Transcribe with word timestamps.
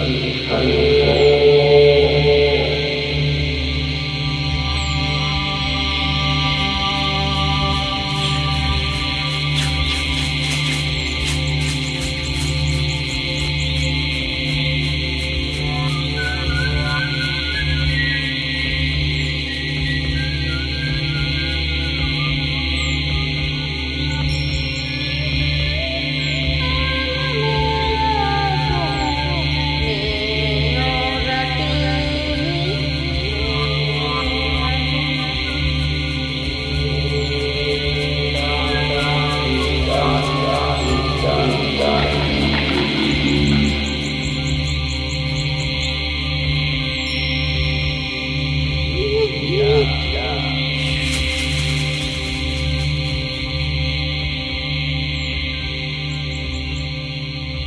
adiós. 0.00 0.52
adiós. 0.52 0.87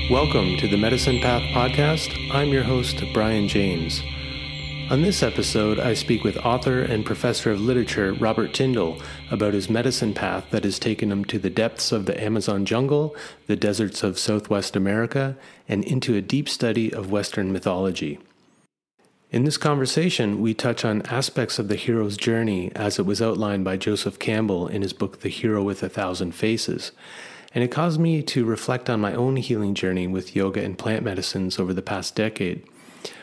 Welcome 0.10 0.58
to 0.58 0.68
the 0.68 0.78
Medicine 0.78 1.22
Path 1.22 1.44
Podcast. 1.54 2.14
I'm 2.34 2.50
your 2.50 2.64
host, 2.64 3.02
Brian 3.14 3.48
James. 3.48 4.02
On 4.90 5.02
this 5.02 5.24
episode, 5.24 5.80
I 5.80 5.94
speak 5.94 6.26
with 6.26 6.36
author 6.38 6.82
and 6.82 7.06
professor 7.06 7.52
of 7.52 7.62
literature 7.62 8.12
Robert 8.14 8.54
Tindall 8.54 9.02
about 9.30 9.54
his 9.54 9.70
medicine 9.70 10.14
path 10.14 10.50
that 10.50 10.66
has 10.66 10.80
taken 10.80 11.12
him 11.14 11.24
to 11.26 11.40
the 11.40 11.50
depths 11.50 11.94
of 11.94 12.08
the 12.08 12.22
Amazon 12.22 12.66
jungle, 12.66 13.16
the 13.48 13.56
deserts 13.56 14.04
of 14.04 14.20
Southwest 14.20 14.76
America, 14.76 15.38
and 15.70 15.86
into 15.86 16.16
a 16.16 16.22
deep 16.22 16.50
study 16.50 16.94
of 16.94 17.12
Western 17.12 17.54
mythology. 17.54 18.20
In 19.30 19.46
this 19.46 19.58
conversation, 19.58 20.42
we 20.42 20.54
touch 20.54 20.84
on 20.84 21.04
aspects 21.04 21.58
of 21.58 21.70
the 21.70 21.78
hero's 21.78 22.18
journey 22.18 22.70
as 22.76 23.00
it 23.00 23.06
was 23.06 23.22
outlined 23.22 23.64
by 23.64 23.78
Joseph 23.78 24.20
Campbell 24.20 24.68
in 24.68 24.82
his 24.82 24.92
book 24.92 25.22
The 25.22 25.30
Hero 25.30 25.64
with 25.64 25.82
a 25.84 25.90
Thousand 25.90 26.34
Faces 26.34 26.92
and 27.54 27.64
it 27.64 27.70
caused 27.70 28.00
me 28.00 28.22
to 28.24 28.46
reflect 28.46 28.90
on 28.90 29.02
my 29.02 29.14
own 29.14 29.36
healing 29.36 29.74
journey 29.74 30.08
with 30.08 30.36
yoga 30.36 30.64
and 30.64 30.78
plant 30.78 31.04
medicines 31.04 31.60
over 31.60 31.74
the 31.74 31.82
past 31.82 32.16
decade. 32.16 32.64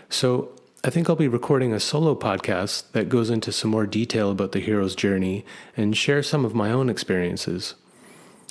So, 0.09 0.51
I 0.85 0.91
think 0.91 1.11
I'll 1.11 1.17
be 1.17 1.27
recording 1.27 1.73
a 1.73 1.81
solo 1.81 2.15
podcast 2.15 2.93
that 2.93 3.09
goes 3.09 3.31
into 3.31 3.51
some 3.51 3.73
more 3.73 3.85
detail 3.85 4.31
about 4.31 4.53
the 4.53 4.61
hero's 4.61 4.95
journey 4.95 5.45
and 5.77 5.97
share 5.97 6.23
some 6.23 6.45
of 6.45 6.55
my 6.55 6.71
own 6.71 6.89
experiences. 6.89 7.75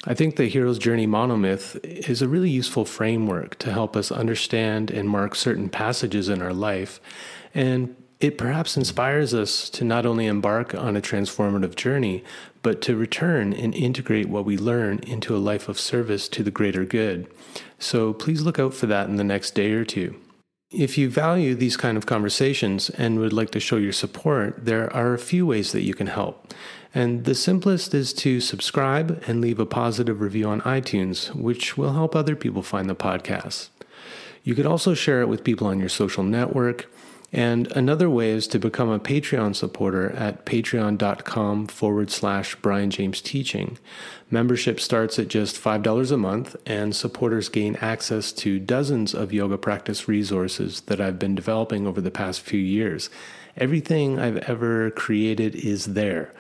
I 0.04 0.14
think 0.14 0.36
the 0.36 0.48
hero's 0.48 0.78
journey 0.78 1.08
monomyth 1.08 1.80
is 1.84 2.22
a 2.22 2.28
really 2.28 2.50
useful 2.50 2.84
framework 2.84 3.58
to 3.60 3.72
help 3.72 3.96
us 3.96 4.12
understand 4.12 4.92
and 4.92 5.10
mark 5.10 5.36
certain 5.36 5.70
passages 5.70 6.28
in 6.28 6.42
our 6.42 6.54
life 6.54 7.00
and 7.54 7.96
it 8.20 8.38
perhaps 8.38 8.76
inspires 8.76 9.34
us 9.34 9.70
to 9.70 9.84
not 9.84 10.06
only 10.06 10.26
embark 10.26 10.74
on 10.74 10.98
a 10.98 11.02
transformative 11.02 11.76
journey, 11.76 12.24
but 12.64 12.82
to 12.82 12.96
return 12.96 13.54
and 13.54 13.76
integrate 13.76 14.28
what 14.28 14.46
we 14.46 14.58
learn 14.58 15.00
into 15.00 15.36
a 15.36 15.38
life 15.38 15.70
of 15.70 15.80
service 15.80 16.28
to 16.30 16.44
the 16.44 16.52
greater 16.52 16.84
good. 16.84 17.28
So 17.78 18.14
please 18.14 18.42
look 18.42 18.58
out 18.58 18.74
for 18.74 18.88
that 18.88 19.08
in 19.08 19.18
the 19.18 19.24
next 19.24 19.54
day 19.54 19.72
or 19.72 19.86
two. 19.86 20.20
If 20.72 20.98
you 20.98 21.10
value 21.10 21.56
these 21.56 21.78
kind 21.78 21.96
of 21.96 22.08
conversations 22.08 22.90
and 22.90 23.20
would 23.20 23.32
like 23.32 23.52
to 23.52 23.60
show 23.60 23.78
your 23.78 23.94
support, 23.94 24.66
there 24.66 24.94
are 24.94 25.14
a 25.14 25.20
few 25.20 25.46
ways 25.46 25.72
that 25.72 25.84
you 25.84 25.94
can 25.94 26.08
help. 26.08 26.54
And 26.94 27.24
the 27.24 27.36
simplest 27.36 27.94
is 27.94 28.12
to 28.14 28.42
subscribe 28.42 29.24
and 29.28 29.40
leave 29.40 29.60
a 29.60 29.66
positive 29.66 30.20
review 30.20 30.50
on 30.50 30.62
iTunes, 30.62 31.34
which 31.36 31.78
will 31.78 31.94
help 31.94 32.16
other 32.16 32.36
people 32.36 32.64
find 32.64 32.90
the 32.90 32.96
podcast. 32.96 33.70
You 34.44 34.56
could 34.56 34.66
also 34.66 34.94
share 34.94 35.22
it 35.22 35.30
with 35.30 35.44
people 35.44 35.68
on 35.68 35.80
your 35.80 35.90
social 35.90 36.24
network 36.24 36.90
and 37.34 37.70
another 37.74 38.10
way 38.10 38.32
is 38.32 38.48
to 38.48 38.60
become 38.60 38.90
a 38.90 39.00
Patreon 39.00 39.56
supporter 39.56 40.12
at 40.12 40.46
patreon.com 40.46 41.68
forward 41.68 42.10
slash 42.10 42.56
Brian 42.56 42.90
James 42.90 43.20
Teaching. 43.20 43.78
Membership 44.32 44.80
starts 44.80 45.20
at 45.20 45.28
just 45.28 45.62
$5 45.62 46.12
a 46.12 46.18
month, 46.18 46.56
and 46.66 46.96
supporters 46.96 47.50
gain 47.50 47.76
access 47.78 48.32
to 48.34 48.60
dozens 48.60 49.14
of 49.14 49.34
yoga 49.34 49.58
practice 49.58 50.08
resources 50.08 50.82
that 50.82 51.02
I've 51.02 51.20
been 51.20 51.36
developing 51.36 51.86
over 51.86 52.00
the 52.00 52.12
past 52.12 52.42
few 52.42 52.60
years. 52.60 53.10
Everything 53.58 54.20
I've 54.20 54.38
ever 54.38 54.92
created 54.92 55.56
is 55.56 55.94
there. 55.94 56.32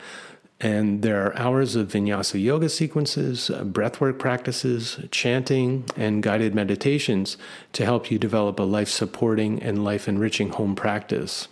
And 0.59 1.03
there 1.03 1.23
are 1.23 1.37
hours 1.37 1.75
of 1.75 1.89
vinyasa 1.89 2.41
yoga 2.41 2.69
sequences, 2.69 3.49
uh, 3.49 3.63
breathwork 3.63 4.17
practices, 4.17 4.99
chanting, 5.11 5.85
and 5.95 6.23
guided 6.23 6.55
meditations 6.55 7.37
to 7.73 7.85
help 7.85 8.09
you 8.09 8.17
develop 8.17 8.59
a 8.59 8.63
life 8.63 8.89
supporting 8.89 9.61
and 9.61 9.83
life 9.83 10.07
enriching 10.07 10.49
home 10.49 10.75
practice. 10.75 11.47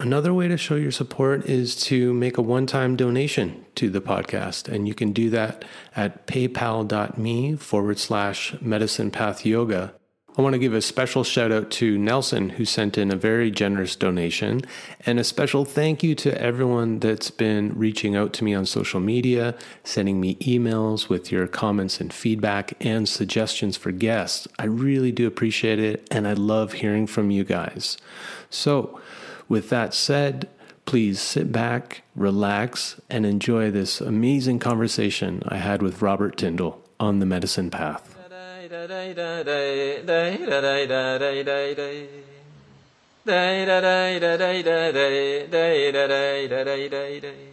Another 0.00 0.34
way 0.34 0.48
to 0.48 0.56
show 0.56 0.74
your 0.74 0.90
support 0.90 1.46
is 1.46 1.76
to 1.76 2.12
make 2.12 2.36
a 2.36 2.42
one 2.42 2.66
time 2.66 2.96
donation 2.96 3.64
to 3.76 3.88
the 3.88 4.00
podcast, 4.00 4.66
and 4.66 4.88
you 4.88 4.94
can 4.94 5.12
do 5.12 5.30
that 5.30 5.64
at 5.94 6.26
paypal.me 6.26 7.56
forward 7.56 7.98
slash 7.98 8.60
medicine 8.60 9.10
path 9.12 9.46
yoga. 9.46 9.94
I 10.34 10.40
want 10.40 10.54
to 10.54 10.58
give 10.58 10.72
a 10.72 10.80
special 10.80 11.24
shout 11.24 11.52
out 11.52 11.70
to 11.72 11.98
Nelson, 11.98 12.50
who 12.50 12.64
sent 12.64 12.96
in 12.96 13.12
a 13.12 13.16
very 13.16 13.50
generous 13.50 13.94
donation, 13.94 14.62
and 15.04 15.20
a 15.20 15.24
special 15.24 15.66
thank 15.66 16.02
you 16.02 16.14
to 16.14 16.40
everyone 16.40 17.00
that's 17.00 17.30
been 17.30 17.78
reaching 17.78 18.16
out 18.16 18.32
to 18.34 18.44
me 18.44 18.54
on 18.54 18.64
social 18.64 18.98
media, 18.98 19.54
sending 19.84 20.22
me 20.22 20.36
emails 20.36 21.10
with 21.10 21.30
your 21.30 21.46
comments 21.46 22.00
and 22.00 22.14
feedback 22.14 22.72
and 22.80 23.06
suggestions 23.06 23.76
for 23.76 23.92
guests. 23.92 24.48
I 24.58 24.64
really 24.64 25.12
do 25.12 25.26
appreciate 25.26 25.78
it, 25.78 26.08
and 26.10 26.26
I 26.26 26.32
love 26.32 26.72
hearing 26.72 27.06
from 27.06 27.30
you 27.30 27.44
guys. 27.44 27.98
So, 28.48 28.98
with 29.50 29.68
that 29.68 29.92
said, 29.92 30.48
Please 30.86 31.20
sit 31.20 31.52
back, 31.52 32.02
relax, 32.16 33.00
and 33.08 33.24
enjoy 33.24 33.70
this 33.70 34.00
amazing 34.00 34.58
conversation 34.58 35.42
I 35.46 35.58
had 35.58 35.80
with 35.80 36.02
Robert 36.02 36.36
Tindall 36.38 36.82
on 36.98 37.20
the 37.20 37.26
medicine 37.26 37.70
path 37.70 38.11
da 38.72 38.86
da 38.86 39.12
da 39.12 39.44
da 39.44 40.00
da 40.00 40.30
da 40.48 40.60
da 40.62 40.86
da 40.86 41.18
da 41.18 41.44
da 41.44 41.74
da 41.74 41.88
Day 43.24 43.66
da 43.66 43.80
day 43.82 44.18
da 44.18 44.36
day 44.38 44.62
da 44.62 44.90
day 44.92 45.46
day 45.46 45.92
da 45.92 46.06
day 46.08 46.48
da 46.48 46.64
day 46.64 46.88
day 46.88 47.20
day 47.20 47.52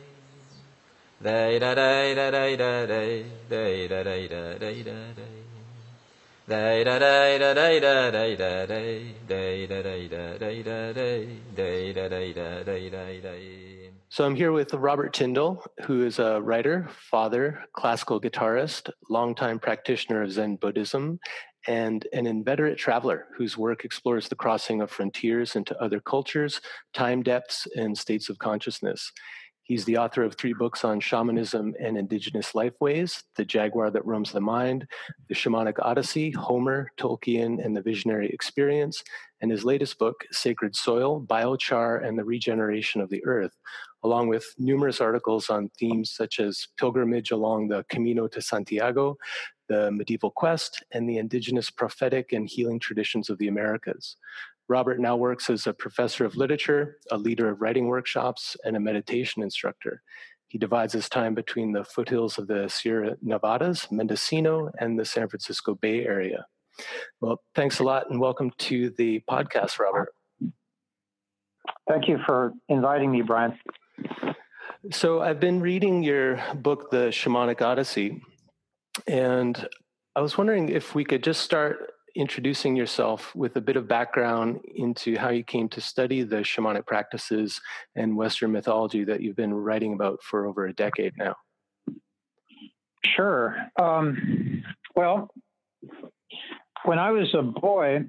day 1.22 1.60
da 1.60 1.76
day 1.76 2.16
da 2.16 2.32
day 2.32 2.56
da 2.56 2.86
day 2.88 3.26
day 3.52 3.88
da 3.90 4.04
day 4.04 4.28
da 4.30 4.48
day 4.48 4.82
da 4.82 5.06
day 5.18 6.38
day 6.48 6.84
da 6.84 6.98
day 6.98 7.38
da 7.38 7.54
day 7.54 7.80
da 7.80 8.04
day 8.04 8.36
da 8.38 8.66
day 8.66 9.14
day 9.28 9.68
da 9.68 9.82
day 9.84 10.08
da 10.08 10.38
day 10.40 10.64
da 10.64 10.94
day 10.94 11.38
day 11.54 11.94
da 11.94 12.08
day 12.08 12.34
da 12.34 12.64
day 12.64 12.90
da 12.90 13.06
day 13.22 13.79
so 14.12 14.26
I'm 14.26 14.36
here 14.36 14.52
with 14.52 14.74
Robert 14.74 15.14
Tindall, 15.14 15.64
who 15.86 16.04
is 16.04 16.18
a 16.18 16.42
writer, 16.42 16.90
father, 16.90 17.64
classical 17.74 18.20
guitarist, 18.20 18.90
longtime 19.08 19.60
practitioner 19.60 20.24
of 20.24 20.32
Zen 20.32 20.56
Buddhism, 20.56 21.20
and 21.68 22.08
an 22.12 22.26
inveterate 22.26 22.80
traveler 22.80 23.28
whose 23.38 23.56
work 23.56 23.86
explores 23.86 24.28
the 24.28 24.36
crossing 24.36 24.82
of 24.82 24.90
frontiers 24.90 25.56
into 25.56 25.80
other 25.80 26.00
cultures, 26.00 26.60
time 26.92 27.22
depths, 27.22 27.68
and 27.76 27.96
states 27.96 28.30
of 28.30 28.40
consciousness. 28.40 29.12
He's 29.70 29.86
the 29.86 29.98
author 29.98 30.24
of 30.24 30.34
three 30.34 30.54
books 30.54 30.84
on 30.84 31.00
shamanism 31.00 31.76
and 31.80 31.96
indigenous 31.96 32.54
lifeways 32.54 33.22
The 33.36 33.46
Jaguar 33.46 33.92
That 33.92 34.04
Roams 34.04 34.32
the 34.32 34.42
Mind, 34.42 34.88
The 35.28 35.36
Shamanic 35.36 35.76
Odyssey, 35.78 36.32
Homer, 36.32 36.92
Tolkien, 36.98 37.64
and 37.64 37.78
the 37.78 37.82
Visionary 37.84 38.30
Experience, 38.30 39.04
and 39.42 39.52
his 39.52 39.64
latest 39.64 40.00
book, 40.00 40.26
Sacred 40.32 40.76
Soil, 40.76 41.22
Biochar, 41.22 42.04
and 42.04 42.18
the 42.18 42.24
Regeneration 42.24 43.00
of 43.00 43.12
the 43.12 43.24
Earth, 43.28 43.56
along 44.04 44.28
with 44.28 44.44
numerous 44.58 45.02
articles 45.02 45.52
on 45.52 45.70
themes 45.80 46.10
such 46.10 46.40
as 46.40 46.70
pilgrimage 46.80 47.30
along 47.30 47.68
the 47.68 47.86
Camino 47.90 48.28
to 48.28 48.42
Santiago, 48.42 49.18
the 49.68 49.92
medieval 49.92 50.32
quest, 50.32 50.84
and 50.94 51.08
the 51.08 51.20
indigenous 51.20 51.70
prophetic 51.70 52.34
and 52.34 52.50
healing 52.50 52.80
traditions 52.80 53.30
of 53.30 53.38
the 53.38 53.48
Americas. 53.48 54.18
Robert 54.70 55.00
now 55.00 55.16
works 55.18 55.50
as 55.50 55.66
a 55.66 55.74
professor 55.74 56.26
of 56.26 56.36
literature, 56.36 56.98
a 57.10 57.18
leader 57.18 57.50
of 57.50 57.60
writing 57.60 57.88
workshops, 57.88 58.56
and 58.64 58.78
a 58.78 58.80
meditation 58.80 59.42
instructor. 59.42 60.04
He 60.48 60.60
divides 60.60 60.94
his 60.94 61.10
time 61.10 61.34
between 61.34 61.72
the 61.72 61.84
foothills 61.84 62.38
of 62.38 62.48
the 62.48 62.70
Sierra 62.70 63.18
Nevadas, 63.24 63.92
Mendocino, 63.92 64.72
and 64.80 64.98
the 64.98 65.06
San 65.06 65.28
Francisco 65.28 65.74
Bay 65.74 66.06
Area. 66.06 66.46
Well, 67.20 67.42
thanks 67.56 67.80
a 67.80 67.84
lot 67.84 68.12
and 68.12 68.20
welcome 68.20 68.52
to 68.60 68.92
the 68.92 69.22
podcast, 69.30 69.80
Robert. 69.80 70.14
Thank 71.88 72.08
you 72.08 72.20
for 72.26 72.54
inviting 72.70 73.12
me, 73.12 73.24
Brian. 73.24 73.58
So, 74.92 75.22
I've 75.22 75.40
been 75.40 75.60
reading 75.60 76.04
your 76.04 76.40
book, 76.56 76.92
The 76.92 77.08
Shamanic 77.08 77.62
Odyssey, 77.62 78.22
and 79.08 79.68
I 80.16 80.22
was 80.22 80.38
wondering 80.38 80.70
if 80.70 80.96
we 80.96 81.04
could 81.04 81.24
just 81.24 81.42
start 81.42 81.92
introducing 82.20 82.76
yourself 82.76 83.34
with 83.34 83.56
a 83.56 83.62
bit 83.62 83.78
of 83.78 83.88
background 83.88 84.60
into 84.76 85.18
how 85.18 85.30
you 85.30 85.42
came 85.42 85.70
to 85.70 85.80
study 85.80 86.22
the 86.22 86.38
shamanic 86.38 86.86
practices 86.86 87.62
and 87.96 88.18
Western 88.18 88.52
mythology 88.52 89.06
that 89.06 89.22
you've 89.22 89.38
been 89.38 89.54
writing 89.54 89.94
about 89.94 90.22
for 90.22 90.46
over 90.46 90.66
a 90.66 90.74
decade 90.74 91.14
now. 91.18 91.34
Sure. 93.16 93.56
Um, 93.82 94.64
well, 94.98 95.32
when 96.84 97.00
I 97.00 97.12
was 97.12 97.34
a 97.34 97.42
boy, 97.42 98.04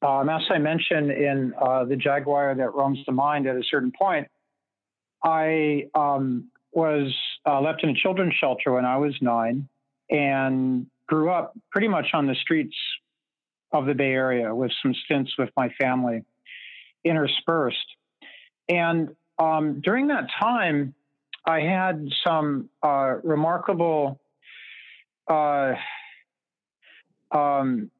um, 0.00 0.30
as 0.30 0.40
I 0.48 0.56
mentioned 0.56 1.10
in 1.10 1.52
uh, 1.60 1.84
The 1.84 1.96
Jaguar 1.96 2.54
That 2.54 2.74
Roams 2.74 2.98
the 3.04 3.12
Mind, 3.12 3.46
at 3.46 3.56
a 3.56 3.62
certain 3.70 3.92
point, 3.92 4.26
I 5.22 5.88
um, 5.94 6.50
was 6.72 7.14
uh, 7.46 7.60
left 7.60 7.82
in 7.82 7.90
a 7.90 7.94
children's 7.94 8.34
shelter 8.34 8.72
when 8.72 8.86
I 8.86 8.96
was 8.96 9.14
nine 9.20 9.68
and 10.10 10.86
grew 11.06 11.30
up 11.30 11.52
pretty 11.70 11.88
much 11.88 12.06
on 12.14 12.26
the 12.26 12.34
streets 12.36 12.74
of 13.74 13.86
the 13.86 13.94
Bay 13.94 14.12
Area 14.12 14.54
with 14.54 14.70
some 14.82 14.94
stints 15.04 15.32
with 15.36 15.50
my 15.56 15.68
family 15.80 16.24
interspersed. 17.04 17.76
And 18.68 19.14
um, 19.38 19.80
during 19.82 20.06
that 20.08 20.28
time, 20.40 20.94
I 21.44 21.60
had 21.60 22.08
some 22.26 22.70
uh, 22.82 23.16
remarkable 23.22 24.20
uh, 25.28 25.74
um, 27.32 27.90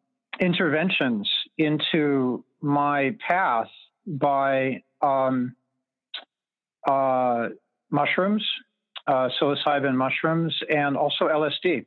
interventions 0.40 1.28
into 1.58 2.44
my 2.60 3.16
path 3.26 3.68
by 4.06 4.82
um, 5.02 5.56
uh, 6.88 7.48
mushrooms, 7.90 8.46
uh, 9.06 9.28
psilocybin 9.40 9.94
mushrooms, 9.94 10.54
and 10.70 10.96
also 10.96 11.24
LSD. 11.26 11.84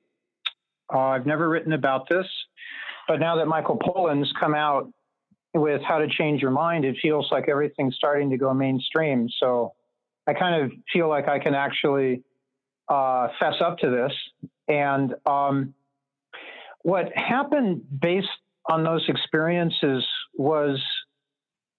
Uh, 0.94 1.00
I've 1.00 1.26
never 1.26 1.50
written 1.50 1.74
about 1.74 2.08
this. 2.10 2.26
But 3.08 3.20
now 3.20 3.38
that 3.38 3.48
Michael 3.48 3.78
Pollan's 3.78 4.32
come 4.40 4.54
out 4.54 4.92
with 5.54 5.82
How 5.82 6.00
to 6.00 6.08
Change 6.08 6.42
Your 6.42 6.52
Mind, 6.52 6.86
it 6.86 6.98
feels 7.02 7.28
like 7.32 7.48
everything's 7.50 7.96
starting 7.96 8.30
to 8.32 8.38
go 8.38 8.54
mainstream. 8.54 9.30
So 9.40 9.74
I 10.28 10.34
kind 10.34 10.64
of 10.64 10.72
feel 10.92 11.08
like 11.08 11.28
I 11.28 11.40
can 11.40 11.56
actually 11.56 12.24
uh, 12.90 13.30
fess 13.40 13.56
up 13.62 13.78
to 13.80 13.90
this. 13.90 14.12
And 14.68 15.16
um, 15.26 15.74
what 16.82 17.12
happened 17.16 17.82
based 18.02 18.28
on 18.70 18.84
those 18.84 19.06
experiences 19.08 20.06
was 20.34 20.82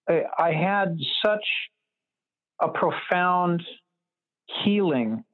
I 0.08 0.52
had 0.52 0.98
such 1.24 1.44
a 2.60 2.68
profound 2.68 3.62
healing 4.64 5.24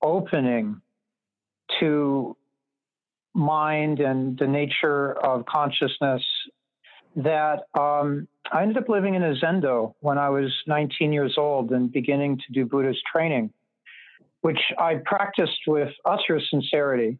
opening 0.00 0.80
to 1.80 2.36
mind 3.34 4.00
and 4.00 4.38
the 4.38 4.46
nature 4.46 5.12
of 5.12 5.44
consciousness 5.46 6.22
that 7.16 7.64
um, 7.78 8.26
I 8.50 8.62
ended 8.62 8.78
up 8.78 8.88
living 8.88 9.14
in 9.14 9.22
a 9.22 9.34
zendo 9.34 9.94
when 10.00 10.18
I 10.18 10.30
was 10.30 10.52
19 10.66 11.12
years 11.12 11.34
old 11.36 11.70
and 11.70 11.90
beginning 11.92 12.38
to 12.38 12.52
do 12.52 12.66
Buddhist 12.66 13.00
training, 13.10 13.50
which 14.40 14.58
I 14.78 14.96
practiced 15.04 15.60
with 15.66 15.90
utter 16.04 16.40
sincerity 16.50 17.18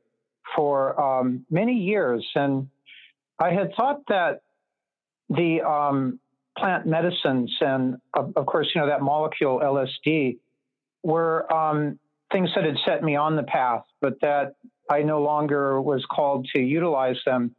for 0.54 1.00
um, 1.00 1.44
many 1.50 1.74
years. 1.74 2.26
And 2.34 2.68
I 3.38 3.50
had 3.50 3.72
thought 3.76 4.00
that 4.08 4.42
the 5.30 5.62
um, 5.62 6.18
plant 6.58 6.86
medicines 6.86 7.52
and, 7.60 7.96
of, 8.14 8.32
of, 8.36 8.46
course, 8.46 8.68
you 8.74 8.80
know, 8.80 8.86
that 8.88 9.00
molecule 9.00 9.60
LSD 9.60 10.38
were 11.02 11.52
um, 11.52 11.98
things 12.32 12.50
that 12.54 12.64
had 12.64 12.76
set 12.84 13.02
me 13.02 13.16
on 13.16 13.36
the 13.36 13.42
path, 13.42 13.84
but 14.00 14.20
that 14.20 14.54
I 14.90 15.02
no 15.02 15.22
longer 15.22 15.80
was 15.80 16.04
called 16.10 16.46
to 16.54 16.60
utilize 16.60 17.16
them. 17.24 17.54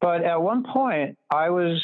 But 0.00 0.24
at 0.24 0.40
one 0.40 0.64
point, 0.64 1.18
I 1.30 1.50
was 1.50 1.82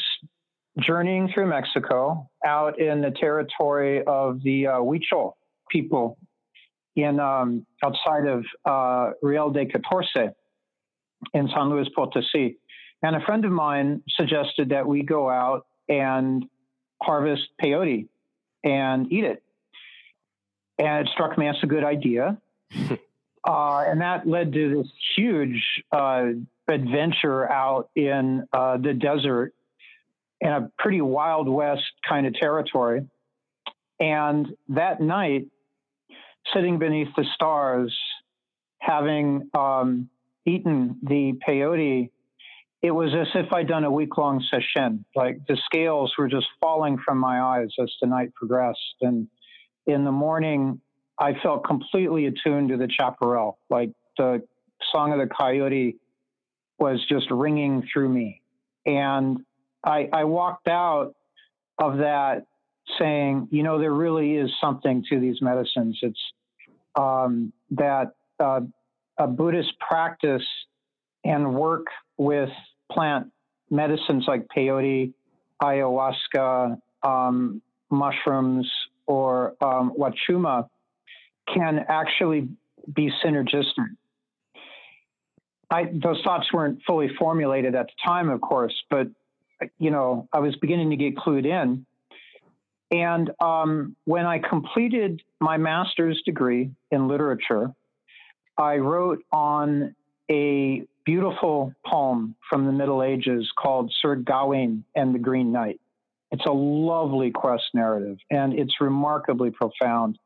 journeying 0.79 1.31
through 1.33 1.47
Mexico 1.47 2.29
out 2.45 2.79
in 2.79 3.01
the 3.01 3.11
territory 3.11 4.03
of 4.05 4.41
the 4.43 4.67
uh, 4.67 4.71
Huichol 4.79 5.33
people 5.69 6.17
in 6.95 7.19
um, 7.19 7.65
outside 7.83 8.27
of 8.27 8.45
uh, 8.65 9.11
Real 9.21 9.49
de 9.51 9.65
Catorce 9.65 10.33
in 11.33 11.49
San 11.53 11.69
Luis 11.69 11.87
Potosi. 11.95 12.57
And 13.03 13.15
a 13.15 13.19
friend 13.25 13.45
of 13.45 13.51
mine 13.51 14.01
suggested 14.09 14.69
that 14.69 14.87
we 14.87 15.03
go 15.03 15.29
out 15.29 15.65
and 15.89 16.45
harvest 17.01 17.43
peyote 17.61 18.07
and 18.63 19.11
eat 19.11 19.25
it. 19.25 19.43
And 20.79 21.07
it 21.07 21.11
struck 21.13 21.37
me 21.37 21.47
as 21.47 21.55
a 21.63 21.67
good 21.67 21.83
idea. 21.83 22.37
Uh, 23.47 23.83
and 23.87 24.01
that 24.01 24.27
led 24.27 24.53
to 24.53 24.77
this 24.77 24.91
huge 25.15 25.63
uh, 25.91 26.25
adventure 26.67 27.49
out 27.51 27.89
in 27.95 28.43
uh, 28.53 28.77
the 28.77 28.93
desert 28.93 29.53
in 30.41 30.49
a 30.49 30.71
pretty 30.79 31.01
Wild 31.01 31.47
West 31.47 31.83
kind 32.07 32.25
of 32.25 32.33
territory. 32.33 33.07
And 33.99 34.47
that 34.69 34.99
night, 34.99 35.47
sitting 36.53 36.79
beneath 36.79 37.09
the 37.15 37.25
stars, 37.35 37.95
having 38.79 39.49
um, 39.57 40.09
eaten 40.45 40.97
the 41.03 41.33
peyote, 41.47 42.09
it 42.81 42.91
was 42.91 43.13
as 43.19 43.27
if 43.33 43.51
I'd 43.53 43.67
done 43.67 43.83
a 43.83 43.91
week 43.91 44.17
long 44.17 44.43
session. 44.51 45.05
Like 45.15 45.39
the 45.47 45.57
scales 45.65 46.13
were 46.17 46.27
just 46.27 46.47
falling 46.59 46.97
from 47.03 47.19
my 47.19 47.41
eyes 47.41 47.69
as 47.81 47.91
the 48.01 48.07
night 48.07 48.33
progressed. 48.35 48.95
And 49.01 49.27
in 49.87 50.03
the 50.03 50.11
morning, 50.11 50.81
I 51.17 51.33
felt 51.41 51.63
completely 51.63 52.25
attuned 52.25 52.69
to 52.69 52.77
the 52.77 52.89
chaparral. 52.89 53.57
Like 53.69 53.91
the 54.17 54.43
song 54.91 55.13
of 55.13 55.19
the 55.19 55.33
coyote 55.33 55.97
was 56.77 57.03
just 57.07 57.31
ringing 57.31 57.87
through 57.91 58.09
me. 58.09 58.41
And 58.85 59.39
I, 59.83 60.09
I 60.11 60.23
walked 60.25 60.67
out 60.67 61.15
of 61.79 61.97
that 61.97 62.45
saying, 62.99 63.47
you 63.51 63.63
know, 63.63 63.79
there 63.79 63.93
really 63.93 64.35
is 64.35 64.51
something 64.61 65.03
to 65.09 65.19
these 65.19 65.41
medicines. 65.41 65.97
It's 66.01 66.19
um, 66.95 67.51
that 67.71 68.13
uh, 68.39 68.61
a 69.17 69.27
Buddhist 69.27 69.73
practice 69.79 70.45
and 71.23 71.55
work 71.55 71.87
with 72.17 72.49
plant 72.91 73.31
medicines 73.69 74.25
like 74.27 74.47
peyote, 74.55 75.13
ayahuasca, 75.61 76.77
um, 77.03 77.61
mushrooms, 77.89 78.69
or 79.07 79.55
um, 79.63 79.93
wachuma 79.97 80.67
can 81.51 81.85
actually 81.87 82.49
be 82.93 83.11
synergistic. 83.23 83.89
I, 85.69 85.85
those 85.91 86.21
thoughts 86.23 86.51
weren't 86.53 86.81
fully 86.85 87.09
formulated 87.17 87.75
at 87.75 87.87
the 87.87 87.93
time, 88.05 88.29
of 88.29 88.41
course, 88.41 88.73
but 88.89 89.07
you 89.79 89.89
know, 89.89 90.27
I 90.31 90.39
was 90.39 90.55
beginning 90.57 90.91
to 90.91 90.95
get 90.95 91.15
clued 91.15 91.45
in. 91.45 91.85
And 92.91 93.31
um, 93.39 93.95
when 94.05 94.25
I 94.25 94.39
completed 94.39 95.21
my 95.39 95.57
master's 95.57 96.21
degree 96.23 96.71
in 96.91 97.07
literature, 97.07 97.73
I 98.57 98.77
wrote 98.77 99.23
on 99.31 99.95
a 100.29 100.83
beautiful 101.05 101.73
poem 101.85 102.35
from 102.49 102.65
the 102.65 102.71
Middle 102.71 103.03
Ages 103.03 103.51
called 103.57 103.93
Sir 104.01 104.15
Gawain 104.15 104.83
and 104.95 105.13
the 105.13 105.19
Green 105.19 105.51
Knight. 105.51 105.79
It's 106.31 106.45
a 106.45 106.51
lovely 106.51 107.31
quest 107.31 107.63
narrative 107.73 108.17
and 108.29 108.53
it's 108.53 108.81
remarkably 108.81 109.51
profound. 109.51 110.17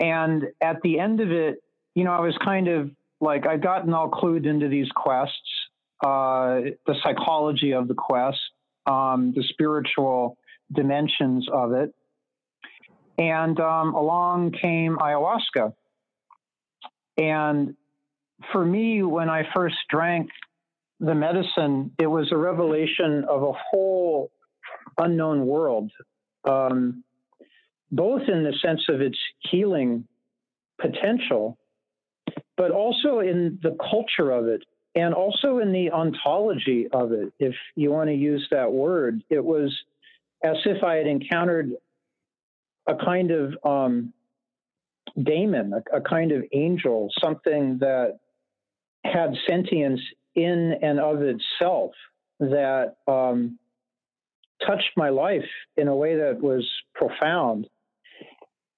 And 0.00 0.44
at 0.60 0.80
the 0.82 0.98
end 0.98 1.20
of 1.20 1.30
it, 1.30 1.62
you 1.94 2.04
know, 2.04 2.12
I 2.12 2.20
was 2.20 2.36
kind 2.44 2.68
of 2.68 2.90
like, 3.20 3.46
I'd 3.46 3.62
gotten 3.62 3.92
all 3.92 4.10
clued 4.10 4.46
into 4.46 4.68
these 4.68 4.88
quests, 4.94 5.36
uh, 6.04 6.60
the 6.86 6.94
psychology 7.02 7.72
of 7.72 7.88
the 7.88 7.94
quest, 7.94 8.38
um, 8.86 9.32
the 9.34 9.42
spiritual 9.48 10.38
dimensions 10.72 11.48
of 11.52 11.72
it. 11.72 11.92
And 13.18 13.58
um, 13.58 13.94
along 13.94 14.52
came 14.52 14.96
ayahuasca. 14.96 15.72
And 17.16 17.74
for 18.52 18.64
me, 18.64 19.02
when 19.02 19.28
I 19.28 19.42
first 19.54 19.76
drank 19.90 20.30
the 21.00 21.14
medicine, 21.14 21.92
it 21.98 22.06
was 22.06 22.30
a 22.30 22.36
revelation 22.36 23.24
of 23.28 23.42
a 23.42 23.52
whole 23.52 24.30
unknown 24.96 25.46
world, 25.46 25.90
um, 26.44 27.02
both 27.90 28.22
in 28.28 28.44
the 28.44 28.54
sense 28.62 28.82
of 28.88 29.00
its 29.00 29.18
healing 29.40 30.06
potential, 30.80 31.58
but 32.56 32.70
also 32.70 33.20
in 33.20 33.58
the 33.62 33.76
culture 33.90 34.30
of 34.30 34.46
it, 34.46 34.62
and 34.94 35.14
also 35.14 35.58
in 35.58 35.72
the 35.72 35.90
ontology 35.90 36.88
of 36.92 37.12
it, 37.12 37.32
if 37.38 37.54
you 37.76 37.90
want 37.90 38.08
to 38.08 38.14
use 38.14 38.46
that 38.50 38.72
word. 38.72 39.22
It 39.30 39.44
was 39.44 39.76
as 40.42 40.56
if 40.64 40.82
I 40.82 40.96
had 40.96 41.06
encountered 41.06 41.72
a 42.86 42.94
kind 42.94 43.30
of 43.30 43.54
um, 43.64 44.12
daemon, 45.22 45.72
a, 45.72 45.98
a 45.98 46.00
kind 46.00 46.32
of 46.32 46.44
angel, 46.52 47.10
something 47.22 47.78
that 47.80 48.18
had 49.04 49.34
sentience 49.48 50.00
in 50.34 50.74
and 50.82 51.00
of 51.00 51.22
itself 51.22 51.92
that 52.40 52.96
um, 53.06 53.58
touched 54.66 54.90
my 54.96 55.08
life 55.08 55.48
in 55.76 55.88
a 55.88 55.96
way 55.96 56.16
that 56.16 56.40
was 56.40 56.68
profound. 56.94 57.66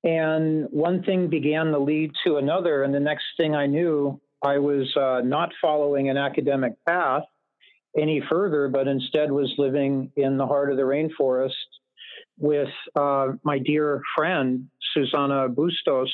And 0.02 0.66
one 0.71 1.02
thing 1.02 1.28
began 1.28 1.66
to 1.66 1.78
lead 1.78 2.12
to 2.26 2.37
another. 2.37 2.83
And 2.83 2.95
the 2.95 3.00
next 3.00 3.25
thing 3.37 3.54
I 3.54 3.66
knew, 3.66 4.21
I 4.42 4.59
was 4.59 4.90
uh, 4.97 5.21
not 5.23 5.50
following 5.61 6.09
an 6.09 6.16
academic 6.16 6.73
path 6.87 7.25
any 7.97 8.23
further, 8.30 8.69
but 8.69 8.88
instead 8.88 9.30
was 9.30 9.52
living 9.59 10.12
in 10.16 10.37
the 10.37 10.47
heart 10.47 10.71
of 10.71 10.76
the 10.76 10.83
rainforest 10.83 11.50
with 12.38 12.69
uh, 12.97 13.33
my 13.42 13.59
dear 13.59 14.00
friend, 14.16 14.69
Susana 14.95 15.49
Bustos, 15.49 16.11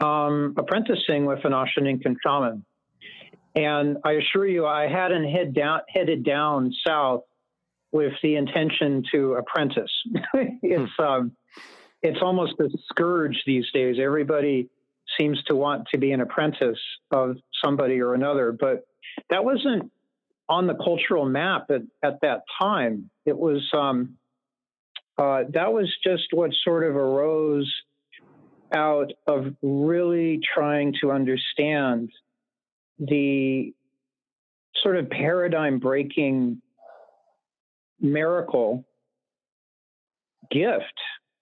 um, 0.00 0.54
apprenticing 0.56 1.24
with 1.24 1.44
an 1.44 1.52
Ashaninkan 1.52 2.16
shaman. 2.24 2.64
And 3.54 3.96
I 4.04 4.12
assure 4.12 4.46
you, 4.46 4.66
I 4.66 4.86
hadn't 4.86 5.28
head 5.30 5.54
down, 5.54 5.80
headed 5.88 6.24
down 6.24 6.72
south 6.86 7.22
with 7.90 8.12
the 8.22 8.36
intention 8.36 9.02
to 9.12 9.34
apprentice. 9.34 9.90
it's 10.34 10.92
hmm. 10.98 11.04
um, 11.04 11.32
it's 12.06 12.22
almost 12.22 12.54
a 12.60 12.68
scourge 12.88 13.42
these 13.46 13.66
days. 13.72 13.96
Everybody 14.00 14.68
seems 15.18 15.42
to 15.44 15.54
want 15.54 15.88
to 15.92 15.98
be 15.98 16.12
an 16.12 16.20
apprentice 16.20 16.78
of 17.10 17.36
somebody 17.64 18.00
or 18.00 18.14
another, 18.14 18.52
but 18.52 18.86
that 19.30 19.44
wasn't 19.44 19.90
on 20.48 20.66
the 20.66 20.74
cultural 20.74 21.24
map 21.24 21.70
at, 21.70 21.82
at 22.02 22.20
that 22.22 22.42
time. 22.60 23.10
It 23.24 23.36
was 23.36 23.62
um, 23.72 24.16
uh, 25.18 25.44
that 25.52 25.72
was 25.72 25.92
just 26.04 26.24
what 26.32 26.50
sort 26.64 26.84
of 26.84 26.94
arose 26.94 27.72
out 28.72 29.12
of 29.26 29.54
really 29.62 30.40
trying 30.54 30.94
to 31.00 31.12
understand 31.12 32.10
the 32.98 33.72
sort 34.82 34.96
of 34.96 35.08
paradigm 35.08 35.78
breaking 35.78 36.60
miracle 38.00 38.84
gift 40.50 40.84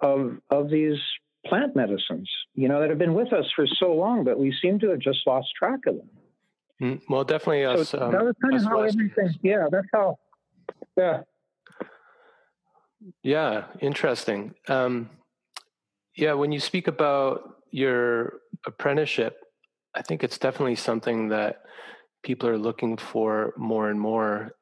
of 0.05 0.39
of 0.51 0.71
these 0.71 0.99
plant 1.47 1.75
medicines, 1.75 2.29
you 2.55 2.69
know, 2.69 2.81
that 2.81 2.91
have 2.91 2.99
been 2.99 3.15
with 3.15 3.33
us 3.33 3.47
for 3.57 3.67
so 3.67 3.93
long, 3.95 4.25
but 4.25 4.39
we 4.39 4.55
seem 4.63 4.79
to 4.81 4.91
have 4.91 4.99
just 4.99 5.19
lost 5.27 5.49
track 5.59 5.81
of 5.87 5.97
them. 5.97 6.11
Mm, 6.83 7.01
well, 7.09 7.25
definitely 7.25 7.65
us. 7.65 7.91
So 7.91 8.01
um, 8.01 8.13
that 8.13 8.25
was 8.25 8.35
kind 8.43 8.57
of 8.57 8.65
how 8.65 8.83
everything. 8.83 9.35
Yeah, 9.43 9.67
that's 9.71 9.87
how. 9.93 10.19
Yeah. 10.97 11.23
Yeah, 13.23 13.65
interesting. 13.81 14.55
Um, 14.69 15.11
yeah, 16.17 16.33
when 16.33 16.53
you 16.53 16.61
speak 16.61 16.89
about 16.89 17.57
your 17.71 18.35
apprenticeship, 18.67 19.37
I 19.95 20.03
think 20.03 20.25
it's 20.25 20.39
definitely 20.39 20.77
something 20.77 21.29
that 21.29 21.63
people 22.23 22.49
are 22.49 22.59
looking 22.59 22.97
for 22.97 23.53
more 23.57 23.91
and 23.91 24.01
more. 24.01 24.53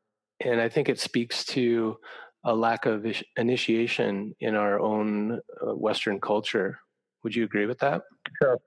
And 0.40 0.60
I 0.60 0.68
think 0.68 0.88
it 0.88 0.98
speaks 0.98 1.44
to 1.46 1.96
a 2.44 2.54
lack 2.54 2.86
of 2.86 3.06
initiation 3.36 4.34
in 4.40 4.54
our 4.54 4.80
own 4.80 5.40
uh, 5.60 5.74
Western 5.74 6.20
culture. 6.20 6.78
Would 7.22 7.36
you 7.36 7.44
agree 7.44 7.66
with 7.66 7.78
that? 7.78 8.02
Sure. 8.40 8.58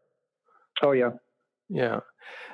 Oh, 0.81 0.91
yeah. 0.91 1.11
Yeah. 1.69 1.99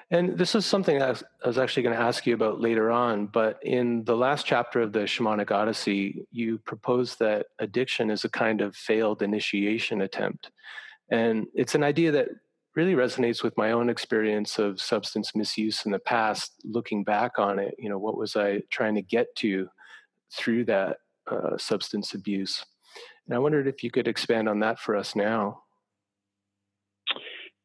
And 0.09 0.37
this 0.37 0.55
is 0.55 0.65
something 0.65 1.01
I 1.01 1.15
was 1.45 1.57
actually 1.57 1.83
going 1.83 1.95
to 1.95 2.01
ask 2.01 2.25
you 2.25 2.33
about 2.33 2.59
later 2.59 2.91
on. 2.91 3.27
But 3.27 3.59
in 3.63 4.03
the 4.03 4.15
last 4.15 4.45
chapter 4.45 4.81
of 4.81 4.91
the 4.91 5.01
Shamanic 5.01 5.51
Odyssey, 5.51 6.25
you 6.31 6.57
propose 6.59 7.15
that 7.17 7.47
addiction 7.59 8.09
is 8.09 8.25
a 8.25 8.29
kind 8.29 8.61
of 8.61 8.75
failed 8.75 9.21
initiation 9.21 10.01
attempt. 10.01 10.51
And 11.11 11.47
it's 11.53 11.75
an 11.75 11.83
idea 11.83 12.11
that 12.11 12.27
really 12.75 12.93
resonates 12.93 13.43
with 13.43 13.55
my 13.57 13.71
own 13.71 13.89
experience 13.89 14.57
of 14.57 14.81
substance 14.81 15.35
misuse 15.35 15.85
in 15.85 15.91
the 15.91 15.99
past 15.99 16.53
looking 16.63 17.03
back 17.03 17.37
on 17.37 17.59
it 17.59 17.75
you 17.77 17.89
know 17.89 17.97
what 17.97 18.17
was 18.17 18.35
i 18.35 18.61
trying 18.69 18.95
to 18.95 19.01
get 19.01 19.27
to 19.35 19.67
through 20.33 20.63
that 20.63 20.97
uh, 21.29 21.57
substance 21.57 22.13
abuse. 22.13 22.65
And 23.25 23.35
i 23.35 23.39
wondered 23.39 23.67
if 23.67 23.83
you 23.83 23.91
could 23.91 24.07
expand 24.07 24.49
on 24.49 24.59
that 24.59 24.79
for 24.79 24.95
us 24.95 25.15
now. 25.15 25.63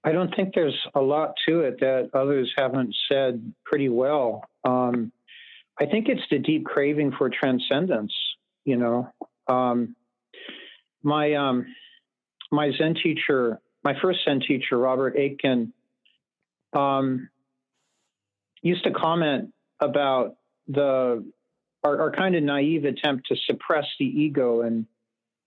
I 0.05 0.13
don't 0.13 0.35
think 0.37 0.55
there's 0.55 0.79
a 0.95 1.01
lot 1.01 1.35
to 1.49 1.61
it 1.61 1.81
that 1.81 2.11
others 2.15 2.53
haven't 2.57 2.95
said 3.09 3.53
pretty 3.65 3.89
well. 3.89 4.45
Um, 4.65 5.13
i 5.79 5.85
think 5.85 6.09
it's 6.09 6.23
the 6.31 6.39
deep 6.39 6.65
craving 6.65 7.13
for 7.19 7.29
transcendence 7.29 8.13
you 8.65 8.77
know? 8.77 9.09
Um, 9.47 9.95
my 11.03 11.35
um, 11.35 11.67
my 12.51 12.73
zen 12.77 12.95
teacher 12.95 13.61
my 13.87 13.95
first 14.03 14.19
Zen 14.25 14.41
teacher, 14.41 14.77
Robert 14.77 15.17
Aitken, 15.17 15.73
um, 16.73 17.29
used 18.61 18.83
to 18.83 18.91
comment 18.91 19.53
about 19.79 20.35
the 20.67 21.25
our, 21.87 22.01
our, 22.01 22.11
kind 22.11 22.35
of 22.35 22.43
naive 22.43 22.85
attempt 22.85 23.29
to 23.29 23.37
suppress 23.47 23.87
the 23.99 24.05
ego 24.05 24.63
and 24.63 24.87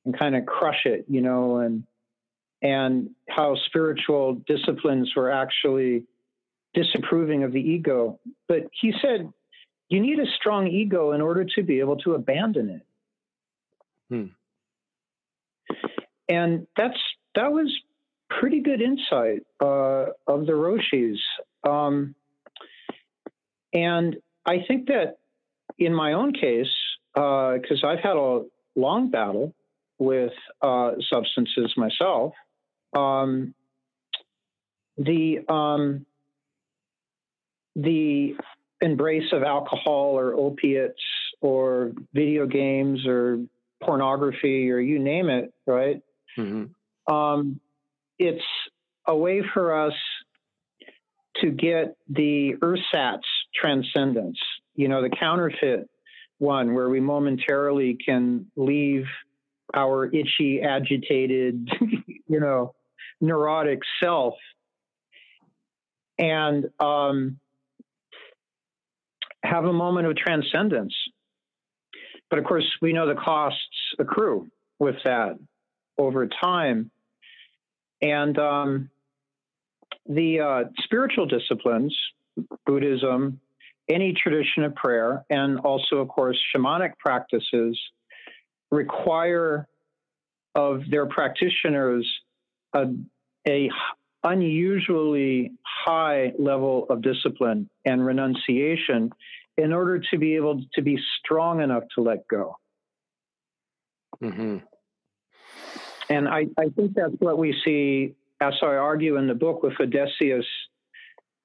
and 0.05 0.17
kind 0.17 0.35
of 0.35 0.45
crush 0.45 0.85
it, 0.85 1.05
you 1.09 1.21
know, 1.21 1.57
and 1.57 1.83
and 2.61 3.11
how 3.27 3.55
spiritual 3.67 4.35
disciplines 4.47 5.11
were 5.15 5.31
actually 5.31 6.05
disapproving 6.73 7.43
of 7.43 7.51
the 7.51 7.59
ego. 7.59 8.19
But 8.47 8.67
he 8.79 8.93
said 9.01 9.31
you 9.89 9.99
need 9.99 10.19
a 10.19 10.25
strong 10.39 10.67
ego 10.67 11.11
in 11.11 11.21
order 11.21 11.45
to 11.55 11.63
be 11.63 11.79
able 11.79 11.97
to 11.97 12.13
abandon 12.13 12.69
it. 12.69 12.85
Hmm. 14.09 14.25
And 16.29 16.67
that's 16.77 16.97
that 17.35 17.51
was 17.51 17.71
pretty 18.29 18.61
good 18.61 18.81
insight 18.81 19.41
uh, 19.59 20.11
of 20.27 20.45
the 20.45 20.53
Roshis. 20.53 21.17
Um, 21.67 22.15
and 23.73 24.17
I 24.45 24.63
think 24.67 24.87
that 24.87 25.17
in 25.79 25.93
my 25.93 26.13
own 26.13 26.33
case, 26.33 26.67
because 27.13 27.83
uh, 27.83 27.87
I've 27.87 27.99
had 27.99 28.17
a 28.17 28.43
long 28.75 29.09
battle 29.09 29.53
with 29.97 30.33
uh, 30.61 30.91
substances 31.09 31.73
myself, 31.75 32.33
um, 32.95 33.53
the 34.97 35.39
um, 35.47 36.05
the 37.75 38.35
embrace 38.81 39.31
of 39.33 39.43
alcohol 39.43 40.17
or 40.17 40.33
opiates 40.33 41.01
or 41.41 41.91
video 42.13 42.45
games 42.45 43.05
or 43.05 43.39
pornography 43.81 44.71
or 44.71 44.79
you 44.79 44.99
name 44.99 45.29
it, 45.29 45.53
right? 45.65 46.01
Mm-hmm. 46.37 47.13
Um, 47.13 47.59
it's 48.17 48.43
a 49.07 49.15
way 49.15 49.41
for 49.53 49.87
us 49.87 49.93
to 51.37 51.49
get 51.49 51.95
the 52.09 52.55
ersatz 52.61 53.25
transcendence, 53.55 54.39
you 54.79 54.87
know, 54.87 55.01
the 55.01 55.09
counterfeit 55.09 55.89
one 56.37 56.73
where 56.73 56.87
we 56.87 57.01
momentarily 57.01 57.95
can 57.95 58.45
leave 58.55 59.03
our 59.75 60.05
itchy, 60.05 60.61
agitated, 60.61 61.69
you 62.29 62.39
know, 62.39 62.73
neurotic 63.19 63.81
self. 64.01 64.35
And 66.17 66.69
um, 66.79 67.41
have 69.43 69.65
a 69.65 69.73
moment 69.73 70.07
of 70.07 70.15
transcendence. 70.15 70.95
But 72.29 72.39
of 72.39 72.45
course, 72.45 72.65
we 72.81 72.93
know 72.93 73.05
the 73.05 73.19
costs 73.19 73.59
accrue 73.99 74.47
with 74.79 74.95
that 75.03 75.37
over 75.97 76.25
time. 76.25 76.89
And 78.01 78.39
um, 78.39 78.89
the 80.07 80.39
uh, 80.39 80.63
spiritual 80.85 81.25
disciplines, 81.25 81.93
Buddhism, 82.65 83.41
any 83.89 84.13
tradition 84.13 84.63
of 84.63 84.75
prayer, 84.75 85.25
and 85.29 85.59
also, 85.59 85.97
of 85.97 86.07
course, 86.07 86.37
shamanic 86.55 86.97
practices 86.99 87.79
require 88.71 89.67
of 90.55 90.81
their 90.89 91.07
practitioners 91.07 92.07
a, 92.73 92.85
a 93.47 93.69
unusually 94.23 95.51
high 95.63 96.33
level 96.37 96.85
of 96.89 97.01
discipline 97.01 97.69
and 97.85 98.05
renunciation 98.05 99.11
in 99.57 99.73
order 99.73 100.01
to 100.11 100.17
be 100.17 100.35
able 100.35 100.61
to 100.73 100.81
be 100.81 100.99
strong 101.19 101.61
enough 101.61 101.83
to 101.95 102.01
let 102.01 102.27
go. 102.27 102.55
Mm-hmm. 104.21 104.57
And 106.09 106.27
I, 106.27 106.47
I 106.57 106.69
think 106.75 106.93
that's 106.95 107.13
what 107.19 107.37
we 107.37 107.55
see, 107.65 108.15
as 108.41 108.53
I 108.61 108.75
argue 108.75 109.17
in 109.17 109.27
the 109.27 109.35
book, 109.35 109.63
with 109.63 109.73
Odysseus 109.79 110.45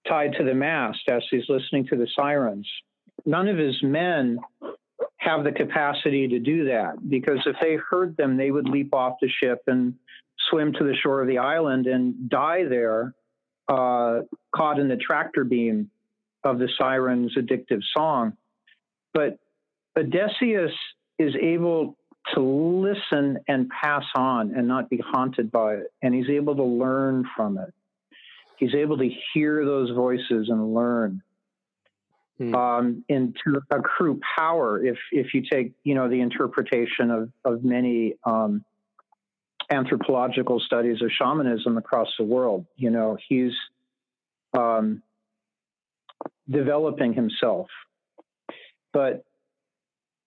tied 0.08 0.34
to 0.38 0.44
the 0.44 0.54
mast 0.54 1.00
as 1.08 1.22
he's 1.30 1.48
listening 1.48 1.86
to 1.86 1.96
the 1.96 2.08
sirens. 2.16 2.68
None 3.24 3.48
of 3.48 3.56
his 3.56 3.82
men 3.82 4.38
have 5.16 5.44
the 5.44 5.52
capacity 5.52 6.28
to 6.28 6.38
do 6.38 6.66
that 6.66 7.08
because 7.08 7.38
if 7.46 7.56
they 7.60 7.76
heard 7.76 8.16
them, 8.16 8.36
they 8.36 8.50
would 8.50 8.68
leap 8.68 8.94
off 8.94 9.16
the 9.20 9.28
ship 9.28 9.62
and 9.66 9.94
swim 10.50 10.72
to 10.74 10.84
the 10.84 10.94
shore 11.02 11.22
of 11.22 11.28
the 11.28 11.38
island 11.38 11.86
and 11.86 12.28
die 12.28 12.64
there, 12.64 13.14
uh, 13.68 14.20
caught 14.54 14.78
in 14.78 14.88
the 14.88 14.96
tractor 14.96 15.44
beam 15.44 15.90
of 16.42 16.58
the 16.58 16.68
siren's 16.78 17.34
addictive 17.36 17.80
song. 17.96 18.34
But 19.14 19.38
Odysseus 19.96 20.72
is 21.18 21.34
able 21.40 21.96
to 22.34 22.40
listen 22.40 23.38
and 23.48 23.68
pass 23.68 24.04
on 24.14 24.54
and 24.54 24.66
not 24.66 24.90
be 24.90 24.98
haunted 24.98 25.50
by 25.50 25.74
it. 25.74 25.86
And 26.02 26.14
he's 26.14 26.30
able 26.30 26.56
to 26.56 26.64
learn 26.64 27.24
from 27.36 27.58
it. 27.58 27.72
He's 28.64 28.74
able 28.74 28.96
to 28.96 29.10
hear 29.34 29.62
those 29.62 29.90
voices 29.90 30.48
and 30.48 30.72
learn. 30.72 31.22
Hmm. 32.38 32.54
Um, 32.54 33.04
into 33.08 33.60
accrue 33.70 34.18
power 34.36 34.82
if 34.82 34.96
if 35.12 35.34
you 35.34 35.42
take 35.48 35.72
you 35.84 35.94
know 35.94 36.08
the 36.08 36.20
interpretation 36.20 37.10
of 37.10 37.30
of 37.44 37.62
many 37.62 38.14
um, 38.24 38.64
anthropological 39.70 40.60
studies 40.60 41.02
of 41.02 41.10
shamanism 41.12 41.76
across 41.76 42.08
the 42.18 42.24
world. 42.24 42.64
You 42.76 42.90
know, 42.90 43.18
he's 43.28 43.52
um, 44.58 45.02
developing 46.48 47.12
himself, 47.12 47.68
but 48.94 49.24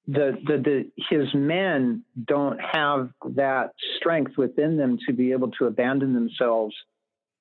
the, 0.08 0.38
the, 0.46 0.58
the 0.58 0.92
his 1.10 1.34
men 1.34 2.04
don't 2.24 2.60
have 2.62 3.10
that 3.32 3.74
strength 3.98 4.38
within 4.38 4.78
them 4.78 5.00
to 5.08 5.14
be 5.14 5.32
able 5.32 5.50
to 5.54 5.66
abandon 5.66 6.14
themselves 6.14 6.76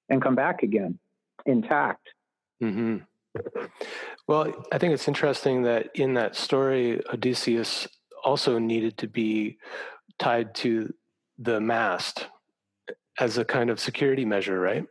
and 0.09 0.23
come 0.23 0.35
back 0.35 0.63
again 0.63 0.99
intact. 1.45 2.09
Mm-hmm. 2.63 2.99
Well, 4.27 4.67
I 4.73 4.79
think 4.79 4.95
it's 4.95 5.09
interesting 5.09 5.63
that 5.63 5.91
in 5.95 6.15
that 6.15 6.37
story, 6.37 7.01
Odysseus 7.13 7.87
also 8.25 8.59
needed 8.59 8.99
to 8.99 9.09
be 9.09 9.59
tied 10.19 10.55
to 10.57 10.93
the 11.39 11.61
mast 11.61 12.27
as 13.21 13.39
a 13.39 13.45
kind 13.45 13.71
of 13.71 13.79
security 13.79 14.25
measure, 14.25 14.59
right? 14.59 14.85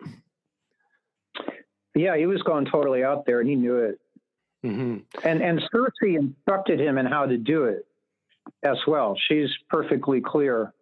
Yeah, 1.96 2.18
he 2.18 2.26
was 2.26 2.42
going 2.44 2.66
totally 2.66 3.04
out 3.04 3.26
there, 3.26 3.40
and 3.40 3.50
he 3.50 3.56
knew 3.56 3.78
it. 3.78 4.00
Mm-hmm. 4.66 4.98
And 5.24 5.42
and 5.42 5.62
Circe 5.72 5.94
instructed 6.02 6.80
him 6.80 6.98
in 6.98 7.06
how 7.06 7.26
to 7.26 7.38
do 7.38 7.66
it 7.66 7.86
as 8.64 8.78
well. 8.88 9.16
She's 9.28 9.50
perfectly 9.70 10.22
clear 10.22 10.74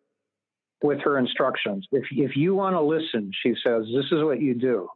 with 0.83 0.99
her 0.99 1.17
instructions. 1.17 1.87
If 1.91 2.03
if 2.11 2.35
you 2.35 2.53
want 2.53 2.75
to 2.75 2.81
listen, 2.81 3.31
she 3.41 3.55
says, 3.63 3.85
this 3.95 4.05
is 4.11 4.23
what 4.23 4.39
you 4.39 4.53
do. 4.53 4.89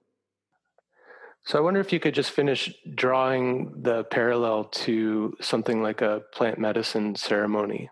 So 1.46 1.58
I 1.58 1.62
wonder 1.62 1.80
if 1.80 1.94
you 1.94 2.00
could 2.00 2.14
just 2.14 2.32
finish 2.32 2.72
drawing 2.94 3.82
the 3.82 4.04
parallel 4.04 4.66
to 4.66 5.36
something 5.40 5.82
like 5.82 6.02
a 6.02 6.24
plant 6.34 6.60
medicine 6.60 7.16
ceremony. 7.16 7.90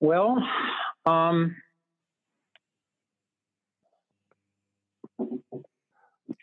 Well, 0.00 0.38
um, 1.04 1.56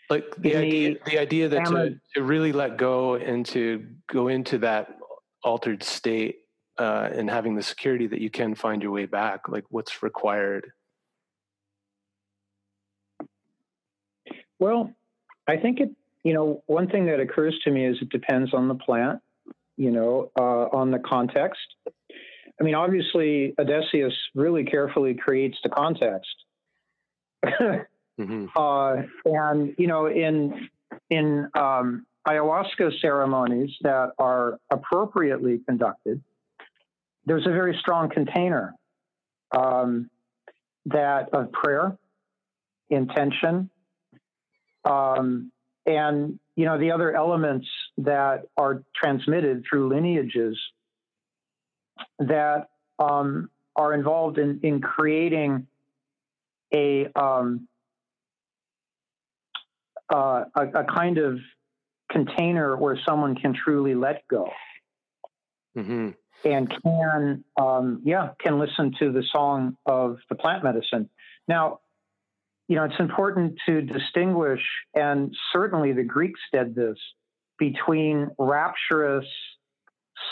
like 0.09 0.35
the 0.37 0.57
idea, 0.57 0.89
the, 0.89 0.99
the 1.11 1.17
idea 1.17 1.47
that 1.47 1.65
to, 1.67 1.97
to 2.15 2.23
really 2.23 2.51
let 2.51 2.75
go 2.77 3.15
and 3.15 3.45
to 3.47 3.85
go 4.11 4.27
into 4.27 4.57
that 4.57 4.97
altered 5.45 5.81
state 5.81 6.39
uh, 6.77 7.09
and 7.13 7.29
having 7.29 7.55
the 7.55 7.63
security 7.63 8.07
that 8.07 8.21
you 8.21 8.29
can 8.29 8.55
find 8.55 8.81
your 8.81 8.91
way 8.91 9.05
back, 9.05 9.47
like 9.47 9.65
what's 9.69 10.03
required. 10.03 10.71
Well, 14.59 14.91
I 15.47 15.57
think 15.57 15.79
it. 15.79 15.91
You 16.23 16.33
know, 16.33 16.63
one 16.65 16.89
thing 16.89 17.05
that 17.05 17.19
occurs 17.19 17.55
to 17.65 17.71
me 17.71 17.85
is 17.85 17.97
it 18.01 18.09
depends 18.09 18.51
on 18.51 18.67
the 18.67 18.73
plant. 18.73 19.21
You 19.77 19.91
know, 19.91 20.31
uh, 20.37 20.75
on 20.75 20.91
the 20.91 20.99
context. 20.99 21.61
I 21.87 22.63
mean, 22.63 22.73
obviously, 22.75 23.53
Odysseus 23.59 24.13
really 24.33 24.63
carefully 24.63 25.13
creates 25.13 25.57
the 25.61 25.69
context. 25.69 26.35
mm-hmm. 27.45 28.45
uh, 28.55 29.03
and 29.25 29.75
you 29.77 29.87
know, 29.87 30.07
in 30.07 30.69
in 31.09 31.49
um, 31.53 32.05
ayahuasca 32.27 32.99
ceremonies 33.01 33.71
that 33.81 34.11
are 34.17 34.59
appropriately 34.71 35.59
conducted, 35.67 36.23
there's 37.25 37.45
a 37.45 37.51
very 37.51 37.77
strong 37.79 38.09
container 38.09 38.73
um, 39.55 40.09
that 40.85 41.29
of 41.33 41.51
prayer, 41.51 41.97
intention, 42.89 43.69
um, 44.83 45.51
and 45.85 46.39
you 46.55 46.65
know 46.65 46.77
the 46.77 46.91
other 46.91 47.15
elements 47.15 47.67
that 47.97 48.43
are 48.57 48.83
transmitted 48.95 49.63
through 49.69 49.89
lineages 49.89 50.57
that 52.19 52.69
um, 52.99 53.49
are 53.75 53.93
involved 53.93 54.37
in, 54.37 54.59
in 54.63 54.81
creating 54.81 55.67
a, 56.73 57.07
um, 57.15 57.67
uh, 60.13 60.45
a, 60.55 60.61
a 60.61 60.83
kind 60.85 61.17
of 61.17 61.39
container 62.11 62.75
where 62.77 62.97
someone 63.05 63.35
can 63.35 63.53
truly 63.53 63.95
let 63.95 64.27
go 64.27 64.49
mm-hmm. 65.77 66.09
And 66.43 66.69
can 66.83 67.43
um, 67.59 68.01
yeah 68.03 68.29
can 68.39 68.59
listen 68.59 68.93
to 68.99 69.11
the 69.11 69.23
song 69.31 69.77
of 69.85 70.17
the 70.29 70.35
plant 70.35 70.63
medicine 70.63 71.09
now 71.47 71.79
you 72.67 72.75
know 72.75 72.83
it's 72.83 72.99
important 72.99 73.55
to 73.65 73.81
distinguish 73.81 74.61
and 74.93 75.33
certainly 75.53 75.93
the 75.93 76.03
greeks 76.03 76.39
did 76.51 76.75
this 76.75 76.97
between 77.57 78.27
rapturous 78.37 79.25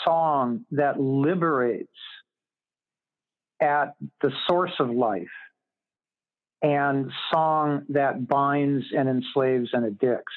song 0.04 0.64
that 0.70 1.00
liberates 1.00 1.88
at 3.60 3.94
the 4.20 4.30
source 4.46 4.72
of 4.78 4.90
life 4.90 5.28
and 6.62 7.10
song 7.30 7.84
that 7.90 8.26
binds 8.26 8.86
and 8.96 9.06
enslaves 9.08 9.68
and 9.74 9.84
addicts, 9.84 10.32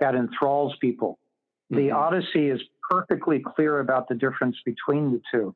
that 0.00 0.14
enthralls 0.14 0.74
people. 0.80 1.18
Mm-hmm. 1.70 1.82
The 1.82 1.90
Odyssey 1.92 2.48
is 2.48 2.60
perfectly 2.90 3.40
clear 3.40 3.80
about 3.80 4.08
the 4.08 4.14
difference 4.14 4.56
between 4.64 5.12
the 5.12 5.22
two. 5.32 5.54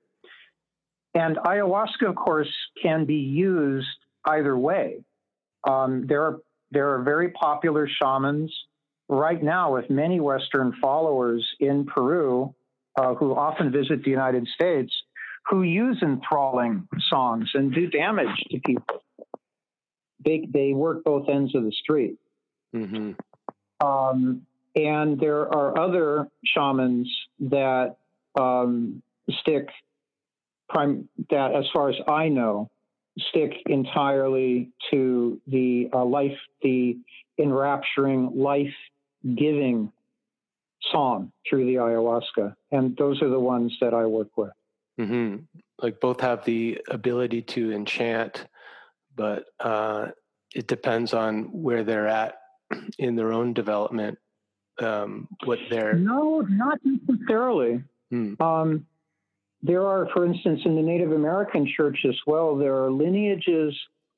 And 1.14 1.36
ayahuasca, 1.36 2.08
of 2.08 2.14
course, 2.16 2.52
can 2.80 3.04
be 3.04 3.16
used 3.16 3.86
either 4.24 4.56
way. 4.56 5.04
Um, 5.68 6.06
there, 6.06 6.22
are, 6.22 6.38
there 6.70 6.94
are 6.94 7.02
very 7.02 7.30
popular 7.30 7.88
shamans 7.88 8.52
right 9.08 9.42
now 9.42 9.74
with 9.74 9.90
many 9.90 10.20
Western 10.20 10.74
followers 10.80 11.46
in 11.60 11.86
Peru 11.86 12.54
uh, 12.96 13.14
who 13.14 13.34
often 13.34 13.70
visit 13.70 14.02
the 14.04 14.10
United 14.10 14.46
States 14.54 14.92
who 15.48 15.62
use 15.62 15.98
enthralling 16.02 16.88
songs 17.10 17.50
and 17.54 17.72
do 17.72 17.86
damage 17.88 18.28
to 18.50 18.60
people. 18.60 19.02
They, 20.24 20.48
they 20.50 20.72
work 20.72 21.04
both 21.04 21.28
ends 21.28 21.54
of 21.54 21.64
the 21.64 21.72
street. 21.72 22.16
Mm-hmm. 22.74 23.12
Um, 23.86 24.46
and 24.74 25.18
there 25.18 25.42
are 25.42 25.78
other 25.78 26.28
shamans 26.44 27.10
that 27.40 27.96
um, 28.38 29.02
stick, 29.40 29.68
prime, 30.68 31.08
that 31.30 31.54
as 31.54 31.64
far 31.72 31.90
as 31.90 31.96
I 32.08 32.28
know, 32.28 32.70
stick 33.28 33.52
entirely 33.66 34.70
to 34.90 35.40
the 35.46 35.88
uh, 35.92 36.04
life, 36.04 36.36
the 36.62 36.98
enrapturing, 37.38 38.32
life 38.34 38.74
giving 39.36 39.92
song 40.92 41.32
through 41.48 41.66
the 41.66 41.74
ayahuasca. 41.74 42.54
And 42.72 42.96
those 42.96 43.22
are 43.22 43.28
the 43.28 43.40
ones 43.40 43.76
that 43.80 43.94
I 43.94 44.06
work 44.06 44.36
with. 44.36 44.52
Mm-hmm. 45.00 45.36
Like 45.80 46.00
both 46.00 46.20
have 46.20 46.44
the 46.44 46.80
ability 46.88 47.42
to 47.42 47.72
enchant, 47.72 48.46
but 49.16 49.44
uh, 49.60 50.08
it 50.54 50.66
depends 50.66 51.14
on 51.14 51.44
where 51.62 51.84
they're 51.84 52.08
at 52.08 52.36
in 52.98 53.16
their 53.16 53.32
own 53.32 53.52
development. 53.52 54.18
Um, 54.80 55.28
what 55.44 55.58
they're 55.70 55.94
no, 55.94 56.40
not 56.40 56.80
necessarily. 56.84 57.82
Hmm. 58.10 58.34
Um, 58.40 58.86
there 59.62 59.86
are, 59.86 60.08
for 60.12 60.26
instance, 60.26 60.60
in 60.64 60.74
the 60.74 60.82
Native 60.82 61.12
American 61.12 61.66
church 61.66 62.04
as 62.08 62.16
well, 62.26 62.56
there 62.56 62.82
are 62.82 62.90
lineages 62.90 63.74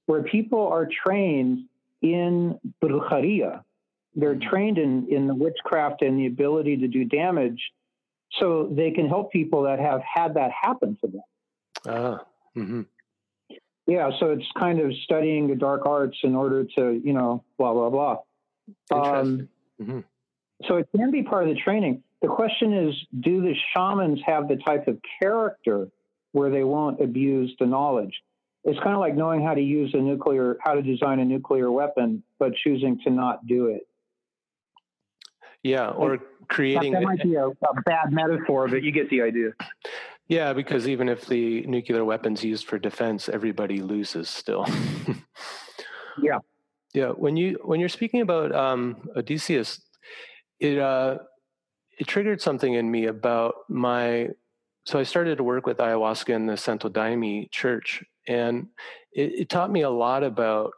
where 0.07 0.23
people 0.23 0.67
are 0.67 0.89
trained 1.07 1.67
in 2.01 2.59
brujeria. 2.83 3.63
They're 4.15 4.35
hmm. 4.35 4.49
trained 4.49 4.79
in, 4.79 5.07
in 5.11 5.27
the 5.27 5.35
witchcraft 5.35 6.03
and 6.03 6.19
the 6.19 6.27
ability 6.27 6.79
to 6.79 6.89
do 6.89 7.05
damage 7.05 7.61
so 8.41 8.69
they 8.73 8.91
can 8.91 9.09
help 9.09 9.33
people 9.33 9.63
that 9.63 9.79
have 9.79 10.03
had 10.03 10.35
that 10.35 10.51
happen 10.51 10.97
to 11.03 11.07
them. 11.07 11.23
Ah, 11.87 12.19
mm-hmm. 12.57 12.83
Yeah, 13.87 14.11
so 14.19 14.31
it's 14.31 14.47
kind 14.59 14.81
of 14.81 14.93
studying 15.05 15.47
the 15.47 15.55
dark 15.55 15.87
arts 15.87 16.19
in 16.25 16.35
order 16.35 16.65
to, 16.77 17.01
you 17.05 17.13
know, 17.13 17.45
blah, 17.57 17.73
blah, 17.73 17.91
blah. 17.91 18.17
Interesting. 18.91 19.21
Um, 19.21 19.49
mm-hmm. 19.81 20.01
So 20.65 20.77
it 20.77 20.89
can 20.97 21.11
be 21.11 21.23
part 21.23 21.49
of 21.49 21.55
the 21.55 21.61
training. 21.61 22.03
The 22.23 22.29
question 22.29 22.73
is 22.73 22.95
do 23.21 23.43
the 23.43 23.55
shamans 23.75 24.21
have 24.25 24.49
the 24.49 24.57
type 24.57 24.89
of 24.89 24.99
character 25.21 25.89
where 26.33 26.51
they 26.51 26.65
won't 26.65 27.01
abuse 27.01 27.55
the 27.59 27.67
knowledge? 27.67 28.23
It's 28.65 28.79
kind 28.81 28.95
of 28.95 29.01
like 29.01 29.15
knowing 29.15 29.45
how 29.45 29.55
to 29.55 29.61
use 29.61 29.93
a 29.95 29.99
nuclear, 29.99 30.57
how 30.61 30.75
to 30.75 30.83
design 30.83 31.21
a 31.21 31.25
nuclear 31.25 31.71
weapon, 31.71 32.23
but 32.39 32.53
choosing 32.65 32.99
to 33.05 33.11
not 33.11 33.47
do 33.47 33.67
it. 33.67 33.87
Yeah, 35.63 35.89
or 35.89 36.19
creating. 36.49 36.93
That 36.93 37.03
might 37.03 37.23
be 37.23 37.35
a, 37.35 37.47
a 37.47 37.83
bad 37.85 38.13
metaphor, 38.13 38.69
but 38.69 38.83
you 38.83 38.93
get 38.93 39.11
the 39.11 39.23
idea. 39.23 39.51
Yeah, 40.29 40.55
because 40.55 40.89
even 40.89 41.09
if 41.09 41.27
the 41.27 41.65
nuclear 41.67 42.05
weapon's 42.05 42.43
used 42.43 42.67
for 42.67 42.81
defense, 42.81 43.29
everybody 43.29 43.81
loses 43.81 44.29
still. 44.29 44.67
yeah. 46.21 46.41
Yeah. 46.93 47.11
When 47.11 47.37
you 47.37 47.61
when 47.63 47.79
you're 47.79 47.89
speaking 47.89 48.23
about 48.23 48.53
um, 48.53 49.09
Odysseus, 49.15 49.83
it 50.61 50.79
uh, 50.79 51.19
it 51.99 52.07
triggered 52.07 52.41
something 52.41 52.75
in 52.75 52.91
me 52.91 53.07
about 53.07 53.55
my. 53.69 54.29
So 54.85 54.99
I 54.99 55.03
started 55.03 55.39
to 55.39 55.45
work 55.45 55.67
with 55.67 55.79
ayahuasca 55.79 56.29
in 56.29 56.47
the 56.47 56.57
Santo 56.57 56.89
Daime 56.89 57.51
Church, 57.51 58.05
and 58.29 58.69
it, 59.13 59.33
it 59.41 59.49
taught 59.49 59.71
me 59.71 59.83
a 59.83 59.91
lot 59.91 60.23
about 60.23 60.73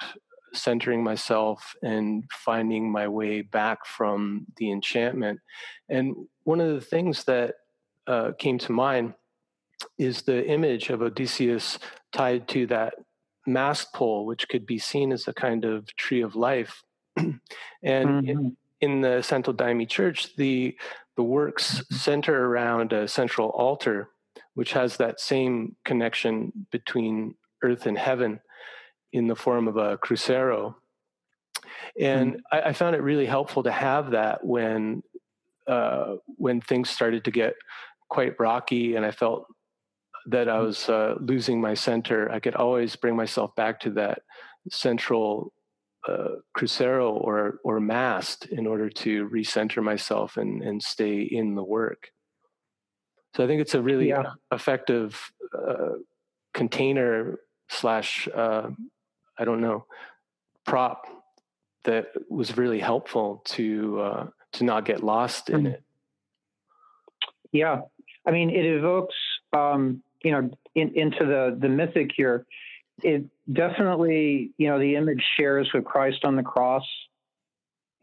centering 0.55 1.05
myself 1.05 1.75
and 1.83 2.25
finding 2.33 2.91
my 2.91 3.07
way 3.07 3.43
back 3.43 3.85
from 3.85 4.47
the 4.57 4.71
enchantment. 4.71 5.41
And 5.89 6.15
one 6.45 6.61
of 6.61 6.75
the 6.75 6.81
things 6.81 7.25
that 7.25 7.57
uh, 8.07 8.33
came 8.39 8.59
to 8.59 8.73
mind 8.73 9.15
is 9.99 10.23
the 10.23 10.47
image 10.47 10.91
of 10.91 11.03
Odysseus 11.03 11.79
tied 12.13 12.49
to 12.49 12.67
that 12.69 12.95
mast 13.47 13.93
pole, 13.93 14.27
which 14.27 14.49
could 14.49 14.67
be 14.67 14.79
seen 14.79 15.13
as 15.13 15.29
a 15.29 15.35
kind 15.35 15.65
of 15.65 15.95
tree 15.97 16.23
of 16.23 16.35
life. 16.35 16.83
and 17.17 17.41
mm-hmm. 17.83 18.49
In, 18.81 19.01
the 19.01 19.23
Santo 19.23 19.53
Daime 19.53 19.89
Church, 19.89 20.37
the 20.37 20.77
the 21.17 21.23
works 21.23 21.83
center 21.91 22.47
around 22.47 22.93
a 22.93 23.09
central 23.09 23.49
altar, 23.49 24.11
which 24.55 24.73
has 24.73 24.97
that 24.99 25.19
same 25.21 25.75
connection 25.85 26.53
between 26.71 27.35
earth 27.65 27.87
and 27.87 27.99
heaven 27.99 28.41
in 29.13 29.27
the 29.27 29.35
form 29.35 29.67
of 29.67 29.77
a 29.77 29.99
Cruzeiro. 29.99 30.77
And 31.99 32.35
mm-hmm. 32.35 32.57
I, 32.57 32.69
I, 32.69 32.73
found 32.73 32.95
it 32.95 33.03
really 33.03 33.27
helpful 33.27 33.65
to 33.65 33.73
have 33.73 34.13
that 34.13 34.45
when 34.45 35.03
uh, 35.67 36.17
when 36.37 36.61
things 36.61 36.89
started 36.89 37.25
to 37.25 37.31
get 37.31 37.55
quite 38.09 38.39
rocky 38.39 38.95
and 38.95 39.05
I 39.05 39.11
felt 39.11 39.47
that 40.27 40.49
I 40.49 40.59
mm. 40.59 40.67
was 40.67 40.89
uh, 40.89 41.15
losing 41.21 41.61
my 41.61 41.75
center, 41.75 42.31
I 42.31 42.41
could 42.41 42.55
always 42.55 42.97
bring 42.97 43.17
myself 43.17 43.55
back 43.55 43.81
to 43.81 43.91
that 43.93 44.23
central 44.71 45.53
uh, 46.09 46.29
Cruzeiro 46.57 47.13
or 47.13 47.61
or 47.65 47.81
mast 47.81 48.47
in 48.47 48.67
order 48.67 48.89
to 48.89 49.29
recenter 49.29 49.83
myself 49.83 50.37
and 50.37 50.63
and 50.63 50.83
stay 50.83 51.21
in 51.21 51.55
the 51.55 51.65
work. 51.65 52.11
So 53.37 53.45
I 53.45 53.47
think 53.47 53.61
it's 53.61 53.75
a 53.75 53.83
really 53.83 54.09
yeah. 54.09 54.33
effective 54.53 55.33
uh, 55.57 55.97
container 56.55 57.39
slash 57.69 58.29
uh, 58.35 58.71
I 59.39 59.45
don't 59.45 59.61
know 59.61 59.87
prop 60.65 61.07
that 61.85 62.09
was 62.29 62.57
really 62.57 62.81
helpful 62.81 63.43
to 63.45 64.01
uh, 64.01 64.27
to 64.53 64.65
not 64.65 64.85
get 64.85 65.03
lost 65.03 65.51
in 65.51 65.63
mm. 65.63 65.73
it. 65.75 65.83
Yeah, 67.53 67.83
I 68.27 68.31
mean, 68.31 68.51
it 68.51 68.65
evokes 68.65 69.15
um, 69.53 70.03
you 70.23 70.33
know, 70.33 70.51
in, 70.75 70.95
into 70.95 71.25
the 71.25 71.57
the 71.59 71.69
mythic 71.69 72.11
here, 72.17 72.47
it 73.03 73.25
definitely, 73.53 74.53
you 74.59 74.69
know, 74.69 74.79
the 74.79 74.97
image 74.97 75.23
shares 75.37 75.69
with 75.73 75.85
Christ 75.85 76.25
on 76.25 76.37
the 76.37 76.43
cross 76.43 76.85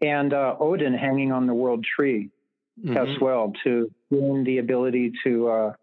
and 0.02 0.34
uh, 0.34 0.56
Odin 0.60 0.94
hanging 0.94 1.32
on 1.32 1.48
the 1.48 1.54
world 1.54 1.84
tree 1.84 2.30
mm-hmm. 2.84 2.98
as 2.98 3.20
well 3.20 3.54
to 3.64 3.92
gain 4.12 4.44
the 4.44 4.58
ability 4.58 5.14
to 5.24 5.50
uh, 5.50 5.74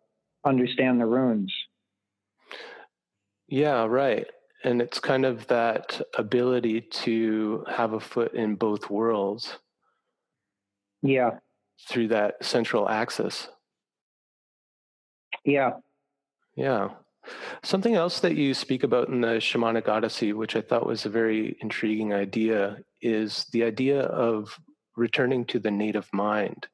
understand 0.44 1.00
the 1.00 1.06
runes. 1.06 1.52
Yeah, 3.48 3.84
right. 3.84 4.26
And 4.64 4.80
it's 4.80 5.00
kind 5.00 5.24
of 5.26 5.46
that 5.48 6.00
ability 6.16 6.80
to 6.80 7.64
have 7.68 7.92
a 7.92 8.00
foot 8.00 8.34
in 8.34 8.54
both 8.54 8.90
worlds. 8.90 9.58
Yeah. 11.02 11.38
Through 11.88 12.08
that 12.08 12.44
central 12.44 12.88
axis. 12.88 13.48
Yeah. 15.44 15.72
Yeah. 16.54 16.90
Something 17.62 17.94
else 17.94 18.20
that 18.20 18.36
you 18.36 18.54
speak 18.54 18.82
about 18.82 19.08
in 19.08 19.20
the 19.20 19.38
Shamanic 19.38 19.88
Odyssey, 19.88 20.32
which 20.32 20.56
I 20.56 20.60
thought 20.60 20.86
was 20.86 21.06
a 21.06 21.10
very 21.10 21.56
intriguing 21.60 22.12
idea, 22.12 22.78
is 23.00 23.46
the 23.52 23.62
idea 23.62 24.02
of 24.02 24.58
returning 24.96 25.44
to 25.46 25.58
the 25.58 25.70
native 25.70 26.08
mind. 26.12 26.66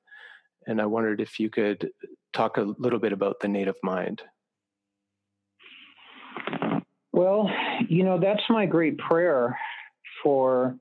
And 0.67 0.81
I 0.81 0.87
wondered 0.87 1.21
if 1.21 1.39
you 1.39 1.51
could 1.51 1.91
talk 2.33 2.57
a 2.57 2.75
little 2.79 2.99
bit 2.99 3.13
about 3.13 3.41
the 3.41 3.49
native 3.49 3.77
mind. 3.83 4.23
Well, 7.13 7.51
you 7.89 8.05
know, 8.05 8.19
that's 8.19 8.43
my 8.49 8.67
great 8.67 8.99
prayer 8.99 9.59
for 10.23 10.77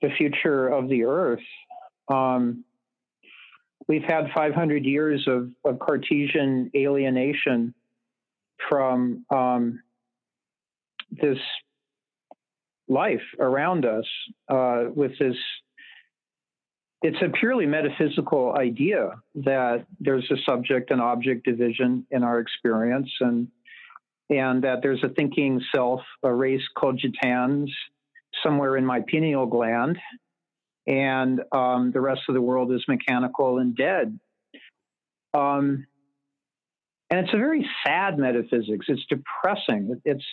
the 0.00 0.10
future 0.16 0.68
of 0.68 0.88
the 0.88 1.04
earth. 1.04 1.40
Um, 2.08 2.64
we've 3.88 4.04
had 4.04 4.30
500 4.34 4.84
years 4.84 5.26
of, 5.26 5.50
of 5.64 5.78
Cartesian 5.78 6.70
alienation 6.74 7.74
from 8.68 9.24
um, 9.30 9.80
this 11.10 11.38
life 12.88 13.22
around 13.38 13.84
us 13.84 14.04
uh, 14.48 14.84
with 14.94 15.12
this 15.18 15.36
it's 17.02 17.16
a 17.22 17.30
purely 17.30 17.64
metaphysical 17.64 18.54
idea 18.58 19.12
that 19.34 19.86
there's 20.00 20.30
a 20.30 20.36
subject 20.46 20.90
and 20.90 21.00
object 21.00 21.44
division 21.44 22.06
in 22.10 22.22
our 22.22 22.40
experience 22.40 23.10
and 23.20 23.48
and 24.28 24.62
that 24.62 24.80
there's 24.82 25.02
a 25.02 25.08
thinking 25.08 25.60
self 25.74 26.00
a 26.22 26.32
res 26.32 26.60
cogitans 26.76 27.70
somewhere 28.42 28.76
in 28.76 28.84
my 28.84 29.00
pineal 29.06 29.46
gland. 29.46 29.98
And 30.86 31.40
um, 31.52 31.92
the 31.92 32.00
rest 32.00 32.22
of 32.28 32.34
the 32.34 32.40
world 32.40 32.72
is 32.72 32.84
mechanical 32.88 33.58
and 33.58 33.76
dead. 33.76 34.18
Um, 35.34 35.86
and 37.10 37.20
it's 37.20 37.34
a 37.34 37.38
very 37.38 37.68
sad 37.84 38.18
metaphysics. 38.18 38.86
It's 38.88 39.04
depressing. 39.08 40.00
It's 40.04 40.24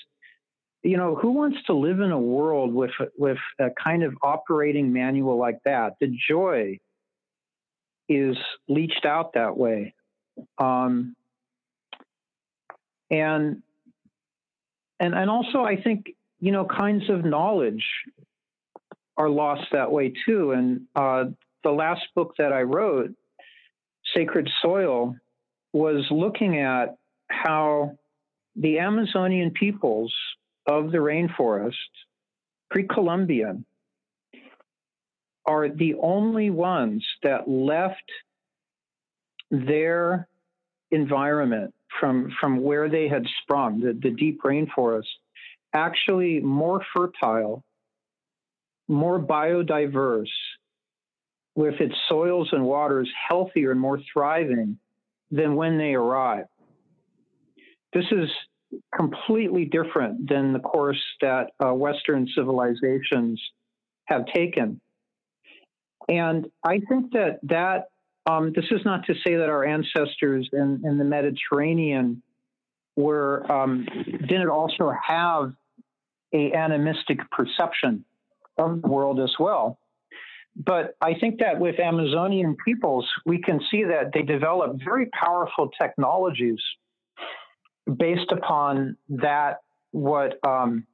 you 0.84 0.96
know 0.96 1.16
who 1.16 1.32
wants 1.32 1.58
to 1.68 1.74
live 1.74 2.00
in 2.00 2.12
a 2.12 2.20
world 2.20 2.74
with 2.74 2.92
with 3.18 3.40
a 3.60 3.70
kind 3.84 4.04
of 4.04 4.16
operating 4.22 4.94
manual 4.94 5.38
like 5.38 5.60
that? 5.66 5.94
The 6.00 6.16
joy 6.30 6.80
is 8.08 8.38
leached 8.70 9.06
out 9.06 9.34
that 9.34 9.58
way, 9.58 9.96
um, 10.60 11.16
and 13.10 13.64
and 15.00 15.16
and 15.16 15.30
also 15.30 15.62
I 15.64 15.82
think 15.82 16.12
you 16.40 16.52
know 16.52 16.66
kinds 16.66 17.10
of 17.10 17.26
knowledge 17.26 17.86
are 19.18 19.30
lost 19.30 19.68
that 19.72 19.92
way 19.92 20.14
too. 20.28 20.52
And 20.52 20.82
uh, 20.96 21.26
the 21.64 21.72
last 21.72 22.04
book 22.16 22.36
that 22.38 22.54
I 22.54 22.62
wrote, 22.62 23.16
Sacred 24.16 24.48
Soil, 24.62 25.16
was 25.74 26.06
looking 26.12 26.60
at 26.60 26.98
how 27.30 27.98
the 28.56 28.80
Amazonian 28.80 29.52
peoples 29.52 30.14
of 30.66 30.92
the 30.92 30.98
rainforest, 30.98 31.76
pre 32.70 32.88
Columbian, 32.88 33.66
are 35.46 35.70
the 35.70 35.96
only 36.02 36.50
ones 36.50 37.06
that 37.24 37.48
left 37.48 38.04
their 39.50 40.28
environment 40.92 41.74
from, 42.00 42.34
from 42.40 42.62
where 42.62 42.90
they 42.90 43.08
had 43.08 43.26
sprung, 43.42 43.80
the, 43.80 43.94
the 43.94 44.12
deep 44.12 44.42
rainforest, 44.44 45.06
actually 45.74 46.40
more 46.42 46.82
fertile, 46.96 47.64
more 48.88 49.20
biodiverse, 49.20 50.26
with 51.56 51.76
its 51.80 51.96
soils 52.08 52.50
and 52.52 52.64
waters 52.64 53.10
healthier 53.28 53.72
and 53.72 53.80
more 53.80 54.00
thriving 54.14 54.78
than 55.32 55.56
when 55.56 55.78
they 55.78 55.94
arrive. 55.94 56.46
this 57.94 58.06
is 58.12 58.30
completely 58.96 59.66
different 59.66 60.28
than 60.30 60.54
the 60.54 60.60
course 60.60 61.02
that 61.22 61.52
uh, 61.64 61.74
Western 61.74 62.28
civilizations 62.36 63.42
have 64.06 64.26
taken. 64.34 64.82
And 66.10 66.48
I 66.64 66.80
think 66.90 67.12
that 67.14 67.40
that 67.44 67.90
um, 68.26 68.52
this 68.56 68.66
is 68.72 68.82
not 68.84 69.06
to 69.06 69.14
say 69.26 69.36
that 69.36 69.50
our 69.50 69.64
ancestors 69.64 70.50
in, 70.52 70.82
in 70.86 70.98
the 70.98 71.06
Mediterranean 71.06 72.22
were 72.96 73.50
um, 73.52 73.86
didn't 74.28 74.50
also 74.50 74.92
have 75.06 75.54
a 76.34 76.52
animistic 76.52 77.20
perception 77.32 78.04
of 78.58 78.82
the 78.82 78.88
world 78.88 79.20
as 79.20 79.34
well. 79.40 79.80
But 80.66 80.96
I 81.02 81.14
think 81.14 81.40
that 81.40 81.60
with 81.60 81.80
Amazonian 81.80 82.58
peoples, 82.66 83.08
we 83.26 83.40
can 83.40 83.60
see 83.70 83.84
that 83.84 84.12
they 84.14 84.24
develop 84.24 84.78
very 84.84 85.06
powerful 85.08 85.70
technologies 85.80 86.60
based 87.96 88.32
upon 88.32 88.98
that, 89.10 89.62
what 89.92 90.40
um, 90.46 90.86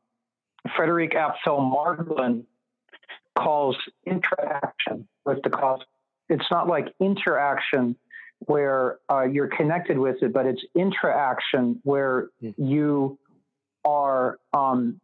Frédérique 0.77 1.15
Apffel-Marglin 1.15 2.43
calls 3.37 3.77
interaction 4.05 5.07
with 5.25 5.41
the 5.43 5.49
cosmos. 5.49 5.87
It's 6.29 6.45
not 6.51 6.67
like 6.67 6.93
interaction 6.99 7.95
where 8.39 8.99
uh, 9.09 9.23
you're 9.23 9.47
connected 9.47 9.97
with 9.97 10.21
it, 10.21 10.33
but 10.33 10.45
it's 10.45 10.61
interaction 10.75 11.79
where 11.83 12.29
mm. 12.41 12.53
you 12.57 13.17
are 13.85 14.39
um, 14.53 14.99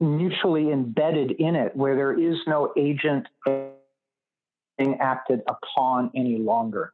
mutually 0.00 0.70
embedded 0.70 1.32
in 1.32 1.54
it, 1.54 1.74
where 1.76 1.96
there 1.96 2.18
is 2.18 2.36
no 2.46 2.72
agent 2.76 3.26
being 3.44 4.98
acted 5.00 5.40
upon 5.48 6.10
any 6.14 6.38
longer. 6.38 6.92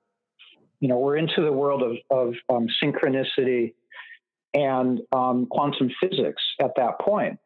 You 0.81 0.89
know, 0.89 0.99
we're 0.99 1.17
into 1.17 1.43
the 1.43 1.53
world 1.53 1.83
of, 1.83 1.97
of 2.11 2.35
um, 2.49 2.69
synchronicity 2.83 3.75
and 4.55 5.01
um, 5.13 5.47
quantum 5.47 5.91
physics 6.01 6.43
at 6.61 6.73
that 6.77 6.99
point. 7.01 7.39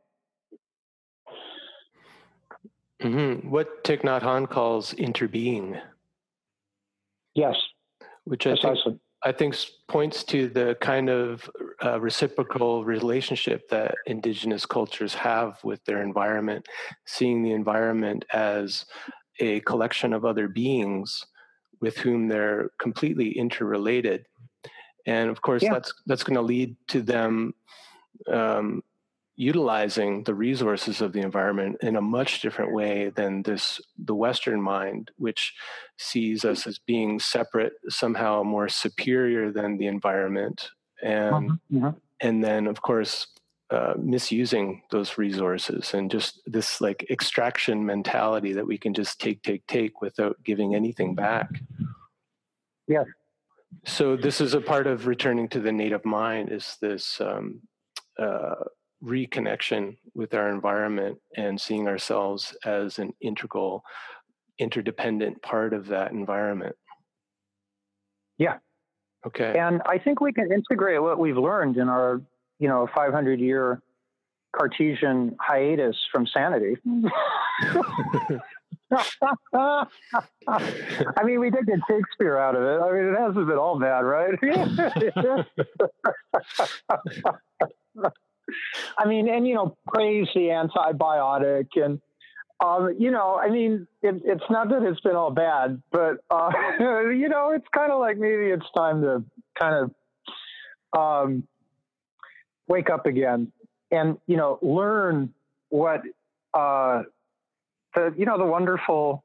Mm-hmm. 3.03 3.51
What 3.51 3.85
Thich 3.85 4.03
Nhat 4.03 4.23
Hanh 4.23 4.49
calls 4.49 4.95
interbeing. 4.95 5.81
Yes. 7.35 7.57
Which 8.25 8.47
I 8.47 8.55
think, 8.55 9.01
I 9.23 9.33
think 9.33 9.57
points 9.89 10.25
to 10.25 10.49
the 10.49 10.77
kind 10.81 11.11
of 11.11 11.51
uh, 11.83 12.01
reciprocal 12.01 12.85
relationship 12.85 13.69
that 13.69 13.95
indigenous 14.07 14.67
cultures 14.67 15.15
have 15.15 15.59
with 15.65 15.85
their 15.85 16.03
environment, 16.03 16.67
seeing 17.07 17.43
the 17.43 17.53
environment 17.53 18.25
as 18.33 18.87
a 19.41 19.61
collection 19.61 20.13
of 20.13 20.25
other 20.25 20.49
beings 20.49 21.25
with 21.81 21.97
whom 21.99 22.29
they're 22.29 22.71
completely 22.79 23.31
interrelated. 23.37 24.27
And 25.07 25.29
of 25.31 25.43
course, 25.43 25.63
yeah. 25.63 25.73
that's 25.73 25.93
that's 26.07 26.23
going 26.23 26.37
to 26.37 26.43
lead 26.43 26.77
to 26.89 27.03
them 27.03 27.55
um, 28.31 28.83
utilizing 29.37 30.23
the 30.23 30.35
resources 30.35 31.01
of 31.01 31.13
the 31.13 31.21
environment 31.21 31.77
in 31.83 31.97
a 31.97 32.01
much 32.01 32.41
different 32.41 32.73
way 32.73 33.11
than 33.11 33.43
this 33.43 33.81
the 33.99 34.15
western 34.15 34.61
mind 34.63 35.11
which 35.17 35.55
sees 35.97 36.45
us 36.45 36.67
as 36.67 36.79
being 36.79 37.19
separate 37.19 37.73
somehow 37.89 38.45
more 38.45 38.69
superior 38.69 39.51
than 39.51 39.77
the 39.77 39.89
environment 39.89 40.71
and 41.05 41.51
mm-hmm. 41.51 41.77
mm-hmm. 41.77 41.99
and 42.21 42.43
then 42.43 42.67
of 42.67 42.83
course 42.83 43.29
uh, 43.71 43.95
misusing 43.97 44.83
those 44.91 45.17
resources 45.19 45.95
and 45.95 46.11
just 46.11 46.41
this 46.47 46.81
like 46.81 47.07
extraction 47.11 47.85
mentality 47.85 48.53
that 48.53 48.67
we 48.67 48.77
can 48.77 48.93
just 48.93 49.21
take 49.21 49.43
take 49.43 49.67
take 49.67 50.01
without 50.01 50.37
giving 50.45 50.75
anything 50.75 51.15
back 51.15 51.49
yes 52.89 53.07
so 53.85 54.17
this 54.17 54.41
is 54.41 54.55
a 54.55 54.61
part 54.61 54.87
of 54.87 55.07
returning 55.07 55.49
to 55.49 55.61
the 55.61 55.73
native 55.73 56.05
mind 56.05 56.51
is 56.51 56.77
this 56.81 57.21
um, 57.21 57.61
uh, 58.19 58.55
reconnection 59.05 59.97
with 60.15 60.35
our 60.35 60.49
environment 60.49 61.19
and 61.37 61.61
seeing 61.61 61.87
ourselves 61.87 62.57
as 62.65 62.99
an 62.99 63.13
integral, 63.21 63.83
interdependent 64.59 65.43
part 65.43 65.75
of 65.75 65.87
that 65.89 66.13
environment. 66.13 66.77
Yeah. 68.39 68.59
Okay. 69.27 69.59
And 69.59 69.81
I 69.87 69.99
think 69.99 70.21
we 70.21 70.33
can 70.33 70.53
integrate 70.53 71.03
what 71.03 71.19
we've 71.19 71.37
learned 71.37 71.77
in 71.77 71.89
our, 71.89 72.21
you 72.59 72.69
know, 72.69 72.89
500 72.95 73.41
year 73.41 73.81
Cartesian 74.55 75.37
hiatus 75.41 75.97
from 76.13 76.27
sanity. 76.27 76.77
I 80.47 81.25
mean, 81.25 81.41
we 81.41 81.51
did 81.51 81.67
get 81.67 81.81
Shakespeare 81.89 82.39
out 82.39 82.55
of 82.55 82.63
it. 82.63 82.81
I 82.81 82.93
mean, 82.93 83.13
it 83.13 83.19
hasn't 83.19 83.47
been 83.47 83.59
all 83.59 83.79
bad, 83.81 84.01
right? 84.01 84.39
I 88.99 89.07
mean, 89.07 89.29
and 89.29 89.47
you 89.47 89.55
know, 89.55 89.77
praise 89.89 90.29
the 90.35 90.49
antibiotic 90.49 91.69
and 91.77 92.01
um, 92.61 92.95
you 92.99 93.11
know, 93.11 93.37
I 93.37 93.51
mean, 93.51 93.87
it, 94.03 94.23
it's 94.25 94.45
not 94.51 94.69
that 94.71 94.83
it's 94.83 95.01
been 95.01 95.17
all 95.17 95.31
bad, 95.31 95.83
but 95.91 96.19
uh, 96.31 96.51
you 96.79 97.29
know, 97.29 97.51
it's 97.51 97.67
kind 97.75 97.91
of 97.91 98.01
like 98.01 98.17
maybe 98.17 98.47
it's 98.47 98.67
time 98.77 99.03
to 99.03 99.25
kind 99.59 99.91
of 100.95 100.99
um, 100.99 101.47
wake 102.69 102.91
up 102.91 103.07
again 103.07 103.53
and 103.91 104.19
you 104.27 104.37
know 104.37 104.59
learn 104.63 105.33
what 105.69 106.03
uh, 106.55 107.03
the 107.95 108.15
you 108.17 108.25
know 108.25 108.39
the 108.39 108.47
wonderful 108.47 109.25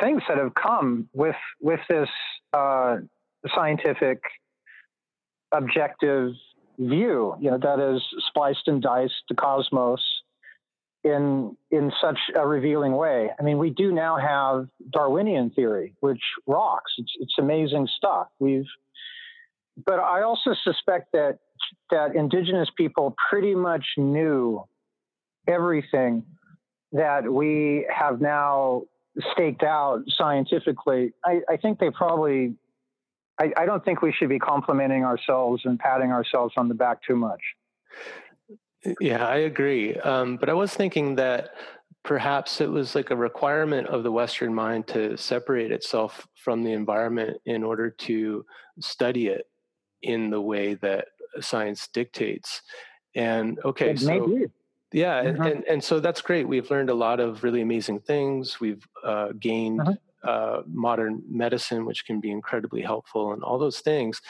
things 0.00 0.22
that 0.28 0.38
have 0.38 0.54
come 0.54 1.08
with 1.14 1.36
with 1.60 1.80
this 1.88 2.08
uh, 2.52 2.98
scientific 3.54 4.22
objective 5.52 6.32
view, 6.78 7.36
you 7.40 7.50
know, 7.50 7.58
that 7.58 7.80
is 7.80 8.02
spliced 8.28 8.68
and 8.68 8.80
diced 8.82 9.22
the 9.28 9.34
cosmos 9.34 10.00
in 11.04 11.56
in 11.70 11.92
such 12.00 12.18
a 12.34 12.46
revealing 12.46 12.92
way. 12.92 13.30
I 13.38 13.42
mean, 13.42 13.58
we 13.58 13.70
do 13.70 13.92
now 13.92 14.16
have 14.16 14.68
Darwinian 14.90 15.50
theory, 15.50 15.94
which 16.00 16.22
rocks. 16.46 16.92
It's 16.98 17.12
it's 17.20 17.34
amazing 17.38 17.88
stuff. 17.96 18.28
We've 18.38 18.66
but 19.84 20.00
I 20.00 20.22
also 20.22 20.54
suspect 20.64 21.12
that 21.12 21.38
that 21.90 22.14
indigenous 22.14 22.68
people 22.76 23.14
pretty 23.30 23.54
much 23.54 23.84
knew 23.96 24.64
everything 25.46 26.24
that 26.92 27.30
we 27.30 27.86
have 27.94 28.20
now 28.20 28.82
staked 29.32 29.62
out 29.62 30.02
scientifically. 30.08 31.12
I, 31.24 31.40
I 31.48 31.56
think 31.56 31.78
they 31.78 31.90
probably 31.90 32.54
I, 33.40 33.52
I 33.56 33.66
don't 33.66 33.84
think 33.84 34.02
we 34.02 34.12
should 34.12 34.28
be 34.28 34.38
complimenting 34.38 35.04
ourselves 35.04 35.62
and 35.64 35.78
patting 35.78 36.10
ourselves 36.10 36.54
on 36.56 36.68
the 36.68 36.74
back 36.74 36.98
too 37.06 37.16
much. 37.16 37.40
Yeah, 39.00 39.26
I 39.26 39.36
agree. 39.38 39.96
Um, 39.96 40.36
but 40.36 40.48
I 40.48 40.54
was 40.54 40.74
thinking 40.74 41.14
that 41.16 41.50
perhaps 42.04 42.60
it 42.60 42.70
was 42.70 42.94
like 42.94 43.10
a 43.10 43.16
requirement 43.16 43.86
of 43.88 44.02
the 44.02 44.12
Western 44.12 44.54
mind 44.54 44.86
to 44.88 45.16
separate 45.16 45.72
itself 45.72 46.26
from 46.34 46.62
the 46.62 46.72
environment 46.72 47.38
in 47.44 47.62
order 47.62 47.90
to 47.90 48.44
study 48.80 49.28
it 49.28 49.46
in 50.02 50.30
the 50.30 50.40
way 50.40 50.74
that 50.74 51.08
science 51.40 51.88
dictates. 51.88 52.62
And 53.14 53.58
okay, 53.64 53.90
it 53.90 54.00
so 54.00 54.46
yeah, 54.90 55.22
mm-hmm. 55.22 55.42
and, 55.42 55.64
and 55.64 55.84
so 55.84 56.00
that's 56.00 56.22
great. 56.22 56.48
We've 56.48 56.70
learned 56.70 56.88
a 56.88 56.94
lot 56.94 57.20
of 57.20 57.44
really 57.44 57.60
amazing 57.60 58.00
things. 58.00 58.58
We've 58.58 58.86
uh, 59.04 59.32
gained 59.38 59.80
mm-hmm 59.80 59.92
uh, 60.24 60.62
modern 60.66 61.22
medicine, 61.28 61.84
which 61.84 62.04
can 62.04 62.20
be 62.20 62.30
incredibly 62.30 62.82
helpful, 62.82 63.32
and 63.32 63.42
all 63.42 63.58
those 63.58 63.80
things. 63.80 64.20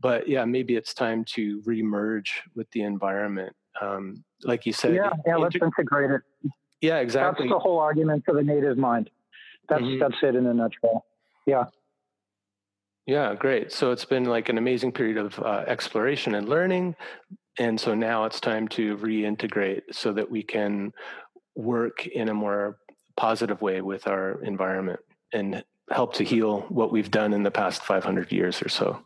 But 0.00 0.28
yeah, 0.28 0.44
maybe 0.44 0.76
it's 0.76 0.94
time 0.94 1.24
to 1.34 1.60
remerge 1.62 2.30
with 2.54 2.70
the 2.70 2.82
environment. 2.82 3.54
Um, 3.80 4.24
like 4.42 4.66
you 4.66 4.72
said, 4.72 4.94
yeah, 4.94 5.10
yeah, 5.26 5.36
let's 5.36 5.56
integrate 5.56 6.10
it. 6.10 6.20
Yeah, 6.80 6.98
exactly. 6.98 7.46
That's 7.46 7.54
the 7.54 7.58
whole 7.58 7.78
argument 7.78 8.24
for 8.24 8.34
the 8.34 8.42
native 8.42 8.76
mind. 8.76 9.10
That's 9.68 9.82
mm-hmm. 9.82 10.00
that's 10.00 10.16
it 10.22 10.34
in 10.34 10.46
a 10.46 10.54
nutshell. 10.54 11.04
Yeah. 11.46 11.64
Yeah, 13.06 13.34
great. 13.34 13.72
So 13.72 13.90
it's 13.90 14.04
been 14.04 14.24
like 14.24 14.48
an 14.48 14.58
amazing 14.58 14.92
period 14.92 15.16
of 15.16 15.38
uh, 15.40 15.64
exploration 15.66 16.34
and 16.34 16.48
learning. 16.48 16.94
And 17.58 17.80
so 17.80 17.94
now 17.94 18.24
it's 18.24 18.40
time 18.40 18.68
to 18.68 18.96
reintegrate 18.96 19.82
so 19.90 20.12
that 20.12 20.30
we 20.30 20.42
can 20.42 20.92
work 21.56 22.06
in 22.06 22.28
a 22.28 22.34
more 22.34 22.78
positive 23.16 23.60
way 23.60 23.80
with 23.80 24.06
our 24.06 24.42
environment 24.42 25.00
and 25.32 25.64
help 25.90 26.14
to 26.14 26.24
heal 26.24 26.60
what 26.68 26.92
we've 26.92 27.10
done 27.10 27.32
in 27.32 27.42
the 27.42 27.50
past 27.50 27.82
500 27.84 28.32
years 28.32 28.62
or 28.62 28.68
so? 28.68 29.04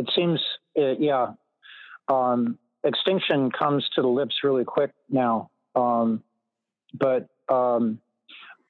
It 0.00 0.10
seems, 0.16 0.40
uh, 0.78 0.92
yeah, 0.98 1.32
um, 2.08 2.58
extinction 2.82 3.50
comes 3.50 3.86
to 3.94 4.00
the 4.00 4.08
lips 4.08 4.36
really 4.42 4.64
quick 4.64 4.92
now. 5.10 5.50
Um, 5.74 6.22
but 6.98 7.28
um, 7.50 8.00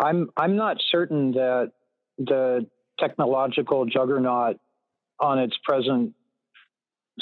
I'm 0.01 0.31
I'm 0.37 0.57
not 0.57 0.79
certain 0.91 1.31
that 1.33 1.71
the 2.19 2.67
technological 2.99 3.87
juggernaut 3.87 4.59
on 5.21 5.39
its 5.39 5.57
present 5.65 6.15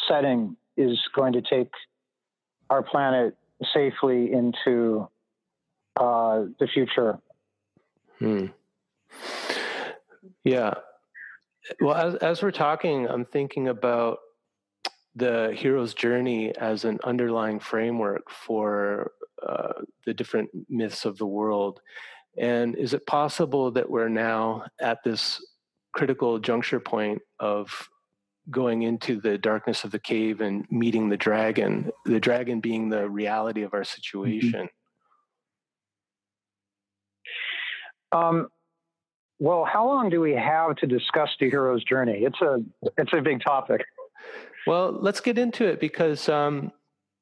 setting 0.09 0.57
is 0.79 0.99
going 1.14 1.35
to 1.35 1.42
take 1.42 1.71
our 2.71 2.83
planet 2.83 3.37
safely 3.75 4.33
into 4.33 5.07
uh, 6.01 6.44
the 6.59 6.66
future. 6.73 7.18
Hmm. 8.18 8.47
Yeah. 10.44 10.75
Well, 11.81 11.95
as, 11.95 12.15
as 12.17 12.43
we're 12.43 12.51
talking, 12.51 13.07
I'm 13.09 13.25
thinking 13.25 13.69
about 13.69 14.19
the 15.15 15.53
hero's 15.57 15.95
journey 15.95 16.57
as 16.57 16.85
an 16.85 16.99
underlying 17.05 17.61
framework 17.61 18.31
for 18.31 19.13
uh, 19.47 19.73
the 20.07 20.15
different 20.15 20.51
myths 20.69 21.05
of 21.05 21.19
the 21.19 21.27
world. 21.27 21.81
And 22.37 22.77
is 22.77 22.95
it 22.95 23.07
possible 23.07 23.71
that 23.73 23.91
we're 23.91 24.09
now 24.09 24.65
at 24.81 25.03
this 25.03 25.45
critical 25.93 26.39
juncture 26.39 26.81
point 26.81 27.21
of 27.41 27.89
going 28.51 28.83
into 28.83 29.21
the 29.21 29.37
darkness 29.37 29.85
of 29.85 29.91
the 29.91 29.99
cave 29.99 30.41
and 30.41 30.65
meeting 30.71 31.09
the 31.09 31.17
dragon, 31.17 31.91
the 32.07 32.21
dragon 32.21 32.61
being 32.61 32.89
the 32.89 33.09
reality 33.09 33.63
of 33.63 33.75
our 33.75 33.81
mm-hmm. 33.81 34.01
situation? 34.01 34.69
Mm-hmm. 38.13 38.19
Um, 38.19 38.49
well, 39.38 39.64
how 39.64 39.87
long 39.87 40.11
do 40.11 40.20
we 40.20 40.33
have 40.33 40.77
to 40.77 40.87
discuss 40.87 41.31
the 41.38 41.48
hero's 41.48 41.85
journey? 41.85 42.24
It's 42.24 42.40
a 42.40 42.59
it's 42.96 43.12
a 43.12 43.20
big 43.20 43.42
topic. 43.42 43.85
Well, 44.66 44.92
let's 44.92 45.20
get 45.20 45.38
into 45.38 45.64
it 45.64 45.81
because, 45.81 46.29
um, 46.29 46.72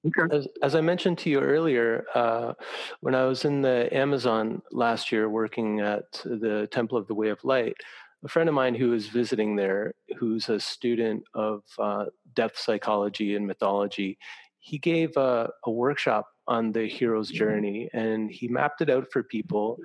okay. 0.07 0.35
as, 0.37 0.49
as, 0.63 0.75
I 0.75 0.81
mentioned 0.81 1.19
to 1.19 1.31
you 1.31 1.41
earlier, 1.41 2.05
uh, 2.15 2.55
when 3.01 3.15
I 3.15 3.25
was 3.25 3.45
in 3.45 3.63
the 3.63 3.89
Amazon 3.95 4.63
last 4.73 5.13
year 5.13 5.29
working 5.29 5.81
at 5.81 6.11
the 6.25 6.69
Temple 6.73 6.99
of 6.99 7.07
the 7.07 7.15
Way 7.15 7.29
of 7.29 7.45
Light, 7.45 7.77
a 8.25 8.29
friend 8.29 8.49
of 8.49 8.55
mine 8.55 8.75
who 8.75 8.91
was 8.91 9.07
visiting 9.07 9.55
there, 9.55 9.93
who's 10.19 10.49
a 10.49 10.59
student 10.59 11.23
of 11.35 11.63
uh, 11.79 12.07
depth 12.35 12.59
psychology 12.59 13.37
and 13.37 13.47
mythology, 13.47 14.19
he 14.59 14.79
gave 14.79 15.17
a, 15.17 15.49
a 15.67 15.71
workshop 15.71 16.27
on 16.49 16.73
the 16.73 16.87
hero's 16.87 17.29
mm-hmm. 17.29 17.39
journey 17.39 17.91
and 17.93 18.31
he 18.31 18.49
mapped 18.49 18.81
it 18.81 18.91
out 18.91 19.07
for 19.13 19.23
people 19.23 19.79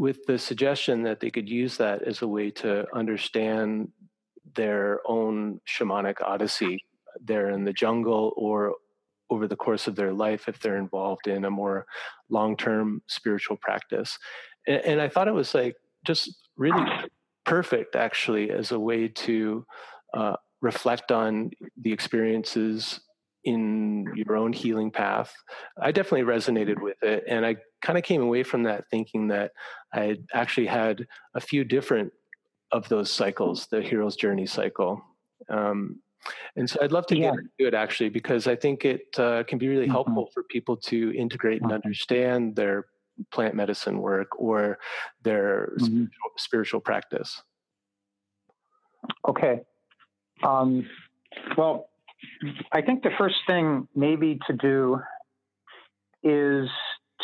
with 0.00 0.24
the 0.24 0.38
suggestion 0.38 1.02
that 1.02 1.20
they 1.20 1.30
could 1.30 1.46
use 1.46 1.76
that 1.76 2.02
as 2.04 2.22
a 2.22 2.26
way 2.26 2.50
to 2.50 2.86
understand 2.94 3.86
their 4.54 4.98
own 5.06 5.60
shamanic 5.68 6.22
odyssey 6.22 6.82
there 7.22 7.50
in 7.50 7.64
the 7.64 7.72
jungle 7.74 8.32
or 8.34 8.76
over 9.28 9.46
the 9.46 9.54
course 9.54 9.86
of 9.86 9.96
their 9.96 10.10
life 10.10 10.48
if 10.48 10.58
they're 10.58 10.78
involved 10.78 11.26
in 11.26 11.44
a 11.44 11.50
more 11.50 11.84
long-term 12.30 13.02
spiritual 13.08 13.58
practice. 13.58 14.18
And, 14.66 14.80
and 14.86 15.00
i 15.02 15.08
thought 15.10 15.28
it 15.28 15.34
was 15.34 15.54
like 15.54 15.76
just 16.06 16.34
really 16.56 16.86
perfect 17.44 17.94
actually 17.94 18.50
as 18.50 18.72
a 18.72 18.80
way 18.80 19.06
to 19.06 19.66
uh, 20.14 20.36
reflect 20.62 21.12
on 21.12 21.50
the 21.78 21.92
experiences 21.92 23.00
in 23.44 24.06
your 24.14 24.36
own 24.36 24.52
healing 24.54 24.90
path. 24.90 25.34
I 25.78 25.92
definitely 25.92 26.26
resonated 26.34 26.80
with 26.80 27.02
it 27.02 27.24
and 27.28 27.44
i 27.44 27.56
kind 27.82 27.98
of 27.98 28.04
came 28.04 28.22
away 28.22 28.42
from 28.42 28.62
that 28.62 28.84
thinking 28.90 29.28
that 29.28 29.52
i 29.92 30.16
actually 30.34 30.66
had 30.66 31.06
a 31.34 31.40
few 31.40 31.64
different 31.64 32.12
of 32.72 32.88
those 32.88 33.10
cycles, 33.10 33.66
the 33.66 33.82
hero's 33.82 34.16
journey 34.16 34.46
cycle. 34.46 35.02
Um, 35.48 36.00
and 36.56 36.68
so 36.68 36.78
I'd 36.82 36.92
love 36.92 37.06
to 37.06 37.16
yeah. 37.16 37.30
get 37.30 37.38
into 37.38 37.68
it 37.68 37.74
actually, 37.74 38.10
because 38.10 38.46
I 38.46 38.54
think 38.54 38.84
it 38.84 39.06
uh, 39.18 39.42
can 39.44 39.58
be 39.58 39.68
really 39.68 39.84
mm-hmm. 39.84 39.92
helpful 39.92 40.28
for 40.32 40.42
people 40.44 40.76
to 40.76 41.12
integrate 41.16 41.62
and 41.62 41.70
mm-hmm. 41.70 41.82
understand 41.82 42.56
their 42.56 42.86
plant 43.32 43.54
medicine 43.54 43.98
work 43.98 44.28
or 44.38 44.78
their 45.22 45.72
mm-hmm. 45.78 45.84
spiritual, 45.84 46.30
spiritual, 46.36 46.80
practice. 46.80 47.42
Okay. 49.28 49.60
Um, 50.42 50.86
well, 51.56 51.88
I 52.72 52.82
think 52.82 53.02
the 53.02 53.10
first 53.18 53.36
thing 53.46 53.88
maybe 53.94 54.38
to 54.46 54.52
do 54.52 55.00
is 56.22 56.68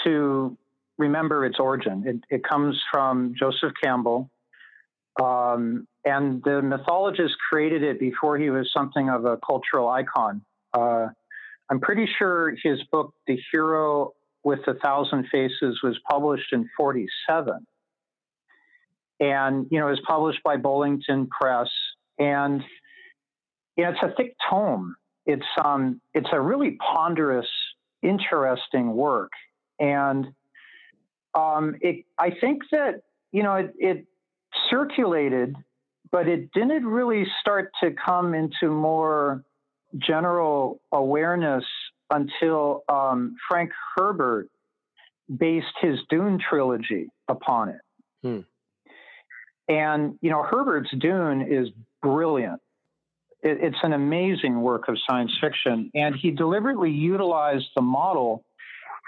to 0.07 0.57
remember 0.99 1.45
its 1.45 1.59
origin. 1.59 2.05
It, 2.07 2.37
it 2.37 2.45
comes 2.45 2.81
from 2.91 3.35
Joseph 3.39 3.73
Campbell, 3.83 4.31
um, 5.23 5.87
and 6.05 6.43
the 6.45 6.63
mythologist 6.63 7.35
created 7.51 7.83
it 7.83 7.99
before 7.99 8.39
he 8.39 8.51
was 8.51 8.71
something 8.73 9.09
of 9.11 9.25
a 9.25 9.39
cultural 9.45 9.89
icon. 9.89 10.43
Uh, 10.73 11.09
I'm 11.71 11.81
pretty 11.81 12.09
sure 12.19 12.55
his 12.63 12.83
book, 12.93 13.13
The 13.27 13.39
Hero 13.51 14.13
with 14.45 14.61
a 14.69 14.75
Thousand 14.75 15.27
Faces, 15.33 15.81
was 15.83 15.99
published 16.09 16.53
in 16.53 16.69
47. 16.77 17.67
And, 19.19 19.67
you 19.71 19.81
know, 19.81 19.89
it 19.89 19.91
was 19.91 20.03
published 20.07 20.43
by 20.45 20.57
Bollingen 20.59 21.29
Press. 21.29 21.69
And 22.19 22.63
you 23.77 23.85
know, 23.85 23.91
it's 23.91 24.03
a 24.03 24.15
thick 24.17 24.37
tome. 24.49 24.95
It's, 25.27 25.47
um, 25.63 26.01
it's 26.15 26.29
a 26.33 26.41
really 26.41 26.79
ponderous, 26.95 27.49
interesting 28.03 28.95
work. 28.95 29.33
And 29.79 30.27
um, 31.35 31.77
it, 31.81 32.05
I 32.19 32.31
think 32.31 32.63
that, 32.73 33.03
you 33.33 33.43
know, 33.43 33.57
it, 33.57 33.75
it 33.79 34.07
circulated, 34.71 35.55
but 36.11 36.29
it 36.29 36.51
didn't 36.53 36.87
really 36.87 37.27
start 37.41 37.73
to 37.83 37.91
come 37.93 38.33
into 38.33 38.71
more 38.71 39.45
general 39.99 40.81
awareness 40.93 41.65
until 42.11 42.85
um, 42.89 43.37
Frank 43.49 43.71
Herbert 43.97 44.49
based 45.37 45.67
his 45.81 45.99
Dune 46.09 46.39
trilogy 46.39 47.09
upon 47.29 47.71
it. 47.71 47.81
Hmm. 48.23 48.41
And, 49.69 50.17
you 50.23 50.31
know, 50.31 50.45
Herbert's 50.45 50.91
Dune 50.99 51.43
is 51.43 51.69
brilliant. 52.01 52.61
It, 53.43 53.59
it's 53.61 53.77
an 53.83 53.93
amazing 53.93 54.61
work 54.61 54.89
of 54.89 54.97
science 55.07 55.37
fiction. 55.41 55.91
And 55.95 56.15
he 56.15 56.31
deliberately 56.31 56.93
utilized 56.93 57.67
the 57.75 57.83
model 57.83 58.45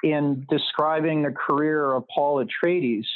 in 0.02 0.46
describing 0.48 1.22
the 1.22 1.30
career 1.32 1.92
of 1.92 2.04
Paul 2.08 2.44
Atreides 2.44 3.06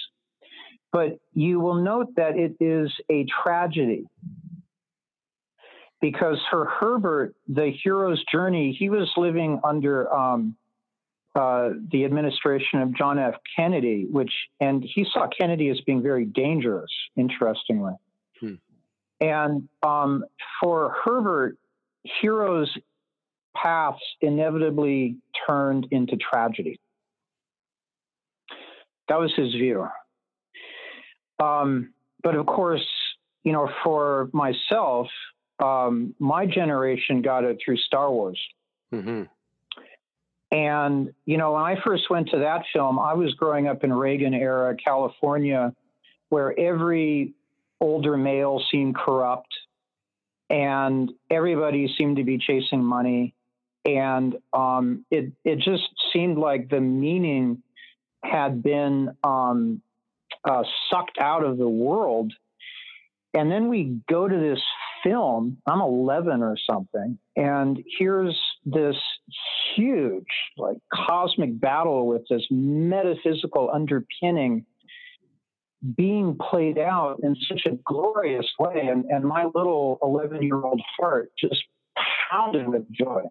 but 0.93 1.19
you 1.33 1.59
will 1.59 1.83
note 1.83 2.15
that 2.17 2.37
it 2.37 2.55
is 2.61 2.93
a 3.11 3.25
tragedy 3.43 4.05
because 6.01 6.39
for 6.51 6.67
Herbert, 6.67 7.35
the 7.49 7.73
hero's 7.83 8.23
journey, 8.31 8.77
he 8.79 8.91
was 8.91 9.11
living 9.17 9.61
under 9.65 10.13
um, 10.13 10.57
uh, 11.35 11.71
the 11.91 12.05
administration 12.05 12.83
of 12.83 12.95
John 12.95 13.19
F. 13.19 13.37
Kennedy, 13.57 14.07
which, 14.11 14.33
and 14.61 14.85
he 14.85 15.07
saw 15.11 15.29
Kennedy 15.29 15.71
as 15.71 15.81
being 15.87 16.03
very 16.03 16.27
dangerous, 16.27 16.91
interestingly. 17.17 17.95
Hmm. 18.39 18.55
And 19.21 19.69
um, 19.83 20.25
for 20.61 20.95
Herbert, 21.05 21.57
heroes' 22.21 22.77
paths 23.55 24.03
inevitably 24.21 25.17
turned 25.47 25.87
into 25.91 26.17
tragedy. 26.17 26.79
That 29.09 29.19
was 29.19 29.33
his 29.37 29.53
view. 29.53 29.87
Um, 31.39 31.93
but 32.23 32.35
of 32.35 32.47
course, 32.47 32.87
you 33.45 33.53
know, 33.53 33.69
for 33.83 34.31
myself, 34.33 35.09
um, 35.63 36.15
my 36.19 36.47
generation 36.47 37.23
got 37.23 37.45
it 37.45 37.59
through 37.65 37.77
Star 37.79 38.11
Wars. 38.11 38.41
Mm-hmm. 38.93 39.23
And, 40.53 41.15
you 41.25 41.39
know, 41.39 41.53
when 41.53 41.63
I 41.63 41.77
first 41.83 42.11
went 42.11 42.29
to 42.31 42.39
that 42.41 42.65
film, 42.73 42.99
I 42.99 43.15
was 43.15 43.33
growing 43.35 43.69
up 43.69 43.85
in 43.85 43.93
Reagan 43.93 44.35
era 44.35 44.77
California, 44.77 45.73
where 46.29 46.59
every 46.59 47.33
older 47.81 48.17
male 48.17 48.63
seemed 48.71 48.95
corrupt 48.95 49.53
and 50.51 51.11
everybody 51.31 51.93
seemed 51.97 52.17
to 52.17 52.25
be 52.25 52.39
chasing 52.39 52.85
money. 52.85 53.35
And 53.85 54.37
um, 54.53 55.05
it, 55.11 55.33
it 55.45 55.59
just 55.59 55.83
seemed 56.13 56.39
like 56.39 56.69
the 56.69 56.81
meaning 56.81 57.63
had 58.25 58.63
been 58.63 59.17
um, 59.25 59.83
uh, 60.45 60.63
sucked 60.91 61.19
out 61.19 61.45
of 61.45 61.59
the 61.59 61.69
world. 61.69 62.33
And 63.35 63.51
then 63.51 63.69
we 63.69 63.99
go 64.09 64.29
to 64.29 64.37
this 64.37 64.61
film. 65.03 65.59
I'm 65.67 65.81
11 65.81 66.43
or 66.43 66.57
something, 66.71 67.19
and 67.35 67.83
here's 67.99 68.39
this 68.65 68.97
huge, 69.75 70.27
like, 70.57 70.77
cosmic 70.93 71.59
battle 71.59 72.07
with 72.07 72.23
this 72.29 72.47
metaphysical 72.51 73.71
underpinning 73.73 74.65
being 75.97 76.39
played 76.39 76.79
out 76.79 77.19
in 77.23 77.35
such 77.49 77.63
a 77.67 77.77
glorious 77.85 78.47
way. 78.59 78.87
And, 78.89 79.05
and 79.07 79.25
my 79.25 79.47
little 79.55 79.99
11 80.03 80.43
year 80.43 80.63
old 80.63 80.81
heart 80.99 81.31
just 81.39 81.63
pounded 82.31 82.69
with 82.69 82.91
joy. 82.93 83.23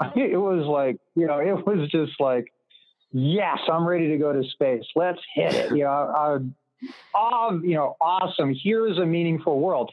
It 0.16 0.38
was 0.38 0.66
like, 0.66 0.98
you 1.14 1.26
know, 1.26 1.38
it 1.38 1.66
was 1.66 1.88
just 1.90 2.18
like, 2.18 2.52
yes, 3.12 3.58
I'm 3.70 3.86
ready 3.86 4.08
to 4.08 4.18
go 4.18 4.32
to 4.32 4.42
space. 4.50 4.84
Let's 4.96 5.20
hit 5.34 5.54
it. 5.54 5.76
You 5.76 5.84
know, 5.84 6.40
uh, 7.14 7.52
you 7.62 7.74
know, 7.74 7.96
awesome. 8.00 8.54
Here's 8.62 8.98
a 8.98 9.06
meaningful 9.06 9.60
world. 9.60 9.90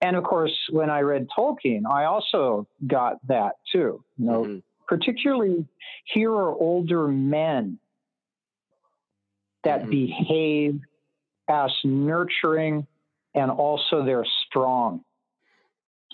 And 0.00 0.16
of 0.16 0.24
course, 0.24 0.56
when 0.70 0.90
I 0.90 1.00
read 1.00 1.28
Tolkien, 1.36 1.82
I 1.90 2.04
also 2.04 2.66
got 2.86 3.16
that 3.28 3.52
too. 3.70 4.04
You 4.18 4.26
know, 4.26 4.42
mm-hmm. 4.42 4.58
particularly 4.88 5.66
here 6.04 6.32
are 6.32 6.52
older 6.52 7.06
men 7.08 7.78
that 9.64 9.82
mm-hmm. 9.82 9.90
behave 9.90 10.80
as 11.48 11.70
nurturing 11.84 12.86
and 13.34 13.50
also 13.50 14.04
they're 14.04 14.26
strong. 14.48 15.04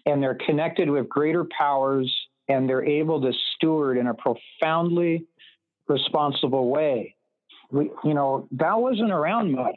And 0.07 0.23
they're 0.23 0.39
connected 0.47 0.89
with 0.89 1.09
greater 1.09 1.45
powers 1.45 2.15
and 2.49 2.69
they're 2.69 2.85
able 2.85 3.21
to 3.21 3.33
steward 3.55 3.99
in 3.99 4.07
a 4.07 4.15
profoundly 4.15 5.27
responsible 5.87 6.69
way. 6.69 7.15
We, 7.71 7.91
you 8.05 8.15
know, 8.15 8.49
that 8.53 8.79
wasn't 8.79 9.11
around 9.11 9.53
much 9.53 9.77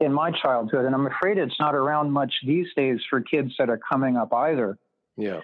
in 0.00 0.12
my 0.12 0.30
childhood, 0.30 0.84
and 0.84 0.94
I'm 0.94 1.06
afraid 1.06 1.38
it's 1.38 1.58
not 1.60 1.74
around 1.74 2.10
much 2.10 2.32
these 2.46 2.66
days 2.76 3.00
for 3.08 3.20
kids 3.20 3.52
that 3.58 3.68
are 3.68 3.78
coming 3.78 4.16
up 4.16 4.32
either. 4.32 4.78
Yeah. 5.16 5.40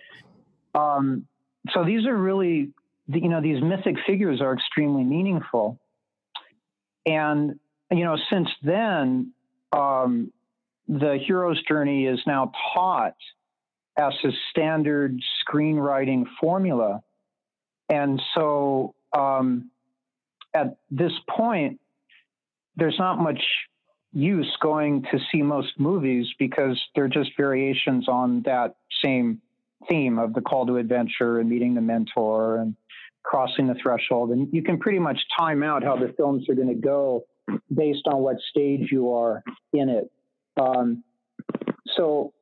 Um, 0.74 1.26
so 1.70 1.84
these 1.84 2.06
are 2.06 2.16
really, 2.16 2.72
you 3.08 3.28
know, 3.28 3.40
these 3.40 3.62
mythic 3.62 3.96
figures 4.06 4.40
are 4.40 4.54
extremely 4.54 5.04
meaningful. 5.04 5.78
And, 7.06 7.58
you 7.90 8.04
know, 8.04 8.16
since 8.30 8.48
then, 8.62 9.32
um, 9.72 10.32
the 10.88 11.18
hero's 11.26 11.62
journey 11.64 12.06
is 12.06 12.20
now 12.26 12.52
taught 12.74 13.16
as 13.96 14.12
a 14.24 14.30
standard 14.50 15.18
screenwriting 15.42 16.24
formula. 16.40 17.02
And 17.88 18.20
so 18.34 18.94
um, 19.12 19.70
at 20.54 20.76
this 20.90 21.12
point, 21.28 21.80
there's 22.76 22.98
not 22.98 23.18
much 23.18 23.40
use 24.12 24.50
going 24.60 25.02
to 25.10 25.18
see 25.30 25.42
most 25.42 25.72
movies 25.78 26.26
because 26.38 26.80
they're 26.94 27.08
just 27.08 27.30
variations 27.36 28.08
on 28.08 28.42
that 28.42 28.76
same 29.02 29.40
theme 29.88 30.18
of 30.18 30.34
the 30.34 30.40
call 30.40 30.66
to 30.66 30.76
adventure 30.76 31.38
and 31.38 31.48
meeting 31.48 31.74
the 31.74 31.80
mentor 31.80 32.58
and 32.58 32.76
crossing 33.22 33.66
the 33.66 33.74
threshold. 33.82 34.30
And 34.30 34.48
you 34.52 34.62
can 34.62 34.78
pretty 34.78 34.98
much 34.98 35.18
time 35.38 35.62
out 35.62 35.82
how 35.82 35.96
the 35.96 36.12
films 36.16 36.48
are 36.48 36.54
going 36.54 36.68
to 36.68 36.74
go 36.74 37.24
based 37.74 38.06
on 38.06 38.18
what 38.18 38.36
stage 38.50 38.88
you 38.90 39.12
are 39.12 39.42
in 39.72 39.88
it. 39.88 40.10
Um, 40.60 41.04
so, 41.96 42.32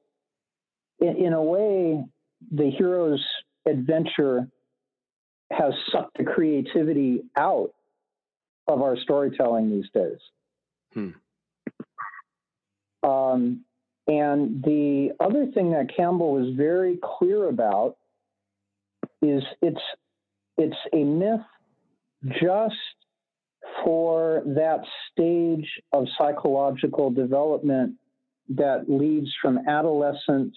in, 1.01 1.16
in 1.16 1.32
a 1.32 1.42
way, 1.42 2.05
the 2.53 2.70
hero's 2.70 3.24
adventure 3.66 4.48
has 5.51 5.74
sucked 5.90 6.16
the 6.16 6.24
creativity 6.24 7.24
out 7.36 7.72
of 8.68 8.82
our 8.82 8.96
storytelling 8.96 9.70
these 9.70 9.90
days. 9.92 10.18
Hmm. 10.94 11.11
Um, 13.03 13.64
and 14.07 14.62
the 14.62 15.11
other 15.20 15.46
thing 15.46 15.72
that 15.72 15.94
Campbell 15.94 16.32
was 16.32 16.55
very 16.57 16.98
clear 17.03 17.48
about 17.48 17.96
is 19.22 19.42
it's 19.62 19.80
it's 20.57 20.76
a 20.92 21.05
myth 21.05 21.40
just 22.40 22.74
for 23.84 24.42
that 24.44 24.80
stage 25.11 25.66
of 25.92 26.07
psychological 26.18 27.11
development 27.11 27.94
that 28.48 28.84
leads 28.88 29.28
from 29.40 29.61
adolescence 29.68 30.57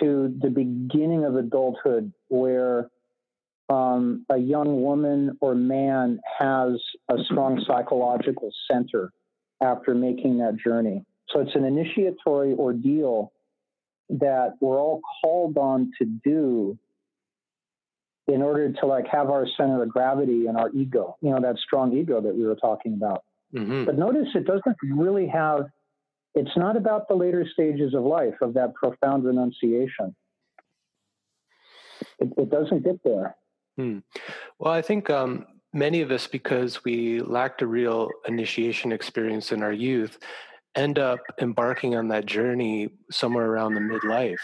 to 0.00 0.34
the 0.40 0.50
beginning 0.50 1.24
of 1.24 1.36
adulthood, 1.36 2.12
where 2.28 2.88
um, 3.68 4.26
a 4.28 4.36
young 4.36 4.82
woman 4.82 5.36
or 5.40 5.54
man 5.54 6.20
has 6.38 6.72
a 7.08 7.16
strong 7.24 7.62
psychological 7.66 8.50
center 8.70 9.12
after 9.60 9.94
making 9.94 10.38
that 10.38 10.56
journey. 10.56 11.04
So 11.30 11.40
it's 11.40 11.54
an 11.54 11.64
initiatory 11.64 12.54
ordeal 12.54 13.32
that 14.10 14.54
we're 14.60 14.78
all 14.78 15.00
called 15.22 15.56
on 15.56 15.92
to 15.98 16.04
do 16.04 16.78
in 18.28 18.42
order 18.42 18.72
to 18.72 18.86
like 18.86 19.06
have 19.08 19.30
our 19.30 19.46
center 19.56 19.82
of 19.82 19.88
gravity 19.88 20.46
and 20.46 20.56
our 20.56 20.70
ego, 20.74 21.16
you 21.22 21.30
know, 21.30 21.40
that 21.40 21.56
strong 21.58 21.96
ego 21.96 22.20
that 22.20 22.34
we 22.34 22.44
were 22.44 22.56
talking 22.56 22.94
about. 22.94 23.24
Mm-hmm. 23.54 23.84
But 23.84 23.98
notice 23.98 24.28
it 24.34 24.46
doesn't 24.46 24.76
really 24.82 25.26
have, 25.28 25.66
it's 26.34 26.56
not 26.56 26.76
about 26.76 27.08
the 27.08 27.14
later 27.14 27.46
stages 27.52 27.94
of 27.94 28.04
life 28.04 28.34
of 28.40 28.54
that 28.54 28.74
profound 28.74 29.24
renunciation. 29.24 30.14
It, 32.18 32.32
it 32.36 32.50
doesn't 32.50 32.84
get 32.84 33.02
there. 33.04 33.36
Hmm. 33.76 33.98
Well, 34.58 34.72
I 34.72 34.82
think 34.82 35.10
um, 35.10 35.46
many 35.72 36.00
of 36.00 36.10
us, 36.10 36.26
because 36.26 36.84
we 36.84 37.20
lacked 37.20 37.62
a 37.62 37.66
real 37.66 38.08
initiation 38.26 38.92
experience 38.92 39.52
in 39.52 39.62
our 39.62 39.72
youth, 39.72 40.18
end 40.74 40.98
up 40.98 41.20
embarking 41.40 41.94
on 41.96 42.08
that 42.08 42.26
journey 42.26 42.88
somewhere 43.10 43.46
around 43.46 43.74
the 43.74 43.80
midlife. 43.80 44.38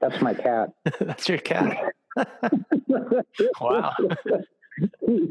That's 0.00 0.20
my 0.22 0.32
cat. 0.32 0.70
That's 1.00 1.28
your 1.28 1.38
cat. 1.38 1.92
wow. 3.60 3.94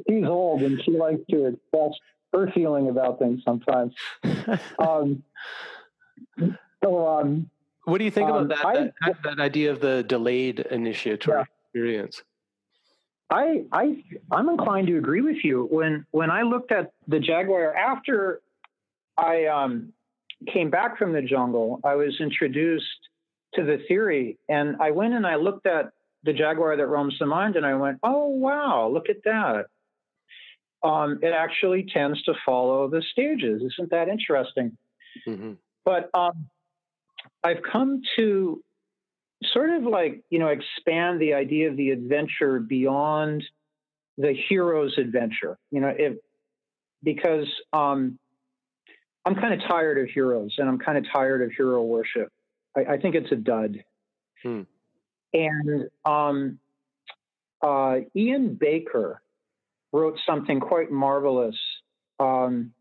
He's 0.07 0.25
old 0.25 0.61
and 0.63 0.81
she 0.83 0.91
likes 0.91 1.21
to 1.29 1.45
express 1.47 1.93
her 2.33 2.51
feeling 2.51 2.89
about 2.89 3.19
things 3.19 3.41
sometimes. 3.43 3.93
Um, 4.79 5.23
so, 6.83 7.07
um, 7.07 7.49
what 7.85 7.97
do 7.97 8.05
you 8.05 8.11
think 8.11 8.29
um, 8.29 8.45
about 8.45 8.49
that, 8.49 8.65
I, 8.65 8.73
that, 9.07 9.23
that, 9.23 9.39
idea 9.39 9.71
of 9.71 9.79
the 9.79 10.03
delayed 10.03 10.59
initiatory 10.59 11.39
yeah. 11.39 11.43
experience? 11.65 12.23
I, 13.29 13.65
I, 13.71 14.03
I'm 14.31 14.49
inclined 14.49 14.87
to 14.87 14.97
agree 14.97 15.21
with 15.21 15.43
you. 15.43 15.67
When 15.69 16.05
when 16.11 16.31
I 16.31 16.41
looked 16.41 16.71
at 16.71 16.93
the 17.07 17.19
jaguar 17.19 17.75
after 17.75 18.41
I 19.17 19.45
um, 19.45 19.93
came 20.51 20.69
back 20.69 20.97
from 20.97 21.13
the 21.13 21.21
jungle, 21.21 21.79
I 21.83 21.95
was 21.95 22.19
introduced 22.19 23.09
to 23.53 23.63
the 23.63 23.79
theory, 23.87 24.37
and 24.47 24.77
I 24.81 24.91
went 24.91 25.13
and 25.13 25.27
I 25.27 25.35
looked 25.35 25.67
at 25.67 25.91
the 26.23 26.33
jaguar 26.33 26.75
that 26.75 26.87
roams 26.87 27.17
the 27.19 27.25
mind, 27.25 27.55
and 27.55 27.65
I 27.65 27.75
went, 27.75 27.99
"Oh 28.03 28.27
wow, 28.27 28.89
look 28.91 29.09
at 29.09 29.23
that." 29.23 29.65
Um, 30.83 31.19
it 31.21 31.33
actually 31.33 31.87
tends 31.91 32.21
to 32.23 32.33
follow 32.45 32.87
the 32.87 33.03
stages. 33.11 33.61
Isn't 33.61 33.91
that 33.91 34.07
interesting? 34.07 34.77
Mm-hmm. 35.27 35.53
But 35.83 36.09
um, 36.13 36.49
I've 37.43 37.61
come 37.69 38.01
to 38.15 38.63
sort 39.43 39.69
of 39.69 39.83
like 39.83 40.23
you 40.29 40.39
know 40.39 40.47
expand 40.47 41.21
the 41.21 41.33
idea 41.33 41.69
of 41.69 41.77
the 41.77 41.91
adventure 41.91 42.59
beyond 42.59 43.43
the 44.17 44.33
hero's 44.49 44.97
adventure 44.97 45.57
you 45.71 45.79
know 45.79 45.93
if 45.97 46.17
because 47.03 47.47
um, 47.71 48.19
i'm 49.25 49.35
kind 49.35 49.53
of 49.53 49.67
tired 49.67 49.97
of 49.97 50.09
heroes 50.09 50.53
and 50.57 50.67
i'm 50.67 50.77
kind 50.77 50.97
of 50.97 51.05
tired 51.11 51.41
of 51.41 51.51
hero 51.51 51.83
worship 51.83 52.31
i, 52.75 52.81
I 52.93 52.97
think 52.97 53.15
it's 53.15 53.31
a 53.31 53.37
dud 53.37 53.81
hmm. 54.43 54.61
And 55.33 55.89
um, 56.05 56.59
uh, 57.61 57.97
ian 58.15 58.55
baker 58.59 59.21
wrote 59.91 60.17
something 60.25 60.59
quite 60.59 60.91
marvelous 60.91 61.55
um, 62.19 62.71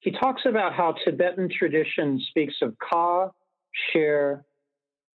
he 0.00 0.10
talks 0.10 0.42
about 0.46 0.72
how 0.74 0.94
tibetan 1.04 1.48
tradition 1.50 2.20
speaks 2.30 2.54
of 2.62 2.74
ka 2.78 3.30
share 3.92 4.44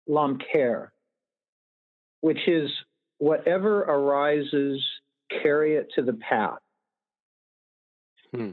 lamker, 0.09 0.89
which 2.21 2.47
is 2.47 2.69
whatever 3.17 3.81
arises, 3.81 4.83
carry 5.41 5.75
it 5.75 5.87
to 5.95 6.01
the 6.01 6.13
path. 6.13 6.59
Hmm. 8.35 8.51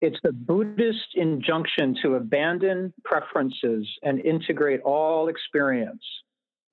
It's 0.00 0.18
the 0.22 0.32
Buddhist 0.32 1.14
injunction 1.14 1.96
to 2.02 2.14
abandon 2.14 2.94
preferences 3.04 3.86
and 4.02 4.20
integrate 4.20 4.80
all 4.82 5.28
experience 5.28 6.02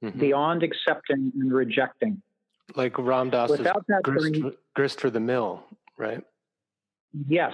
mm-hmm. 0.03 0.19
beyond 0.19 0.63
accepting 0.63 1.31
and 1.39 1.53
rejecting. 1.53 2.21
Like 2.75 2.97
Ram 2.97 3.29
Dass's 3.29 3.65
grist, 4.03 4.35
grist 4.73 4.99
for 4.99 5.09
the 5.09 5.19
mill, 5.19 5.63
right? 5.97 6.23
Yes. 7.27 7.53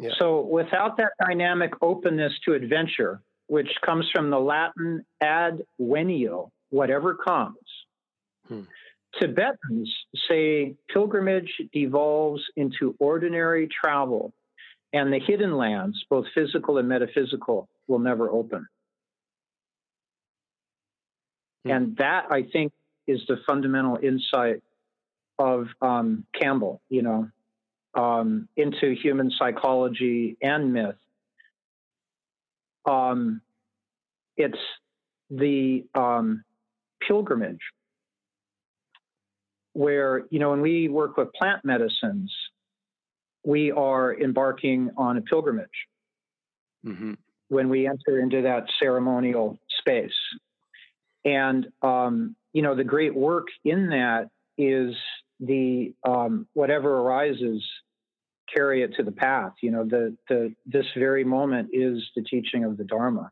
Yeah. 0.00 0.10
So 0.18 0.40
without 0.40 0.96
that 0.96 1.12
dynamic 1.24 1.72
openness 1.82 2.32
to 2.44 2.54
adventure, 2.54 3.20
which 3.46 3.70
comes 3.84 4.08
from 4.12 4.30
the 4.30 4.38
Latin 4.38 5.04
ad 5.20 5.62
venio, 5.80 6.50
whatever 6.70 7.14
comes. 7.14 7.56
Hmm. 8.48 8.62
Tibetans 9.18 9.92
say 10.28 10.74
pilgrimage 10.88 11.52
devolves 11.72 12.42
into 12.56 12.94
ordinary 13.00 13.68
travel, 13.68 14.32
and 14.92 15.12
the 15.12 15.18
hidden 15.18 15.56
lands, 15.56 16.04
both 16.08 16.26
physical 16.34 16.78
and 16.78 16.88
metaphysical, 16.88 17.68
will 17.88 17.98
never 17.98 18.30
open. 18.30 18.66
Hmm. 21.64 21.70
And 21.70 21.96
that, 21.96 22.26
I 22.30 22.42
think, 22.42 22.72
is 23.06 23.20
the 23.28 23.38
fundamental 23.46 23.98
insight 24.02 24.62
of 25.38 25.66
um, 25.80 26.24
Campbell, 26.38 26.80
you 26.88 27.02
know, 27.02 27.28
um, 27.94 28.48
into 28.56 28.94
human 28.94 29.30
psychology 29.30 30.36
and 30.42 30.72
myth 30.72 30.96
um, 32.84 33.40
it's 34.36 34.58
the 35.30 35.84
um, 35.94 36.44
pilgrimage, 37.06 37.60
where, 39.72 40.24
you 40.30 40.38
know, 40.38 40.50
when 40.50 40.60
we 40.60 40.88
work 40.88 41.16
with 41.16 41.32
plant 41.32 41.64
medicines, 41.64 42.32
we 43.44 43.70
are 43.70 44.14
embarking 44.14 44.90
on 44.96 45.16
a 45.16 45.20
pilgrimage 45.22 45.68
mm-hmm. 46.84 47.14
when 47.48 47.68
we 47.68 47.86
enter 47.86 48.20
into 48.20 48.42
that 48.42 48.64
ceremonial 48.82 49.58
space. 49.78 50.10
And, 51.24 51.66
um, 51.82 52.36
you 52.52 52.62
know, 52.62 52.74
the 52.74 52.84
great 52.84 53.14
work 53.14 53.48
in 53.64 53.90
that 53.90 54.28
is 54.56 54.94
the 55.38 55.94
um, 56.06 56.46
whatever 56.52 57.00
arises 57.00 57.64
carry 58.52 58.82
it 58.82 58.94
to 58.96 59.02
the 59.02 59.12
path. 59.12 59.52
You 59.62 59.70
know, 59.70 59.84
the 59.84 60.16
the 60.28 60.54
this 60.66 60.86
very 60.96 61.24
moment 61.24 61.70
is 61.72 62.02
the 62.16 62.22
teaching 62.22 62.64
of 62.64 62.76
the 62.76 62.84
Dharma. 62.84 63.30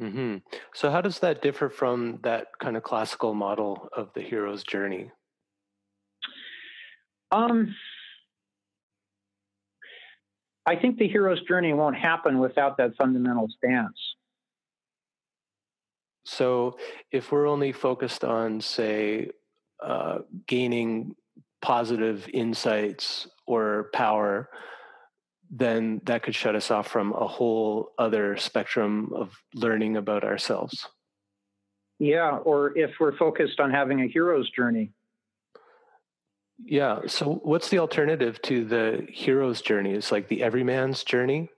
Mm-hmm. 0.00 0.36
So, 0.74 0.90
how 0.90 1.00
does 1.00 1.20
that 1.20 1.40
differ 1.40 1.70
from 1.70 2.18
that 2.22 2.48
kind 2.60 2.76
of 2.76 2.82
classical 2.82 3.32
model 3.32 3.88
of 3.96 4.10
the 4.14 4.20
hero's 4.20 4.62
journey? 4.62 5.10
Um, 7.32 7.74
I 10.66 10.76
think 10.76 10.98
the 10.98 11.08
hero's 11.08 11.40
journey 11.42 11.72
won't 11.72 11.96
happen 11.96 12.38
without 12.38 12.76
that 12.76 12.96
fundamental 12.96 13.48
stance. 13.56 13.96
So, 16.26 16.76
if 17.12 17.30
we're 17.30 17.46
only 17.46 17.70
focused 17.70 18.24
on, 18.24 18.60
say, 18.60 19.30
uh, 19.82 20.18
gaining 20.48 21.14
positive 21.62 22.28
insights 22.32 23.28
or 23.46 23.90
power, 23.92 24.50
then 25.50 26.00
that 26.04 26.24
could 26.24 26.34
shut 26.34 26.56
us 26.56 26.70
off 26.72 26.88
from 26.88 27.12
a 27.12 27.28
whole 27.28 27.92
other 27.96 28.36
spectrum 28.36 29.12
of 29.14 29.36
learning 29.54 29.96
about 29.96 30.24
ourselves. 30.24 30.88
Yeah, 32.00 32.38
or 32.38 32.76
if 32.76 32.90
we're 32.98 33.16
focused 33.16 33.60
on 33.60 33.70
having 33.70 34.02
a 34.02 34.08
hero's 34.08 34.50
journey. 34.50 34.92
Yeah. 36.64 37.00
So, 37.06 37.40
what's 37.44 37.68
the 37.68 37.78
alternative 37.78 38.42
to 38.42 38.64
the 38.64 39.06
hero's 39.10 39.60
journey? 39.60 39.92
It's 39.92 40.10
like 40.10 40.26
the 40.26 40.42
everyman's 40.42 41.04
journey. 41.04 41.50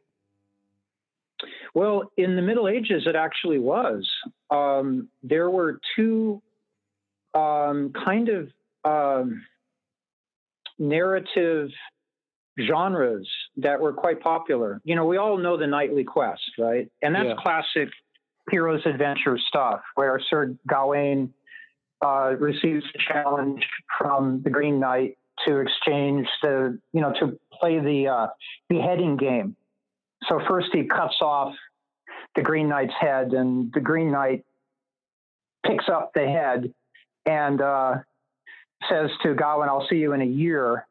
Well, 1.74 2.10
in 2.16 2.36
the 2.36 2.42
Middle 2.42 2.68
Ages, 2.68 3.04
it 3.06 3.14
actually 3.14 3.58
was. 3.58 4.08
Um, 4.50 5.08
there 5.22 5.50
were 5.50 5.80
two 5.94 6.42
um, 7.34 7.92
kind 8.04 8.28
of 8.28 8.48
um, 8.84 9.44
narrative 10.78 11.70
genres 12.66 13.28
that 13.56 13.80
were 13.80 13.92
quite 13.92 14.20
popular. 14.20 14.80
You 14.84 14.96
know, 14.96 15.04
we 15.04 15.16
all 15.16 15.36
know 15.36 15.56
the 15.56 15.66
Knightly 15.66 16.04
Quest, 16.04 16.42
right? 16.58 16.88
And 17.02 17.14
that's 17.14 17.28
yeah. 17.28 17.34
classic 17.38 17.88
hero's 18.50 18.84
adventure 18.86 19.38
stuff, 19.48 19.80
where 19.94 20.20
Sir 20.30 20.56
Gawain 20.66 21.32
uh, 22.04 22.34
receives 22.38 22.84
a 22.94 23.12
challenge 23.12 23.64
from 23.98 24.42
the 24.42 24.50
Green 24.50 24.80
Knight 24.80 25.18
to 25.46 25.58
exchange 25.58 26.26
the, 26.42 26.78
you 26.92 27.00
know, 27.00 27.12
to 27.20 27.38
play 27.52 27.78
the 27.78 28.08
uh, 28.08 28.26
beheading 28.68 29.16
game. 29.16 29.56
So 30.28 30.40
first 30.48 30.68
he 30.72 30.84
cuts 30.84 31.16
off 31.20 31.54
the 32.38 32.44
Green 32.44 32.68
Knight's 32.68 32.94
head, 33.00 33.32
and 33.32 33.72
the 33.72 33.80
Green 33.80 34.12
Knight 34.12 34.44
picks 35.66 35.86
up 35.88 36.12
the 36.14 36.24
head 36.24 36.72
and 37.26 37.60
uh, 37.60 37.96
says 38.88 39.10
to 39.24 39.34
Gawain, 39.34 39.68
"I'll 39.68 39.88
see 39.90 39.96
you 39.96 40.12
in 40.12 40.22
a 40.22 40.24
year. 40.24 40.86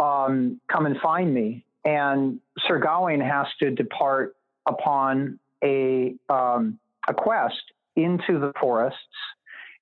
Um, 0.00 0.60
come 0.68 0.86
and 0.86 0.96
find 1.00 1.32
me." 1.32 1.64
And 1.84 2.40
Sir 2.66 2.80
Gawain 2.80 3.20
has 3.20 3.46
to 3.60 3.70
depart 3.70 4.34
upon 4.66 5.38
a 5.62 6.16
um, 6.28 6.80
a 7.08 7.14
quest 7.14 7.62
into 7.94 8.40
the 8.40 8.52
forests, 8.58 8.98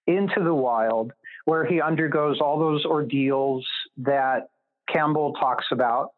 into 0.06 0.44
the 0.44 0.54
wild, 0.54 1.14
where 1.46 1.64
he 1.64 1.80
undergoes 1.80 2.42
all 2.42 2.58
those 2.58 2.84
ordeals 2.84 3.66
that 3.96 4.50
Campbell 4.86 5.32
talks 5.32 5.64
about, 5.72 6.12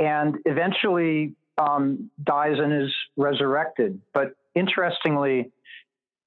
and 0.00 0.38
eventually 0.44 1.36
um, 1.60 2.10
dies 2.24 2.56
and 2.58 2.72
is 2.72 2.90
resurrected. 3.16 4.00
But 4.14 4.34
interestingly, 4.54 5.50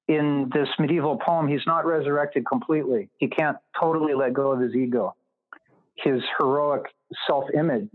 in 0.07 0.51
this 0.53 0.67
medieval 0.79 1.17
poem, 1.17 1.47
he's 1.47 1.65
not 1.65 1.85
resurrected 1.85 2.45
completely. 2.45 3.09
He 3.17 3.27
can't 3.27 3.57
totally 3.79 4.13
let 4.13 4.33
go 4.33 4.51
of 4.51 4.59
his 4.59 4.75
ego, 4.75 5.15
his 5.95 6.21
heroic 6.37 6.83
self 7.25 7.45
image, 7.57 7.89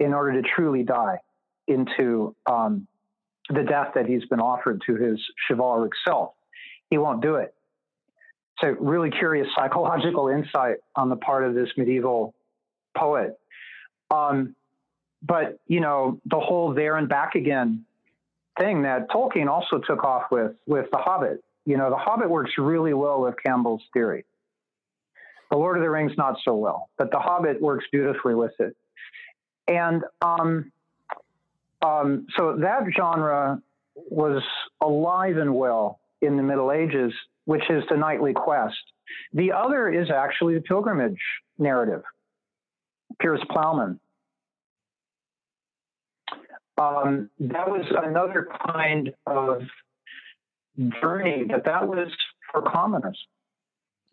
in 0.00 0.12
order 0.12 0.40
to 0.40 0.48
truly 0.48 0.82
die 0.82 1.18
into 1.68 2.34
um, 2.46 2.86
the 3.48 3.62
death 3.62 3.92
that 3.94 4.06
he's 4.06 4.24
been 4.26 4.40
offered 4.40 4.82
to 4.86 4.96
his 4.96 5.20
chivalric 5.46 5.92
self. 6.04 6.32
He 6.90 6.98
won't 6.98 7.22
do 7.22 7.36
it. 7.36 7.54
A 8.64 8.74
really 8.74 9.10
curious 9.10 9.48
psychological 9.56 10.28
insight 10.28 10.76
on 10.94 11.08
the 11.08 11.16
part 11.16 11.42
of 11.42 11.52
this 11.52 11.68
medieval 11.76 12.32
poet. 12.96 13.36
Um, 14.08 14.54
but, 15.22 15.58
you 15.66 15.80
know, 15.80 16.20
the 16.26 16.40
whole 16.40 16.74
there 16.74 16.96
and 16.96 17.08
back 17.08 17.34
again 17.34 17.84
thing 18.58 18.82
that 18.82 19.08
Tolkien 19.08 19.48
also 19.48 19.78
took 19.78 20.04
off 20.04 20.24
with 20.30 20.52
with 20.66 20.90
The 20.90 20.98
Hobbit. 20.98 21.42
You 21.64 21.76
know, 21.76 21.90
The 21.90 21.96
Hobbit 21.96 22.28
works 22.28 22.52
really 22.58 22.92
well 22.92 23.22
with 23.22 23.34
Campbell's 23.44 23.82
theory. 23.92 24.24
The 25.50 25.56
Lord 25.56 25.76
of 25.76 25.82
the 25.82 25.90
Rings 25.90 26.12
not 26.16 26.36
so 26.44 26.56
well, 26.56 26.88
but 26.98 27.10
The 27.10 27.18
Hobbit 27.18 27.60
works 27.60 27.84
beautifully 27.92 28.34
with 28.34 28.52
it. 28.58 28.76
And 29.68 30.02
um, 30.20 30.72
um, 31.82 32.26
so 32.36 32.56
that 32.56 32.82
genre 32.96 33.62
was 33.94 34.42
alive 34.80 35.36
and 35.36 35.54
well 35.54 36.00
in 36.20 36.36
the 36.36 36.42
Middle 36.42 36.72
Ages, 36.72 37.12
which 37.44 37.68
is 37.70 37.84
the 37.90 37.96
knightly 37.96 38.32
quest. 38.32 38.76
The 39.32 39.52
other 39.52 39.88
is 39.88 40.10
actually 40.10 40.54
the 40.54 40.60
pilgrimage 40.60 41.20
narrative, 41.58 42.02
Piers 43.20 43.42
Plowman. 43.50 43.98
Um, 46.82 47.30
that 47.38 47.68
was 47.68 47.84
another 47.90 48.48
kind 48.66 49.12
of 49.26 49.62
journey, 51.00 51.44
but 51.44 51.64
that 51.64 51.86
was 51.86 52.08
for 52.50 52.62
commoners. 52.62 53.18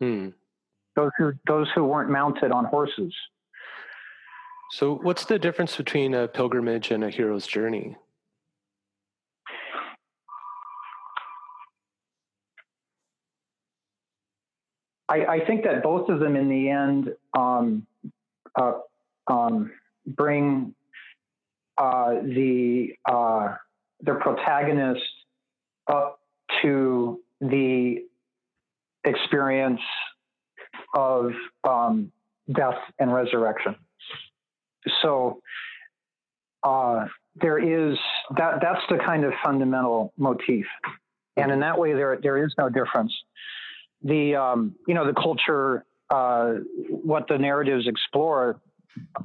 Hmm. 0.00 0.28
Those 0.96 1.10
who 1.18 1.32
those 1.46 1.68
who 1.74 1.84
weren't 1.84 2.10
mounted 2.10 2.52
on 2.52 2.64
horses. 2.64 3.14
So, 4.72 4.96
what's 4.96 5.24
the 5.24 5.38
difference 5.38 5.76
between 5.76 6.14
a 6.14 6.28
pilgrimage 6.28 6.90
and 6.90 7.02
a 7.02 7.10
hero's 7.10 7.46
journey? 7.46 7.96
I, 15.08 15.24
I 15.24 15.44
think 15.44 15.64
that 15.64 15.82
both 15.82 16.08
of 16.08 16.20
them, 16.20 16.36
in 16.36 16.48
the 16.48 16.68
end, 16.68 17.16
um, 17.36 17.84
uh, 18.54 18.74
um, 19.26 19.72
bring 20.06 20.72
uh, 21.80 22.10
the 22.22 22.90
uh, 23.06 23.54
the 24.02 24.14
protagonist 24.20 25.00
up 25.86 26.20
to 26.60 27.20
the 27.40 28.04
experience 29.04 29.80
of 30.94 31.32
um, 31.64 32.12
death 32.52 32.78
and 32.98 33.12
resurrection. 33.14 33.76
So 35.00 35.40
uh, 36.62 37.06
there 37.36 37.58
is 37.58 37.96
that 38.36 38.58
that's 38.60 38.82
the 38.90 38.98
kind 38.98 39.24
of 39.24 39.32
fundamental 39.42 40.12
motif. 40.18 40.66
And 41.38 41.50
in 41.50 41.60
that 41.60 41.78
way 41.78 41.94
there 41.94 42.18
there 42.22 42.44
is 42.44 42.52
no 42.58 42.68
difference. 42.68 43.14
The 44.02 44.36
um, 44.36 44.74
you 44.86 44.92
know 44.92 45.06
the 45.06 45.14
culture 45.14 45.86
uh, 46.10 46.54
what 46.90 47.26
the 47.26 47.38
narratives 47.38 47.86
explore 47.86 48.60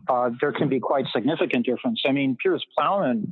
uh, 0.08 0.30
there 0.42 0.52
can 0.52 0.70
be 0.70 0.80
quite 0.80 1.06
significant 1.14 1.66
difference 1.66 2.02
i 2.08 2.12
mean 2.12 2.38
piers 2.42 2.66
plowman 2.78 3.28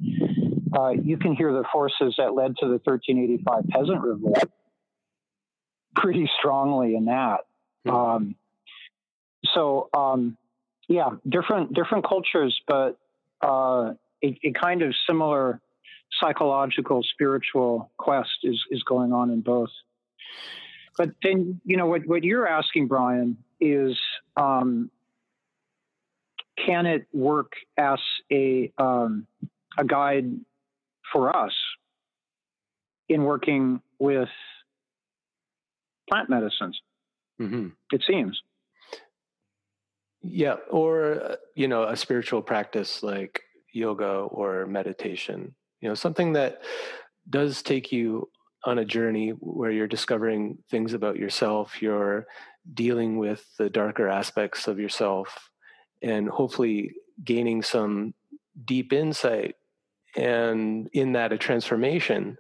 uh, 0.78 0.90
you 0.90 1.18
can 1.18 1.36
hear 1.36 1.54
the 1.54 1.64
forces 1.72 2.16
that 2.18 2.34
led 2.34 2.56
to 2.58 2.66
the 2.66 2.80
1385 2.84 3.68
peasant 3.70 4.02
revolt 4.02 4.50
pretty 5.96 6.30
strongly 6.40 6.96
in 6.96 7.06
that 7.06 7.42
hmm. 7.86 7.92
um, 7.92 8.36
so 9.54 9.90
um, 9.94 10.38
yeah, 10.88 11.10
different 11.28 11.74
different 11.74 12.08
cultures, 12.08 12.60
but 12.68 12.98
uh, 13.44 13.94
a, 14.24 14.40
a, 14.44 14.52
kind 14.60 14.82
of 14.82 14.94
similar 15.08 15.62
psychological, 16.22 17.04
spiritual 17.04 17.92
quest 17.98 18.30
is 18.44 18.62
is 18.70 18.84
going 18.84 19.14
on 19.14 19.30
in 19.30 19.42
both. 19.42 19.70
But 20.98 21.12
then, 21.24 21.62
you 21.66 21.78
know, 21.78 21.88
what 21.88 22.06
what 22.06 22.24
you're 22.24 22.48
asking, 22.48 22.88
Brian, 22.88 23.38
is 23.60 23.98
um, 24.38 24.92
can 26.58 26.86
it 26.86 27.08
work 27.14 27.54
as 27.78 27.99
a 28.32 28.72
um, 28.78 29.28
a 29.78 29.84
guide 29.84 30.39
for 31.12 31.36
us 31.36 31.54
in 33.10 33.24
working 33.24 33.82
with 33.99 34.30
plant 36.10 36.30
medicines? 36.30 36.80
Mm-hmm. 37.41 37.70
It 37.91 38.04
seems. 38.08 38.39
Yeah, 40.22 40.56
or 40.70 41.22
uh, 41.22 41.36
you 41.56 41.68
know, 41.68 41.84
a 41.84 41.97
spiritual 41.97 42.41
practice 42.41 43.04
like 43.04 43.41
yoga 43.74 44.06
or 44.06 44.66
meditation. 44.66 45.56
You 45.82 45.89
know, 45.89 45.95
something 45.95 46.34
that 46.34 46.62
does 47.30 47.62
take 47.62 47.91
you 47.91 48.30
on 48.66 48.78
a 48.78 48.86
journey 48.86 49.32
where 49.39 49.72
you're 49.72 49.88
discovering 49.88 50.58
things 50.70 50.93
about 50.93 51.18
yourself, 51.18 51.82
you're 51.82 52.26
dealing 52.74 53.18
with 53.18 53.45
the 53.58 53.70
darker 53.70 54.08
aspects 54.08 54.68
of 54.68 54.80
yourself, 54.80 55.49
and 56.04 56.30
hopefully 56.30 56.93
gaining 57.24 57.64
some 57.64 58.14
deep 58.66 58.93
insight 58.93 59.56
and 60.16 60.89
in 60.93 61.14
that 61.14 61.34
a 61.34 61.38
transformation 61.38 62.38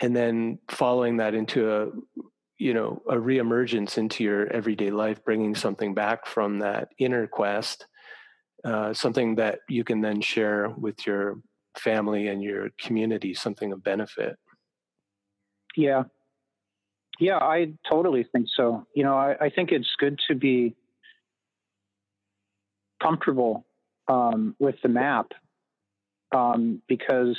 and 0.00 0.16
then 0.16 0.58
following 0.68 1.18
that 1.18 1.34
into 1.34 1.72
a 1.72 1.88
you 2.58 2.74
know 2.74 3.02
a 3.08 3.14
reemergence 3.14 3.98
into 3.98 4.24
your 4.24 4.52
everyday 4.52 4.90
life 4.90 5.24
bringing 5.24 5.54
something 5.54 5.94
back 5.94 6.26
from 6.26 6.58
that 6.58 6.88
inner 6.98 7.26
quest 7.26 7.86
uh, 8.64 8.92
something 8.92 9.34
that 9.36 9.60
you 9.68 9.82
can 9.82 10.00
then 10.00 10.20
share 10.20 10.68
with 10.70 11.06
your 11.06 11.40
family 11.76 12.28
and 12.28 12.42
your 12.42 12.70
community 12.80 13.34
something 13.34 13.72
of 13.72 13.82
benefit. 13.82 14.36
Yeah. 15.76 16.04
Yeah 17.18 17.38
i 17.38 17.72
totally 17.88 18.24
think 18.24 18.46
so. 18.54 18.86
You 18.94 19.04
know 19.04 19.14
i, 19.14 19.36
I 19.40 19.50
think 19.50 19.72
it's 19.72 19.94
good 19.98 20.18
to 20.28 20.34
be 20.34 20.74
comfortable 23.02 23.66
um, 24.08 24.54
with 24.58 24.76
the 24.82 24.88
map 24.88 25.32
um, 26.34 26.82
because 26.88 27.38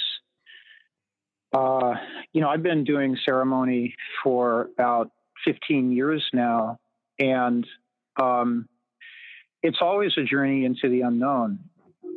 uh, 1.54 1.94
you 2.32 2.42
know 2.42 2.50
I've 2.50 2.64
been 2.64 2.84
doing 2.84 3.18
ceremony 3.26 3.96
for 4.24 4.70
about 4.78 5.12
15 5.46 5.92
years 5.92 6.24
now, 6.34 6.80
and 7.20 7.66
um, 8.22 8.68
it's 9.62 9.80
always 9.82 10.12
a 10.18 10.24
journey 10.24 10.66
into 10.66 10.90
the 10.90 11.02
unknown, 11.02 11.60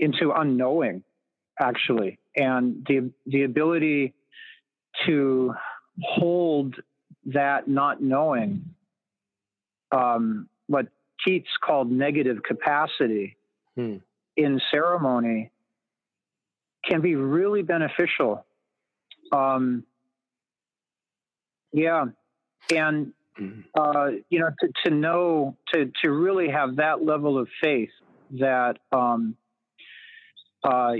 into 0.00 0.32
unknowing, 0.32 1.02
actually, 1.60 2.18
and 2.34 2.86
the 2.88 3.10
the 3.26 3.42
ability 3.42 4.14
to 5.06 5.54
hold 6.02 6.76
that 7.26 7.68
not 7.68 8.02
knowing, 8.02 8.64
um, 9.92 10.48
what 10.66 10.86
Keats 11.26 11.48
called 11.60 11.90
negative 11.90 12.42
capacity 12.42 13.36
hmm. 13.74 13.96
in 14.36 14.60
ceremony, 14.70 15.50
can 16.84 17.00
be 17.00 17.16
really 17.16 17.62
beneficial. 17.62 18.46
Um, 19.32 19.84
yeah, 21.72 22.04
and 22.70 23.12
mm-hmm. 23.38 23.60
uh, 23.74 24.10
you 24.30 24.38
know 24.38 24.50
to, 24.60 24.68
to 24.84 24.94
know 24.94 25.56
to 25.72 25.90
to 26.02 26.10
really 26.10 26.48
have 26.48 26.76
that 26.76 27.04
level 27.04 27.38
of 27.38 27.48
faith 27.60 27.90
that 28.38 28.78
um, 28.92 29.36
uh, 30.62 30.92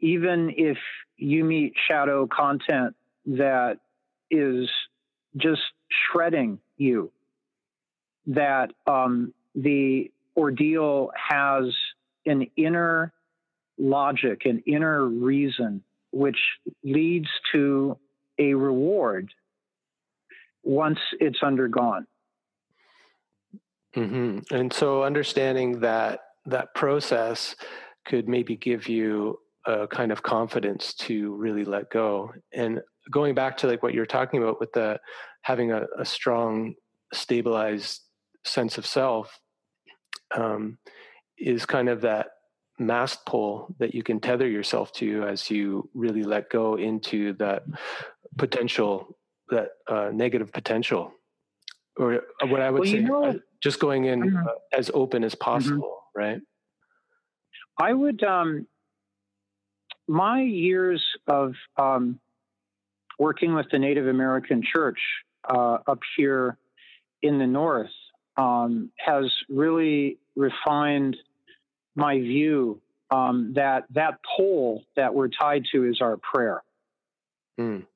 even 0.00 0.52
if 0.56 0.78
you 1.16 1.44
meet 1.44 1.74
shadow 1.88 2.26
content 2.26 2.94
that 3.26 3.78
is 4.30 4.68
just 5.36 5.62
shredding 5.90 6.58
you, 6.76 7.10
that 8.26 8.72
um, 8.86 9.32
the 9.54 10.10
ordeal 10.36 11.10
has 11.16 11.64
an 12.26 12.46
inner 12.56 13.12
logic, 13.78 14.42
an 14.44 14.62
inner 14.66 15.04
reason, 15.04 15.82
which 16.10 16.38
leads 16.82 17.28
to 17.52 17.96
a 18.38 18.54
reward 18.54 19.32
once 20.62 20.98
it's 21.20 21.42
undergone. 21.42 22.06
Mm-hmm. 23.94 24.54
And 24.54 24.72
so, 24.72 25.04
understanding 25.04 25.80
that 25.80 26.20
that 26.44 26.74
process 26.74 27.56
could 28.04 28.28
maybe 28.28 28.56
give 28.56 28.88
you 28.88 29.38
a 29.66 29.86
kind 29.88 30.12
of 30.12 30.22
confidence 30.22 30.94
to 30.94 31.34
really 31.34 31.64
let 31.64 31.90
go. 31.90 32.32
And 32.52 32.80
going 33.10 33.34
back 33.34 33.56
to 33.58 33.66
like 33.66 33.82
what 33.82 33.94
you're 33.94 34.06
talking 34.06 34.42
about 34.42 34.60
with 34.60 34.72
the 34.72 35.00
having 35.42 35.72
a, 35.72 35.86
a 35.98 36.04
strong, 36.04 36.74
stabilized 37.12 38.02
sense 38.46 38.78
of 38.78 38.86
self, 38.86 39.40
um, 40.34 40.78
is 41.38 41.66
kind 41.66 41.88
of 41.88 42.00
that 42.02 42.28
mast 42.78 43.24
pole 43.26 43.74
that 43.78 43.94
you 43.94 44.02
can 44.02 44.20
tether 44.20 44.48
yourself 44.48 44.92
to 44.92 45.24
as 45.24 45.50
you 45.50 45.88
really 45.94 46.22
let 46.22 46.50
go 46.50 46.76
into 46.76 47.32
that 47.34 47.64
potential, 48.36 49.16
that 49.50 49.68
uh, 49.88 50.10
negative 50.12 50.52
potential, 50.52 51.12
or 51.96 52.22
what 52.44 52.60
I 52.60 52.70
would 52.70 52.80
well, 52.80 52.90
say, 52.90 52.96
you 52.98 53.02
know, 53.02 53.24
uh, 53.24 53.34
just 53.62 53.80
going 53.80 54.04
in 54.04 54.22
mm-hmm. 54.22 54.46
uh, 54.46 54.52
as 54.72 54.90
open 54.92 55.24
as 55.24 55.34
mm-hmm. 55.34 55.44
possible, 55.44 55.98
mm-hmm. 56.16 56.20
right? 56.20 56.40
I 57.78 57.92
would. 57.92 58.22
Um, 58.22 58.66
my 60.08 60.40
years 60.40 61.04
of 61.26 61.54
um, 61.76 62.20
working 63.18 63.54
with 63.54 63.66
the 63.70 63.78
Native 63.78 64.06
American 64.06 64.62
Church 64.62 65.00
uh, 65.48 65.78
up 65.86 65.98
here 66.16 66.58
in 67.22 67.38
the 67.38 67.46
north 67.46 67.90
um, 68.36 68.90
has 68.96 69.32
really 69.48 70.18
refined 70.34 71.16
my 71.94 72.18
view 72.18 72.80
um, 73.10 73.52
that 73.54 73.84
that 73.90 74.18
pole 74.36 74.84
that 74.96 75.14
we're 75.14 75.28
tied 75.28 75.64
to 75.72 75.84
is 75.84 76.00
our 76.00 76.16
prayer. 76.16 76.62
Mm. 77.58 77.86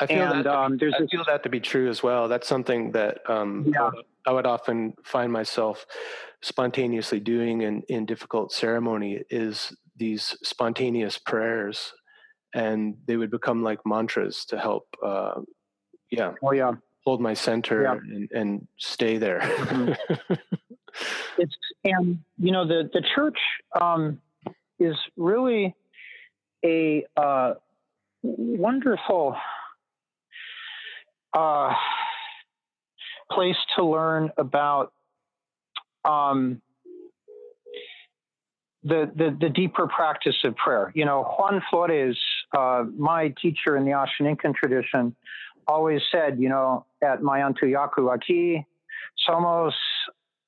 I 0.00 0.06
feel, 0.06 0.32
and, 0.32 0.46
that, 0.46 0.54
um, 0.54 0.78
be, 0.78 0.86
I 0.86 1.06
feel 1.10 1.24
that 1.26 1.42
to 1.42 1.50
be 1.50 1.60
true 1.60 1.90
as 1.90 2.02
well. 2.02 2.26
That's 2.26 2.48
something 2.48 2.92
that 2.92 3.18
um, 3.28 3.70
yeah. 3.70 3.90
I 4.26 4.32
would 4.32 4.46
often 4.46 4.94
find 5.04 5.30
myself 5.30 5.84
spontaneously 6.40 7.20
doing 7.20 7.62
in, 7.62 7.82
in 7.88 8.06
difficult 8.06 8.52
ceremony 8.52 9.22
is 9.28 9.76
these 9.96 10.36
spontaneous 10.42 11.18
prayers 11.18 11.92
and 12.54 12.96
they 13.06 13.16
would 13.16 13.30
become 13.30 13.62
like 13.62 13.78
mantras 13.84 14.44
to 14.46 14.58
help 14.58 14.86
uh, 15.04 15.40
yeah 16.10 16.32
oh 16.42 16.52
yeah 16.52 16.72
hold 17.04 17.20
my 17.20 17.34
center 17.34 17.82
yeah. 17.82 17.92
and, 17.92 18.30
and 18.32 18.66
stay 18.76 19.18
there 19.18 19.40
mm-hmm. 19.40 20.34
it's 21.38 21.56
and 21.84 22.18
you 22.38 22.52
know 22.52 22.66
the 22.66 22.88
the 22.92 23.02
church 23.14 23.38
um, 23.80 24.20
is 24.78 24.96
really 25.16 25.74
a 26.64 27.04
uh, 27.16 27.54
wonderful 28.22 29.36
uh, 31.34 31.74
place 33.30 33.56
to 33.76 33.84
learn 33.84 34.30
about 34.36 34.92
um, 36.04 36.60
the, 38.82 39.10
the, 39.14 39.36
the 39.40 39.48
deeper 39.48 39.86
practice 39.86 40.36
of 40.44 40.56
prayer. 40.56 40.90
You 40.94 41.04
know, 41.04 41.22
Juan 41.22 41.62
Flores, 41.70 42.18
uh, 42.56 42.84
my 42.96 43.32
teacher 43.40 43.76
in 43.76 43.84
the 43.84 43.92
Ashaninkan 43.92 44.54
tradition, 44.54 45.14
always 45.66 46.00
said, 46.12 46.38
you 46.38 46.48
know, 46.48 46.86
at 47.02 47.20
Mayantuyaku, 47.20 48.16
aquí 48.16 48.64
somos 49.28 49.72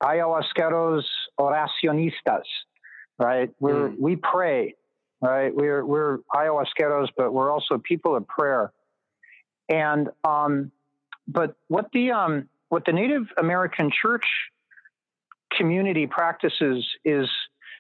ayahuasqueros 0.03 1.03
oracionistas, 1.39 2.43
right? 3.19 3.51
We're, 3.61 3.91
mm. 3.91 4.01
we 4.01 4.17
pray, 4.17 4.75
right? 5.21 5.55
We're, 5.55 5.85
we're 5.85 6.19
ayahuasqueros, 6.35 7.09
but 7.17 7.33
we're 7.33 7.51
also 7.51 7.79
people 7.79 8.17
of 8.17 8.27
prayer. 8.27 8.73
And, 9.69 10.09
um, 10.25 10.73
but 11.29 11.55
what 11.69 11.87
the, 11.93 12.11
um, 12.11 12.49
what 12.69 12.85
the 12.85 12.93
Native 12.93 13.29
American 13.39 13.91
church 13.91 14.27
community 15.57 16.07
practices 16.07 16.87
is 17.05 17.29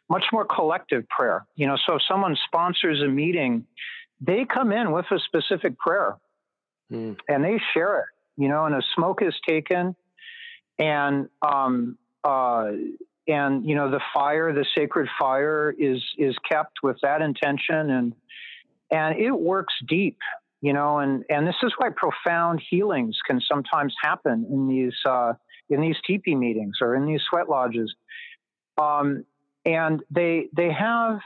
much 0.08 0.24
more 0.32 0.44
collective 0.44 1.08
prayer. 1.08 1.46
You 1.56 1.66
know, 1.66 1.76
so 1.86 1.96
if 1.96 2.02
someone 2.06 2.36
sponsors 2.46 3.00
a 3.00 3.08
meeting, 3.08 3.64
they 4.20 4.44
come 4.44 4.72
in 4.72 4.92
with 4.92 5.06
a 5.10 5.18
specific 5.18 5.78
prayer 5.78 6.16
mm. 6.92 7.16
and 7.28 7.44
they 7.44 7.58
share 7.74 8.00
it, 8.00 8.06
you 8.36 8.48
know, 8.48 8.66
and 8.66 8.74
a 8.74 8.82
smoke 8.94 9.22
is 9.22 9.34
taken 9.46 9.96
and, 10.78 11.28
um, 11.42 11.98
uh, 12.24 12.70
and 13.28 13.64
you 13.64 13.76
know 13.76 13.88
the 13.88 14.00
fire 14.12 14.52
the 14.52 14.66
sacred 14.76 15.08
fire 15.16 15.72
is 15.78 16.02
is 16.18 16.34
kept 16.50 16.82
with 16.82 16.96
that 17.02 17.22
intention 17.22 17.88
and 17.90 18.14
and 18.90 19.16
it 19.16 19.30
works 19.30 19.72
deep 19.88 20.18
you 20.60 20.72
know 20.72 20.98
and 20.98 21.24
and 21.30 21.46
this 21.46 21.54
is 21.62 21.72
why 21.78 21.88
profound 21.94 22.60
healings 22.68 23.16
can 23.24 23.40
sometimes 23.48 23.94
happen 24.02 24.44
in 24.50 24.66
these 24.66 24.94
uh, 25.08 25.34
in 25.72 25.80
these 25.80 25.96
teepee 26.06 26.34
meetings 26.34 26.76
or 26.80 26.94
in 26.94 27.06
these 27.06 27.22
sweat 27.28 27.48
lodges. 27.48 27.92
Um, 28.80 29.24
and 29.64 30.02
they 30.10 30.48
they 30.54 30.70
have 30.72 31.20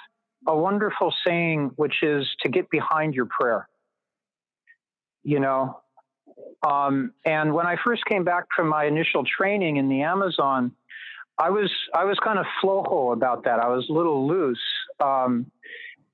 a 0.46 0.56
wonderful 0.56 1.12
saying, 1.26 1.72
which 1.76 2.02
is 2.02 2.26
to 2.42 2.48
get 2.48 2.70
behind 2.70 3.14
your 3.14 3.26
prayer. 3.26 3.68
You 5.26 5.40
know, 5.40 5.80
um, 6.62 7.12
and 7.24 7.52
when 7.52 7.66
I 7.66 7.76
first 7.84 8.04
came 8.04 8.22
back 8.22 8.44
from 8.54 8.68
my 8.68 8.84
initial 8.84 9.24
training 9.24 9.76
in 9.76 9.88
the 9.88 10.02
Amazon, 10.02 10.70
I 11.36 11.50
was 11.50 11.68
I 11.92 12.04
was 12.04 12.16
kind 12.22 12.38
of 12.38 12.46
flojo 12.62 13.12
about 13.12 13.42
that. 13.42 13.58
I 13.58 13.68
was 13.68 13.88
a 13.90 13.92
little 13.92 14.28
loose, 14.28 14.62
um, 15.00 15.50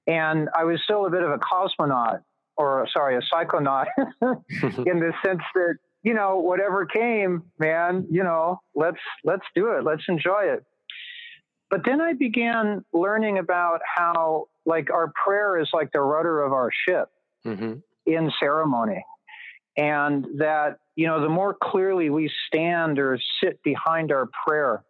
and 0.07 0.49
I 0.57 0.65
was 0.65 0.81
still 0.83 1.05
a 1.05 1.11
bit 1.11 1.23
of 1.23 1.31
a 1.31 1.39
cosmonaut, 1.39 2.23
or 2.57 2.89
sorry, 2.91 3.17
a 3.17 3.21
psychonaut, 3.21 3.87
in 4.23 4.99
the 4.99 5.13
sense 5.23 5.43
that 5.55 5.75
you 6.03 6.15
know, 6.15 6.39
whatever 6.39 6.87
came, 6.87 7.45
man, 7.59 8.07
you 8.11 8.25
know, 8.25 8.61
let's 8.75 8.99
let's 9.25 9.45
do 9.55 9.73
it. 9.73 9.85
Let's 9.85 10.05
enjoy 10.09 10.45
it. 10.45 10.65
But 11.71 11.85
then 11.85 12.01
I 12.01 12.13
began 12.15 12.85
learning 12.93 13.39
about 13.39 13.81
how 13.85 14.49
like 14.67 14.91
our 14.91 15.13
prayer 15.25 15.59
is 15.59 15.69
like 15.73 15.93
the 15.93 16.01
rudder 16.01 16.43
of 16.43 16.53
our 16.53 16.71
ship 16.87 17.09
mm-hmm. 17.47 17.75
In 18.07 18.31
ceremony. 18.41 19.05
And 19.77 20.27
that, 20.39 20.79
you 20.97 21.07
know, 21.07 21.21
the 21.21 21.29
more 21.29 21.57
clearly 21.61 22.11
we 22.11 22.31
stand 22.47 22.99
or 22.99 23.19
sit 23.43 23.63
behind 23.63 24.13
our 24.13 24.29
prayer, 24.47 24.85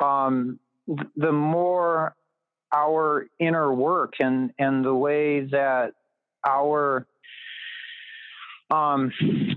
um, 0.00 0.58
th- 0.86 1.08
the 1.16 1.32
more 1.32 2.14
our 2.72 3.26
inner 3.38 3.72
work 3.72 4.14
and, 4.20 4.52
and 4.58 4.84
the 4.84 4.94
way 4.94 5.46
that 5.46 5.92
our 6.46 7.06
um, 8.70 9.12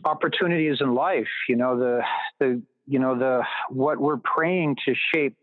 opportunities 0.05 0.77
in 0.81 0.93
life. 0.93 1.27
You 1.47 1.55
know 1.55 1.77
the 1.77 2.01
the 2.39 2.61
you 2.85 2.99
know 2.99 3.17
the 3.17 3.43
what 3.69 3.99
we're 3.99 4.17
praying 4.17 4.77
to 4.85 4.93
shape 5.13 5.35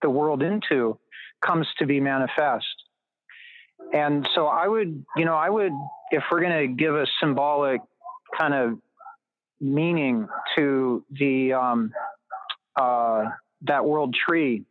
the 0.00 0.10
world 0.10 0.42
into 0.42 0.98
comes 1.44 1.66
to 1.78 1.86
be 1.86 2.00
manifest. 2.00 2.66
And 3.92 4.28
so 4.34 4.46
I 4.46 4.66
would, 4.66 5.04
you 5.16 5.24
know, 5.24 5.34
I 5.34 5.50
would, 5.50 5.72
if 6.10 6.24
we're 6.30 6.40
going 6.40 6.68
to 6.68 6.74
give 6.74 6.94
a 6.94 7.06
symbolic 7.20 7.80
kind 8.38 8.54
of 8.54 8.78
meaning 9.60 10.28
to 10.56 11.04
the 11.10 11.52
um, 11.52 11.92
uh, 12.76 13.24
that 13.62 13.84
world 13.84 14.14
tree 14.14 14.64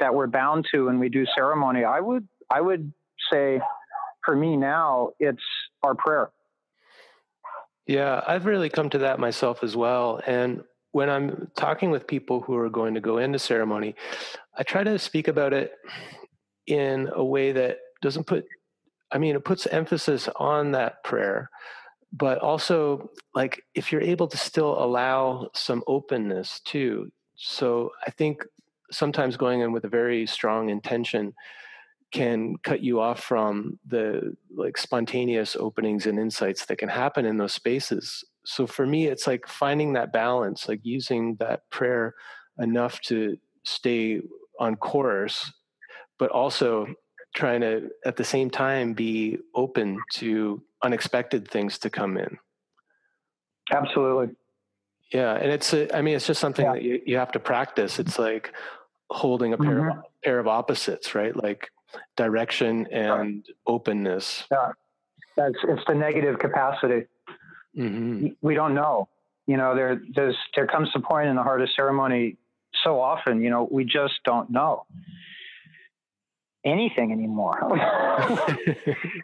that 0.00 0.14
we're 0.14 0.26
bound 0.26 0.66
to 0.72 0.86
when 0.86 0.98
we 0.98 1.08
do 1.08 1.24
ceremony, 1.36 1.84
I 1.84 2.00
would 2.00 2.26
I 2.50 2.60
would 2.60 2.92
say 3.32 3.60
for 4.24 4.34
me 4.34 4.56
now 4.56 5.10
it's 5.18 5.42
our 5.82 5.94
prayer. 5.94 6.30
Yeah, 7.86 8.22
I've 8.26 8.46
really 8.46 8.68
come 8.68 8.90
to 8.90 8.98
that 8.98 9.18
myself 9.18 9.62
as 9.62 9.76
well. 9.76 10.20
And 10.26 10.62
when 10.92 11.10
I'm 11.10 11.50
talking 11.56 11.90
with 11.90 12.06
people 12.06 12.40
who 12.40 12.56
are 12.56 12.68
going 12.68 12.94
to 12.94 13.00
go 13.00 13.18
into 13.18 13.38
ceremony, 13.38 13.96
I 14.56 14.62
try 14.62 14.84
to 14.84 14.98
speak 14.98 15.28
about 15.28 15.52
it 15.52 15.72
in 16.66 17.10
a 17.12 17.24
way 17.24 17.52
that 17.52 17.78
doesn't 18.02 18.26
put 18.26 18.44
I 19.12 19.18
mean, 19.18 19.36
it 19.36 19.44
puts 19.44 19.66
emphasis 19.66 20.28
on 20.36 20.72
that 20.72 21.04
prayer, 21.04 21.50
but 22.12 22.38
also 22.38 23.10
like 23.34 23.62
if 23.74 23.92
you're 23.92 24.00
able 24.00 24.26
to 24.28 24.36
still 24.36 24.82
allow 24.82 25.50
some 25.54 25.82
openness 25.86 26.60
too. 26.60 27.12
So 27.36 27.90
I 28.06 28.10
think 28.10 28.44
sometimes 28.90 29.36
going 29.36 29.60
in 29.60 29.72
with 29.72 29.84
a 29.84 29.88
very 29.88 30.26
strong 30.26 30.70
intention 30.70 31.34
can 32.10 32.56
cut 32.62 32.82
you 32.82 33.00
off 33.00 33.20
from 33.20 33.78
the 33.86 34.34
like 34.54 34.76
spontaneous 34.76 35.56
openings 35.56 36.06
and 36.06 36.18
insights 36.18 36.66
that 36.66 36.76
can 36.76 36.88
happen 36.88 37.24
in 37.24 37.38
those 37.38 37.54
spaces. 37.54 38.24
So 38.44 38.66
for 38.66 38.86
me, 38.86 39.06
it's 39.06 39.26
like 39.26 39.46
finding 39.46 39.94
that 39.94 40.12
balance, 40.12 40.68
like 40.68 40.80
using 40.82 41.36
that 41.36 41.68
prayer 41.70 42.14
enough 42.58 43.00
to 43.02 43.36
stay 43.64 44.20
on 44.60 44.76
course, 44.76 45.50
but 46.18 46.30
also 46.30 46.86
trying 47.34 47.60
to 47.62 47.90
at 48.04 48.16
the 48.16 48.24
same 48.24 48.50
time 48.50 48.92
be 48.92 49.38
open 49.54 49.98
to 50.14 50.62
unexpected 50.82 51.48
things 51.48 51.78
to 51.78 51.90
come 51.90 52.16
in. 52.16 52.38
Absolutely. 53.70 54.34
Yeah, 55.12 55.34
and 55.34 55.50
it's 55.50 55.72
a, 55.72 55.94
I 55.96 56.02
mean 56.02 56.16
it's 56.16 56.26
just 56.26 56.40
something 56.40 56.64
yeah. 56.64 56.72
that 56.72 56.82
you, 56.82 57.00
you 57.04 57.16
have 57.16 57.32
to 57.32 57.40
practice. 57.40 57.98
It's 57.98 58.18
like 58.18 58.52
holding 59.10 59.52
a 59.52 59.58
pair 59.58 59.80
mm-hmm. 59.80 59.98
of 59.98 60.04
pair 60.24 60.38
of 60.38 60.48
opposites, 60.48 61.14
right? 61.14 61.34
Like 61.34 61.70
direction 62.16 62.86
and 62.90 63.44
openness. 63.66 64.44
Yeah, 64.50 64.72
that's 65.36 65.56
it's 65.64 65.82
the 65.86 65.94
negative 65.94 66.38
capacity. 66.38 67.06
Mm-hmm. 67.76 68.28
We 68.40 68.54
don't 68.54 68.74
know. 68.74 69.08
You 69.46 69.56
know, 69.56 69.74
there 69.74 70.00
there's 70.14 70.36
there 70.54 70.66
comes 70.66 70.88
a 70.94 71.00
point 71.00 71.28
in 71.28 71.36
the 71.36 71.42
heart 71.42 71.60
of 71.60 71.68
ceremony. 71.76 72.36
So 72.84 73.00
often, 73.00 73.42
you 73.42 73.50
know, 73.50 73.68
we 73.70 73.84
just 73.84 74.14
don't 74.24 74.50
know 74.50 74.86
anything 76.64 77.12
anymore. 77.12 77.58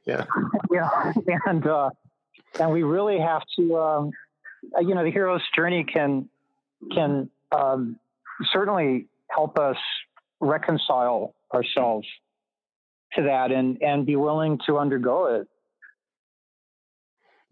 yeah, 0.07 0.25
yeah, 0.71 0.91
and 1.47 1.67
uh, 1.67 1.91
and 2.59 2.71
we 2.71 2.83
really 2.83 3.19
have 3.19 3.43
to. 3.57 3.79
Um, 3.79 4.11
you 4.81 4.95
know, 4.95 5.05
the 5.05 5.11
hero's 5.11 5.43
journey 5.55 5.85
can 5.85 6.29
can 6.93 7.31
um, 7.53 7.99
certainly 8.53 9.07
help 9.29 9.59
us 9.59 9.77
reconcile 10.41 11.35
ourselves 11.55 12.07
to 13.15 13.23
that 13.23 13.53
and 13.53 13.81
and 13.83 14.07
be 14.07 14.17
willing 14.17 14.59
to 14.67 14.79
undergo 14.79 15.27
it. 15.27 15.49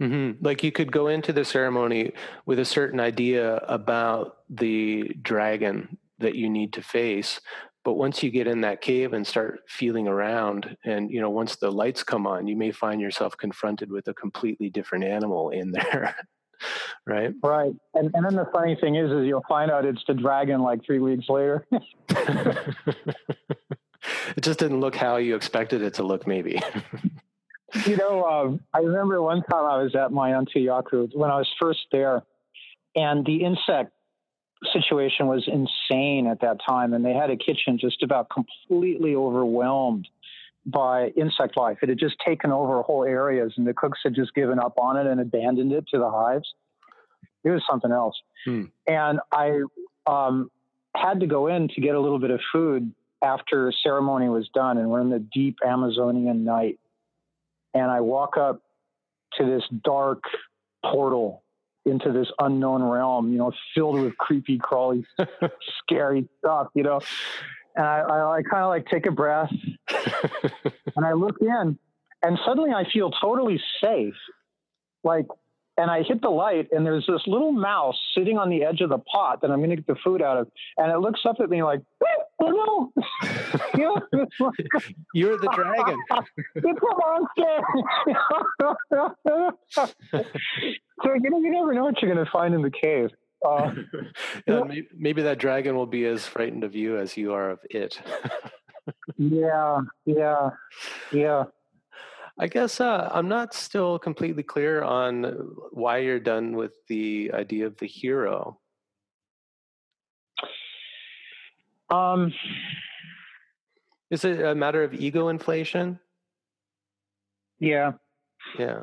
Mm-hmm. 0.00 0.44
Like 0.44 0.62
you 0.62 0.72
could 0.72 0.92
go 0.92 1.08
into 1.08 1.32
the 1.32 1.44
ceremony 1.44 2.12
with 2.44 2.58
a 2.58 2.64
certain 2.64 3.00
idea 3.00 3.56
about 3.56 4.38
the 4.50 5.14
dragon 5.22 5.96
that 6.18 6.34
you 6.34 6.50
need 6.50 6.74
to 6.74 6.82
face, 6.82 7.40
but 7.86 7.94
once 7.94 8.20
you 8.20 8.30
get 8.32 8.48
in 8.48 8.62
that 8.62 8.80
cave 8.80 9.12
and 9.12 9.24
start 9.24 9.60
feeling 9.68 10.08
around, 10.08 10.76
and 10.84 11.08
you 11.08 11.20
know, 11.20 11.30
once 11.30 11.54
the 11.54 11.70
lights 11.70 12.02
come 12.02 12.26
on, 12.26 12.48
you 12.48 12.56
may 12.56 12.72
find 12.72 13.00
yourself 13.00 13.36
confronted 13.36 13.92
with 13.92 14.08
a 14.08 14.14
completely 14.14 14.68
different 14.68 15.04
animal 15.04 15.50
in 15.50 15.70
there. 15.78 16.16
right? 17.06 17.32
Right. 17.44 17.72
And 17.94 18.10
and 18.12 18.26
then 18.26 18.34
the 18.34 18.48
funny 18.52 18.74
thing 18.80 18.96
is, 18.96 19.12
is 19.12 19.24
you'll 19.24 19.44
find 19.48 19.70
out 19.70 19.84
it's 19.84 20.02
the 20.08 20.14
dragon 20.14 20.62
like 20.62 20.84
three 20.84 20.98
weeks 20.98 21.26
later. 21.28 21.64
it 21.70 21.84
just 24.40 24.58
didn't 24.58 24.80
look 24.80 24.96
how 24.96 25.18
you 25.18 25.36
expected 25.36 25.80
it 25.80 25.94
to 25.94 26.02
look, 26.02 26.26
maybe. 26.26 26.60
you 27.86 27.96
know, 27.96 28.24
um, 28.24 28.60
I 28.74 28.78
remember 28.78 29.22
one 29.22 29.44
time 29.44 29.64
I 29.64 29.80
was 29.80 29.94
at 29.94 30.10
my 30.10 30.32
Yaku 30.32 31.14
when 31.14 31.30
I 31.30 31.38
was 31.38 31.48
first 31.60 31.86
there, 31.92 32.24
and 32.96 33.24
the 33.24 33.44
insect 33.44 33.92
situation 34.72 35.26
was 35.26 35.46
insane 35.46 36.26
at 36.26 36.40
that 36.40 36.58
time, 36.66 36.94
and 36.94 37.04
they 37.04 37.12
had 37.12 37.30
a 37.30 37.36
kitchen 37.36 37.78
just 37.78 38.02
about 38.02 38.28
completely 38.30 39.14
overwhelmed 39.14 40.08
by 40.64 41.08
insect 41.16 41.56
life. 41.56 41.78
It 41.82 41.88
had 41.88 41.98
just 41.98 42.16
taken 42.24 42.50
over 42.50 42.82
whole 42.82 43.04
areas, 43.04 43.52
and 43.56 43.66
the 43.66 43.74
cooks 43.74 44.00
had 44.02 44.14
just 44.14 44.34
given 44.34 44.58
up 44.58 44.78
on 44.78 44.96
it 44.96 45.06
and 45.06 45.20
abandoned 45.20 45.72
it 45.72 45.86
to 45.88 45.98
the 45.98 46.10
hives. 46.10 46.54
It 47.44 47.50
was 47.50 47.62
something 47.68 47.92
else. 47.92 48.16
Hmm. 48.44 48.64
And 48.86 49.20
I 49.30 49.60
um, 50.06 50.50
had 50.96 51.20
to 51.20 51.26
go 51.26 51.46
in 51.46 51.68
to 51.68 51.80
get 51.80 51.94
a 51.94 52.00
little 52.00 52.18
bit 52.18 52.30
of 52.30 52.40
food 52.52 52.92
after 53.22 53.72
ceremony 53.82 54.28
was 54.28 54.48
done, 54.52 54.78
and 54.78 54.90
we're 54.90 55.00
in 55.00 55.10
the 55.10 55.24
deep 55.32 55.58
Amazonian 55.64 56.44
night. 56.44 56.78
And 57.74 57.90
I 57.90 58.00
walk 58.00 58.36
up 58.36 58.62
to 59.38 59.44
this 59.44 59.62
dark 59.84 60.24
portal 60.82 61.42
into 61.86 62.12
this 62.12 62.28
unknown 62.38 62.82
realm, 62.82 63.32
you 63.32 63.38
know, 63.38 63.52
filled 63.74 64.00
with 64.00 64.16
creepy, 64.18 64.58
crawly, 64.58 65.06
scary 65.82 66.28
stuff, 66.38 66.68
you 66.74 66.82
know. 66.82 67.00
And 67.74 67.86
I, 67.86 67.98
I, 68.00 68.36
I 68.38 68.42
kind 68.42 68.62
of 68.62 68.68
like 68.68 68.86
take 68.86 69.06
a 69.06 69.12
breath 69.12 69.52
and 70.96 71.06
I 71.06 71.12
look 71.12 71.36
in, 71.40 71.78
and 72.22 72.38
suddenly 72.44 72.72
I 72.72 72.84
feel 72.90 73.10
totally 73.10 73.60
safe. 73.82 74.14
Like 75.04 75.26
and 75.76 75.90
I 75.90 76.02
hit 76.02 76.22
the 76.22 76.30
light, 76.30 76.68
and 76.72 76.86
there's 76.86 77.06
this 77.06 77.22
little 77.26 77.52
mouse 77.52 77.96
sitting 78.16 78.38
on 78.38 78.48
the 78.48 78.64
edge 78.64 78.80
of 78.80 78.88
the 78.88 78.98
pot 78.98 79.40
that 79.42 79.50
I'm 79.50 79.58
going 79.58 79.70
to 79.70 79.76
get 79.76 79.86
the 79.86 79.96
food 80.02 80.22
out 80.22 80.38
of, 80.38 80.48
and 80.78 80.90
it 80.90 80.98
looks 80.98 81.20
up 81.24 81.36
at 81.40 81.50
me 81.50 81.62
like, 81.62 81.80
"Oh 82.40 82.92
no, 82.94 83.02
you're 85.14 85.38
the 85.38 85.50
dragon." 85.54 85.98
it's 86.54 86.64
a 86.64 86.96
monster. 86.96 87.60
so 91.02 91.14
you 91.14 91.30
know, 91.30 91.40
you 91.40 91.50
never 91.50 91.74
know 91.74 91.84
what 91.84 92.00
you're 92.00 92.12
going 92.12 92.24
to 92.24 92.30
find 92.30 92.54
in 92.54 92.62
the 92.62 92.70
cave. 92.70 93.10
Uh, 93.46 93.70
yeah, 94.46 94.62
maybe, 94.64 94.88
maybe 94.96 95.22
that 95.22 95.38
dragon 95.38 95.76
will 95.76 95.86
be 95.86 96.06
as 96.06 96.24
frightened 96.26 96.64
of 96.64 96.74
you 96.74 96.98
as 96.98 97.16
you 97.16 97.34
are 97.34 97.50
of 97.50 97.58
it. 97.70 98.00
yeah, 99.18 99.80
yeah, 100.06 100.50
yeah. 101.12 101.44
I 102.38 102.48
guess 102.48 102.80
uh, 102.80 103.08
I'm 103.12 103.28
not 103.28 103.54
still 103.54 103.98
completely 103.98 104.42
clear 104.42 104.82
on 104.82 105.24
why 105.70 105.98
you're 105.98 106.20
done 106.20 106.54
with 106.54 106.74
the 106.86 107.30
idea 107.32 107.66
of 107.66 107.78
the 107.78 107.86
hero. 107.86 108.58
Um, 111.88 112.34
is 114.10 114.24
it 114.24 114.42
a 114.42 114.54
matter 114.54 114.82
of 114.82 114.92
ego 114.92 115.28
inflation? 115.28 115.98
Yeah. 117.58 117.92
Yeah. 118.58 118.82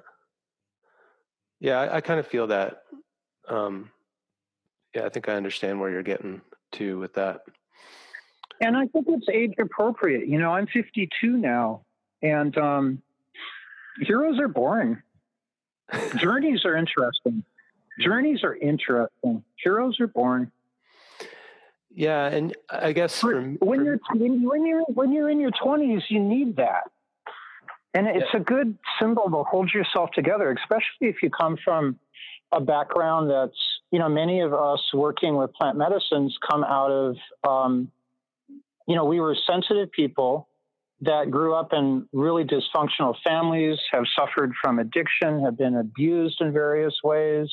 Yeah, 1.59 1.79
I, 1.79 1.97
I 1.97 2.01
kind 2.01 2.19
of 2.19 2.27
feel 2.27 2.47
that. 2.47 2.83
Um, 3.47 3.91
yeah, 4.95 5.05
I 5.05 5.09
think 5.09 5.29
I 5.29 5.33
understand 5.33 5.79
where 5.79 5.89
you're 5.89 6.03
getting 6.03 6.41
to 6.73 6.97
with 6.99 7.13
that. 7.13 7.41
And 8.61 8.75
I 8.75 8.87
think 8.87 9.05
it's 9.09 9.27
age 9.31 9.53
appropriate. 9.59 10.27
You 10.27 10.39
know, 10.39 10.51
I'm 10.51 10.67
52 10.67 11.37
now, 11.37 11.81
and 12.21 12.57
um, 12.57 13.01
heroes 14.01 14.39
are 14.39 14.47
boring. 14.47 15.01
Journeys 16.17 16.65
are 16.65 16.75
interesting. 16.75 17.43
Journeys 17.99 18.43
are 18.43 18.55
interesting. 18.55 19.43
Heroes 19.55 19.99
are 19.99 20.07
boring. 20.07 20.51
Yeah, 21.95 22.25
and 22.25 22.55
I 22.69 22.91
guess 22.91 23.19
for, 23.19 23.39
when 23.39 23.85
you're 23.85 23.99
when 24.15 24.65
you're 24.65 24.83
when 24.85 25.11
you're 25.11 25.29
in 25.29 25.39
your 25.39 25.51
twenties, 25.51 26.01
you 26.09 26.19
need 26.19 26.55
that, 26.55 26.89
and 27.93 28.07
it's 28.07 28.25
yeah. 28.33 28.39
a 28.39 28.43
good 28.43 28.77
symbol 28.99 29.25
to 29.25 29.43
hold 29.43 29.71
yourself 29.71 30.09
together, 30.11 30.55
especially 30.59 31.07
if 31.07 31.17
you 31.21 31.29
come 31.29 31.55
from 31.63 31.99
a 32.51 32.59
background 32.59 33.29
that's 33.29 33.57
you 33.91 33.99
know 33.99 34.09
many 34.09 34.41
of 34.41 34.53
us 34.53 34.81
working 34.93 35.35
with 35.35 35.53
plant 35.53 35.77
medicines 35.77 36.35
come 36.49 36.63
out 36.63 36.89
of 36.89 37.15
um, 37.47 37.91
you 38.87 38.95
know 38.95 39.05
we 39.05 39.19
were 39.19 39.35
sensitive 39.47 39.91
people 39.91 40.47
that 41.05 41.31
grew 41.31 41.53
up 41.53 41.73
in 41.73 42.07
really 42.13 42.43
dysfunctional 42.43 43.15
families, 43.23 43.77
have 43.91 44.03
suffered 44.15 44.53
from 44.61 44.79
addiction, 44.79 45.43
have 45.43 45.57
been 45.57 45.75
abused 45.75 46.41
in 46.41 46.51
various 46.51 46.95
ways. 47.03 47.49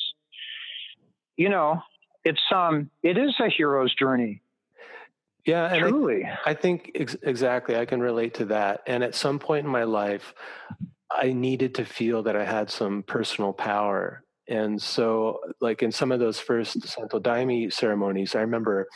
You 1.37 1.49
know, 1.49 1.81
it's 2.23 2.41
um, 2.53 2.89
it 3.03 3.17
is 3.17 3.33
a 3.39 3.49
hero's 3.49 3.93
journey. 3.95 4.41
Yeah, 5.45 5.73
and 5.73 5.89
truly, 5.89 6.25
I, 6.25 6.51
I 6.51 6.53
think 6.53 6.91
ex- 6.93 7.17
exactly. 7.23 7.75
I 7.75 7.85
can 7.85 7.99
relate 7.99 8.35
to 8.35 8.45
that. 8.45 8.81
And 8.85 9.03
at 9.03 9.15
some 9.15 9.39
point 9.39 9.65
in 9.65 9.71
my 9.71 9.85
life, 9.85 10.35
I 11.09 11.33
needed 11.33 11.75
to 11.75 11.85
feel 11.85 12.23
that 12.23 12.35
I 12.35 12.45
had 12.45 12.69
some 12.69 13.03
personal 13.03 13.51
power. 13.51 14.23
And 14.47 14.81
so, 14.81 15.39
like 15.59 15.81
in 15.81 15.91
some 15.91 16.11
of 16.11 16.19
those 16.19 16.39
first 16.39 16.87
Santo 16.87 17.19
Daime 17.19 17.71
ceremonies, 17.71 18.35
I 18.35 18.41
remember 18.41 18.87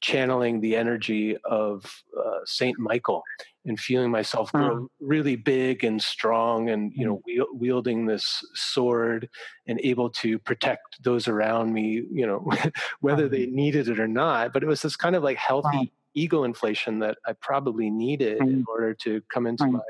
channeling 0.00 0.60
the 0.60 0.76
energy 0.76 1.36
of 1.44 2.02
uh, 2.36 2.40
Saint 2.44 2.78
Michael 2.78 3.22
and 3.64 3.78
feeling 3.78 4.10
myself 4.10 4.52
grow 4.52 4.76
mm. 4.76 4.86
really 5.00 5.36
big 5.36 5.84
and 5.84 6.00
strong, 6.00 6.70
and 6.70 6.92
you 6.94 7.04
know, 7.04 7.22
mm. 7.28 7.44
wielding 7.52 8.06
this 8.06 8.44
sword 8.54 9.28
and 9.66 9.80
able 9.82 10.10
to 10.10 10.38
protect 10.38 11.02
those 11.02 11.28
around 11.28 11.72
me. 11.72 12.04
You 12.10 12.26
know, 12.26 12.50
whether 13.00 13.28
they 13.28 13.46
needed 13.46 13.88
it 13.88 14.00
or 14.00 14.08
not. 14.08 14.52
But 14.52 14.62
it 14.62 14.66
was 14.66 14.82
this 14.82 14.96
kind 14.96 15.16
of 15.16 15.22
like 15.22 15.36
healthy 15.36 15.92
ego 16.14 16.44
inflation 16.44 16.98
that 17.00 17.18
I 17.26 17.34
probably 17.34 17.90
needed 17.90 18.38
in 18.40 18.64
order 18.68 18.94
to 18.94 19.22
come 19.28 19.46
into 19.46 19.66
my 19.66 19.80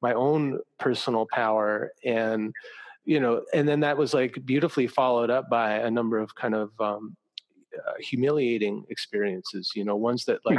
my 0.00 0.12
own 0.12 0.60
personal 0.78 1.26
power 1.26 1.92
and 2.04 2.52
you 3.04 3.18
know 3.20 3.42
and 3.54 3.68
then 3.68 3.80
that 3.80 3.96
was 3.96 4.14
like 4.14 4.38
beautifully 4.44 4.86
followed 4.86 5.30
up 5.30 5.48
by 5.48 5.74
a 5.74 5.90
number 5.90 6.18
of 6.18 6.34
kind 6.34 6.54
of 6.54 6.70
um, 6.80 7.16
uh, 7.86 7.92
humiliating 8.00 8.84
experiences 8.88 9.72
you 9.74 9.84
know 9.84 9.96
ones 9.96 10.24
that 10.24 10.38
like 10.44 10.58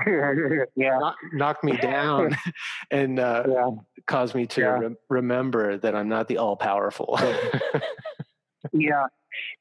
yeah. 0.75 0.97
knock, 0.99 1.15
knocked 1.33 1.63
me 1.63 1.77
down 1.77 2.35
and 2.91 3.19
uh, 3.19 3.43
yeah. 3.47 3.69
caused 4.07 4.35
me 4.35 4.45
to 4.45 4.61
yeah. 4.61 4.77
re- 4.79 4.95
remember 5.09 5.77
that 5.77 5.95
i'm 5.95 6.09
not 6.09 6.27
the 6.27 6.37
all-powerful 6.37 7.19
yeah 8.73 9.07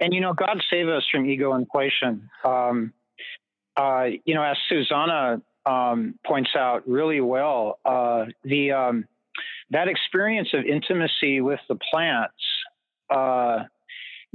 and 0.00 0.12
you 0.12 0.20
know 0.20 0.32
god 0.32 0.62
save 0.70 0.88
us 0.88 1.06
from 1.10 1.28
ego 1.28 1.54
inflation 1.54 2.28
um, 2.44 2.92
uh, 3.76 4.06
you 4.24 4.34
know 4.34 4.42
as 4.42 4.56
susanna 4.68 5.40
um, 5.66 6.14
points 6.26 6.50
out 6.56 6.88
really 6.88 7.20
well 7.20 7.78
uh, 7.84 8.24
the 8.44 8.72
um, 8.72 9.04
that 9.70 9.88
experience 9.88 10.48
of 10.54 10.64
intimacy 10.64 11.40
with 11.40 11.60
the 11.68 11.76
plants 11.90 12.34
uh, 13.10 13.64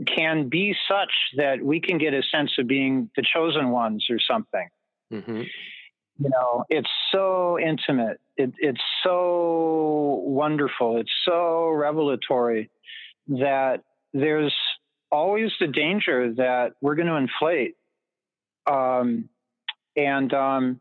can 0.08 0.50
be 0.50 0.76
such 0.88 1.12
that 1.38 1.62
we 1.62 1.80
can 1.80 1.98
get 1.98 2.14
a 2.14 2.24
sense 2.24 2.52
of 2.58 2.68
being 2.68 3.10
the 3.16 3.24
chosen 3.24 3.70
ones 3.70 4.08
or 4.10 4.18
something. 4.20 4.68
Mm-hmm. 5.12 5.42
You 6.20 6.30
know, 6.30 6.66
it's 6.70 6.90
so 7.12 7.60
intimate. 7.60 8.20
It, 8.38 8.54
it's 8.58 8.82
so 9.04 10.22
wonderful. 10.26 10.98
It's 10.98 11.12
so 11.26 11.70
revelatory 11.70 12.70
that 13.28 13.84
there's 14.14 14.54
always 15.12 15.52
the 15.60 15.68
danger 15.68 16.34
that 16.36 16.74
we're 16.82 16.96
going 16.96 17.08
to 17.08 17.16
inflate. 17.16 17.76
Um, 18.66 19.30
and, 19.96 20.34
um, 20.34 20.80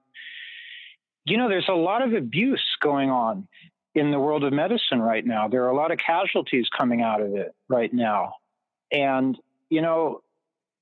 you 1.25 1.37
know, 1.37 1.49
there's 1.49 1.69
a 1.69 1.75
lot 1.75 2.03
of 2.03 2.15
abuse 2.15 2.65
going 2.81 3.11
on 3.11 3.47
in 3.95 4.11
the 4.11 4.19
world 4.19 4.45
of 4.45 4.53
medicine 4.53 5.01
right 5.01 5.25
now. 5.25 5.49
There 5.49 5.65
are 5.65 5.71
a 5.71 5.77
lot 5.77 5.93
of 5.93 5.99
casualties 5.99 6.69
coming 6.77 7.03
out 7.03 7.21
of 7.21 7.35
it 7.35 7.55
right 7.69 7.93
now. 7.93 8.35
And, 8.93 9.37
you 9.71 9.81
know, 9.81 10.23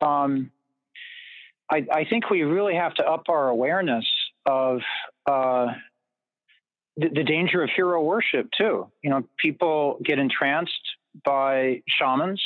um, 0.00 0.50
I, 1.70 1.86
I, 1.92 2.04
think 2.04 2.30
we 2.30 2.42
really 2.42 2.74
have 2.74 2.94
to 2.94 3.04
up 3.04 3.24
our 3.28 3.48
awareness 3.48 4.04
of 4.46 4.80
uh, 5.26 5.66
the, 6.96 7.08
the, 7.14 7.22
danger 7.22 7.62
of 7.62 7.70
hero 7.74 8.02
worship, 8.02 8.48
too. 8.56 8.90
You 9.02 9.10
know, 9.10 9.22
people 9.38 9.98
get 10.04 10.18
entranced 10.18 10.72
by 11.24 11.82
shamans 11.86 12.42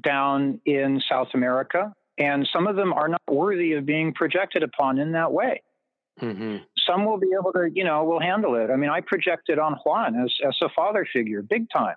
down 0.00 0.60
in 0.64 1.02
South 1.08 1.28
America, 1.34 1.92
and 2.18 2.48
some 2.52 2.66
of 2.66 2.76
them 2.76 2.92
are 2.92 3.08
not 3.08 3.22
worthy 3.28 3.72
of 3.72 3.84
being 3.84 4.14
projected 4.14 4.62
upon 4.62 4.98
in 4.98 5.12
that 5.12 5.32
way. 5.32 5.62
Mm-hmm. 6.20 6.58
Some 6.86 7.04
will 7.04 7.18
be 7.18 7.30
able 7.38 7.52
to, 7.52 7.68
you 7.72 7.84
know, 7.84 8.04
will 8.04 8.20
handle 8.20 8.54
it. 8.54 8.70
I 8.70 8.76
mean, 8.76 8.90
I 8.90 9.00
projected 9.00 9.58
on 9.58 9.74
Juan 9.84 10.14
as, 10.18 10.32
as 10.46 10.56
a 10.62 10.68
father 10.74 11.06
figure, 11.12 11.42
big 11.42 11.68
time. 11.70 11.96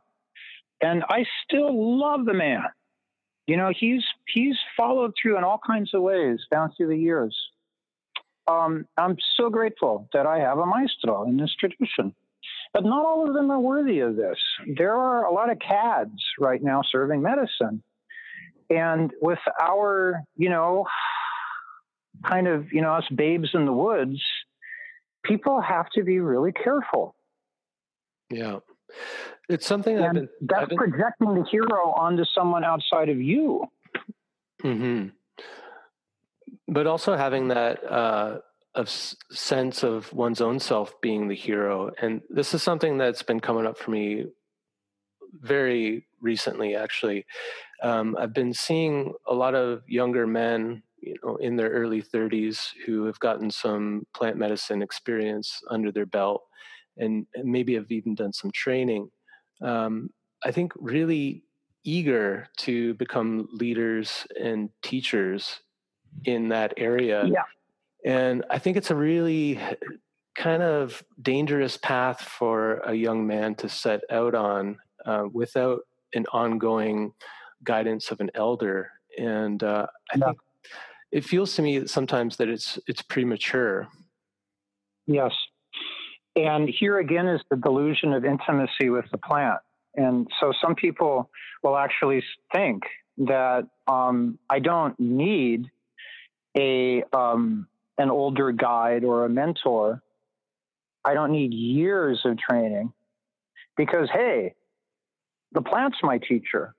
And 0.82 1.04
I 1.10 1.26
still 1.43 2.00
love 2.00 2.26
the 2.26 2.34
man. 2.34 2.64
You 3.50 3.58
know, 3.58 3.72
he's 3.76 4.04
he's 4.32 4.56
followed 4.78 5.14
through 5.20 5.39
in 5.39 5.43
all 5.43 5.60
kinds 5.66 5.95
of 5.95 6.04
ways 6.04 6.39
down 6.52 6.72
through 6.78 6.89
the 6.89 6.97
years. 6.97 7.36
Um, 8.47 8.86
I'm 8.95 9.18
so 9.38 9.50
grateful 9.50 10.08
that 10.14 10.28
I 10.28 10.38
have 10.38 10.60
a 10.60 10.68
maestro 10.68 11.24
in 11.24 11.38
this 11.38 11.56
tradition. 11.60 12.14
But 12.74 12.84
not 12.84 13.04
all 13.04 13.28
of 13.28 13.34
them 13.34 13.50
are 13.50 13.60
worthy 13.60 14.02
of 14.02 14.16
this. 14.16 14.38
There 14.78 14.93
are 14.93 15.26
a 15.26 15.34
lot 15.34 15.52
of 15.52 15.58
cads 15.58 16.22
right 16.39 16.62
now 16.62 16.84
serving 16.91 17.24
medicine. 17.24 17.82
And 18.70 19.12
with 19.20 19.39
our, 19.60 20.22
you 20.38 20.50
know, 20.50 20.86
kind 22.24 22.47
of, 22.47 22.72
you 22.72 22.82
know, 22.84 22.93
us 22.93 23.06
babes 23.16 23.50
in 23.56 23.66
the 23.66 23.74
woods, 23.74 24.22
people 25.24 25.60
have 25.60 25.89
to 25.95 26.04
be 26.04 26.20
really 26.20 26.52
careful. 26.52 27.16
Yeah. 28.30 28.60
It's 29.47 29.65
something 29.65 29.97
and 29.97 30.05
I've 30.05 30.13
been, 30.13 30.29
that's 30.41 30.61
I've 30.63 30.69
been... 30.69 30.77
projecting 30.77 31.33
the 31.35 31.43
hero 31.49 31.91
onto 31.91 32.23
someone 32.35 32.63
outside 32.63 33.09
of 33.09 33.19
you. 33.19 33.65
hmm 34.61 35.07
But 36.67 36.87
also 36.87 37.15
having 37.15 37.47
that 37.49 37.83
uh, 37.83 38.39
of 38.75 38.89
sense 38.89 39.83
of 39.83 40.11
one's 40.13 40.41
own 40.41 40.59
self 40.59 40.99
being 41.01 41.27
the 41.27 41.35
hero, 41.35 41.91
and 42.01 42.21
this 42.29 42.53
is 42.53 42.61
something 42.61 42.97
that's 42.97 43.23
been 43.23 43.39
coming 43.39 43.65
up 43.65 43.77
for 43.77 43.91
me 43.91 44.25
very 45.33 46.05
recently. 46.21 46.75
Actually, 46.75 47.25
um, 47.81 48.15
I've 48.19 48.33
been 48.33 48.53
seeing 48.53 49.13
a 49.27 49.33
lot 49.33 49.55
of 49.55 49.81
younger 49.87 50.27
men 50.27 50.83
you 51.01 51.15
know 51.23 51.37
in 51.37 51.55
their 51.55 51.69
early 51.69 52.01
30s 52.01 52.69
who 52.85 53.05
have 53.05 53.19
gotten 53.19 53.49
some 53.49 54.05
plant 54.13 54.37
medicine 54.37 54.81
experience 54.81 55.61
under 55.69 55.91
their 55.91 56.05
belt 56.05 56.43
and, 57.00 57.26
maybe 57.43 57.74
have 57.76 57.91
even 57.91 58.16
done 58.16 58.34
some 58.34 58.52
training 58.52 59.10
um, 59.62 60.10
i 60.43 60.52
think 60.52 60.72
really 60.76 61.43
eager 61.84 62.47
to 62.58 62.93
become 62.95 63.47
leaders 63.54 64.28
and 64.41 64.70
teachers 64.82 65.62
in 66.26 66.50
that 66.50 66.74
area 66.78 67.26
yeah. 67.26 67.43
and 68.06 68.43
i 68.50 68.60
think 68.60 68.78
it's 68.78 68.91
a 68.91 68.95
really 68.95 69.60
kind 70.36 70.62
of 70.62 71.04
dangerous 71.22 71.78
path 71.78 72.22
for 72.22 72.80
a 72.86 72.93
young 72.93 73.26
man 73.26 73.56
to 73.56 73.68
set 73.68 74.02
out 74.10 74.36
on 74.36 74.78
uh, 75.06 75.24
without 75.34 75.80
an 76.14 76.26
ongoing 76.32 77.12
guidance 77.64 78.12
of 78.12 78.20
an 78.22 78.30
elder 78.36 78.91
and 79.18 79.64
uh, 79.64 79.86
I 80.14 80.18
yeah. 80.18 80.26
think 80.26 80.38
it 81.12 81.26
feels 81.26 81.56
to 81.56 81.62
me 81.62 81.88
sometimes 81.88 82.38
that 82.38 82.50
it's 82.50 82.80
it's 82.88 83.02
premature. 83.02 83.88
Yes. 85.08 85.34
And 86.45 86.69
here 86.69 86.99
again 86.99 87.27
is 87.27 87.41
the 87.49 87.57
delusion 87.57 88.13
of 88.13 88.25
intimacy 88.25 88.89
with 88.89 89.05
the 89.11 89.17
plant. 89.17 89.59
And 89.95 90.27
so 90.39 90.53
some 90.61 90.75
people 90.75 91.29
will 91.63 91.77
actually 91.77 92.23
think 92.53 92.83
that 93.17 93.67
um, 93.87 94.37
I 94.49 94.59
don't 94.59 94.97
need 94.99 95.69
a 96.57 97.03
um, 97.11 97.67
an 97.97 98.09
older 98.09 98.51
guide 98.51 99.03
or 99.03 99.25
a 99.25 99.29
mentor. 99.29 100.01
I 101.03 101.13
don't 101.13 101.31
need 101.31 101.53
years 101.53 102.21
of 102.23 102.37
training 102.37 102.93
because 103.75 104.09
hey, 104.11 104.53
the 105.51 105.61
plant's 105.61 105.97
my 106.03 106.19
teacher. 106.19 106.75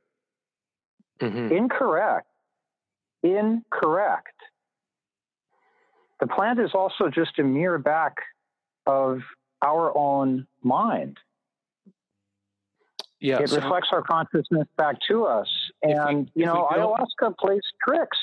Mm-hmm. 1.21 1.55
Incorrect 1.55 2.27
incorrect. 3.23 4.37
The 6.21 6.27
plant 6.27 6.61
is 6.61 6.71
also 6.75 7.09
just 7.09 7.39
a 7.39 7.43
mirror 7.43 7.79
back 7.79 8.17
of 8.87 9.21
our 9.63 9.97
own 9.97 10.47
mind. 10.63 11.19
Yeah, 13.21 13.41
it 13.41 13.51
so 13.51 13.57
reflects 13.57 13.89
our 13.93 14.03
consciousness 14.03 14.67
back 14.79 14.97
to 15.09 15.27
us. 15.27 15.49
And, 15.83 16.31
we, 16.35 16.43
you 16.43 16.47
know, 16.47 16.69
ayahuasca 16.73 17.37
plays 17.39 17.61
tricks. 17.87 18.19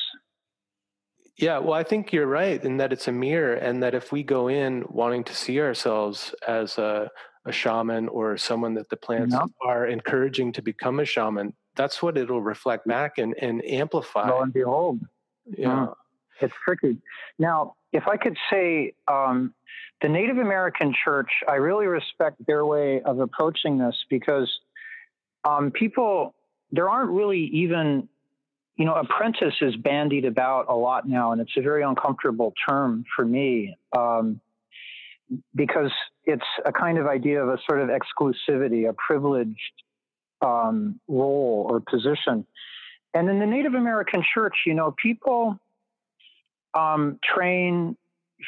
Yeah, 1.37 1.59
well, 1.59 1.73
I 1.73 1.83
think 1.83 2.11
you're 2.11 2.25
right 2.25 2.63
in 2.63 2.77
that 2.77 2.91
it's 2.91 3.07
a 3.07 3.11
mirror, 3.11 3.53
and 3.53 3.83
that 3.83 3.93
if 3.93 4.11
we 4.11 4.23
go 4.23 4.47
in 4.47 4.85
wanting 4.89 5.23
to 5.25 5.35
see 5.35 5.61
ourselves 5.61 6.33
as 6.47 6.79
a, 6.79 7.11
a 7.45 7.51
shaman 7.51 8.07
or 8.07 8.37
someone 8.37 8.73
that 8.73 8.89
the 8.89 8.97
plants 8.97 9.35
are 9.63 9.85
encouraging 9.85 10.51
to 10.53 10.63
become 10.63 10.99
a 10.99 11.05
shaman, 11.05 11.53
that's 11.75 12.01
what 12.01 12.17
it'll 12.17 12.41
reflect 12.41 12.81
mm-hmm. 12.81 12.89
back 12.89 13.19
and, 13.19 13.35
and 13.39 13.63
amplify. 13.65 14.27
Lo 14.27 14.41
and 14.41 14.51
behold. 14.51 14.99
Yeah. 15.45 15.67
Mm. 15.67 15.93
It's 16.41 16.53
tricky. 16.63 16.97
Now, 17.39 17.75
if 17.91 18.07
I 18.07 18.17
could 18.17 18.37
say, 18.51 18.93
um, 19.07 19.53
the 20.01 20.09
Native 20.09 20.37
American 20.37 20.93
church, 21.03 21.29
I 21.47 21.55
really 21.55 21.87
respect 21.87 22.45
their 22.45 22.65
way 22.65 23.01
of 23.01 23.19
approaching 23.19 23.77
this 23.77 23.95
because 24.09 24.51
um, 25.43 25.71
people, 25.71 26.35
there 26.71 26.89
aren't 26.89 27.09
really 27.09 27.49
even, 27.53 28.07
you 28.75 28.85
know, 28.85 28.93
apprentice 28.93 29.55
is 29.61 29.75
bandied 29.77 30.25
about 30.25 30.65
a 30.69 30.75
lot 30.75 31.07
now, 31.07 31.31
and 31.31 31.41
it's 31.41 31.53
a 31.57 31.61
very 31.61 31.83
uncomfortable 31.83 32.53
term 32.67 33.05
for 33.15 33.25
me 33.25 33.75
um, 33.97 34.39
because 35.55 35.91
it's 36.25 36.45
a 36.65 36.71
kind 36.71 36.99
of 36.99 37.07
idea 37.07 37.41
of 37.41 37.49
a 37.49 37.57
sort 37.67 37.81
of 37.81 37.89
exclusivity, 37.89 38.87
a 38.87 38.93
privileged 38.93 39.57
um, 40.41 40.99
role 41.07 41.65
or 41.69 41.79
position. 41.79 42.45
And 43.13 43.29
in 43.29 43.39
the 43.39 43.47
Native 43.47 43.73
American 43.73 44.23
church, 44.33 44.53
you 44.67 44.75
know, 44.75 44.93
people 45.01 45.59
um, 46.73 47.19
train 47.23 47.97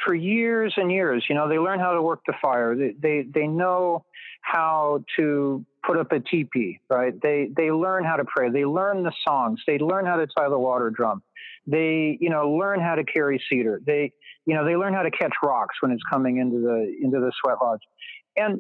for 0.05 0.13
years 0.13 0.73
and 0.77 0.91
years. 0.91 1.25
You 1.29 1.35
know, 1.35 1.47
they 1.49 1.57
learn 1.57 1.79
how 1.79 1.93
to 1.93 2.01
work 2.01 2.21
the 2.25 2.33
fire. 2.41 2.75
They 2.75 2.93
they, 2.99 3.25
they 3.33 3.47
know 3.47 4.05
how 4.41 5.03
to 5.17 5.65
put 5.85 5.97
up 5.97 6.11
a 6.11 6.19
teepee, 6.19 6.79
right? 6.89 7.13
They 7.21 7.49
they 7.55 7.71
learn 7.71 8.03
how 8.03 8.15
to 8.15 8.25
pray. 8.25 8.49
They 8.49 8.65
learn 8.65 9.03
the 9.03 9.13
songs. 9.27 9.61
They 9.65 9.77
learn 9.79 10.05
how 10.05 10.17
to 10.17 10.27
tie 10.27 10.49
the 10.49 10.59
water 10.59 10.89
drum. 10.89 11.23
They 11.67 12.17
you 12.19 12.29
know 12.29 12.51
learn 12.51 12.79
how 12.79 12.95
to 12.95 13.03
carry 13.03 13.41
cedar. 13.49 13.81
They 13.85 14.13
you 14.49 14.55
know, 14.55 14.65
they 14.65 14.75
learn 14.75 14.95
how 14.95 15.03
to 15.03 15.11
catch 15.11 15.33
rocks 15.43 15.75
when 15.79 15.91
it's 15.91 16.01
coming 16.09 16.37
into 16.37 16.59
the 16.59 16.91
into 17.03 17.19
the 17.19 17.31
sweat 17.39 17.57
lodge, 17.61 17.81
and 18.35 18.59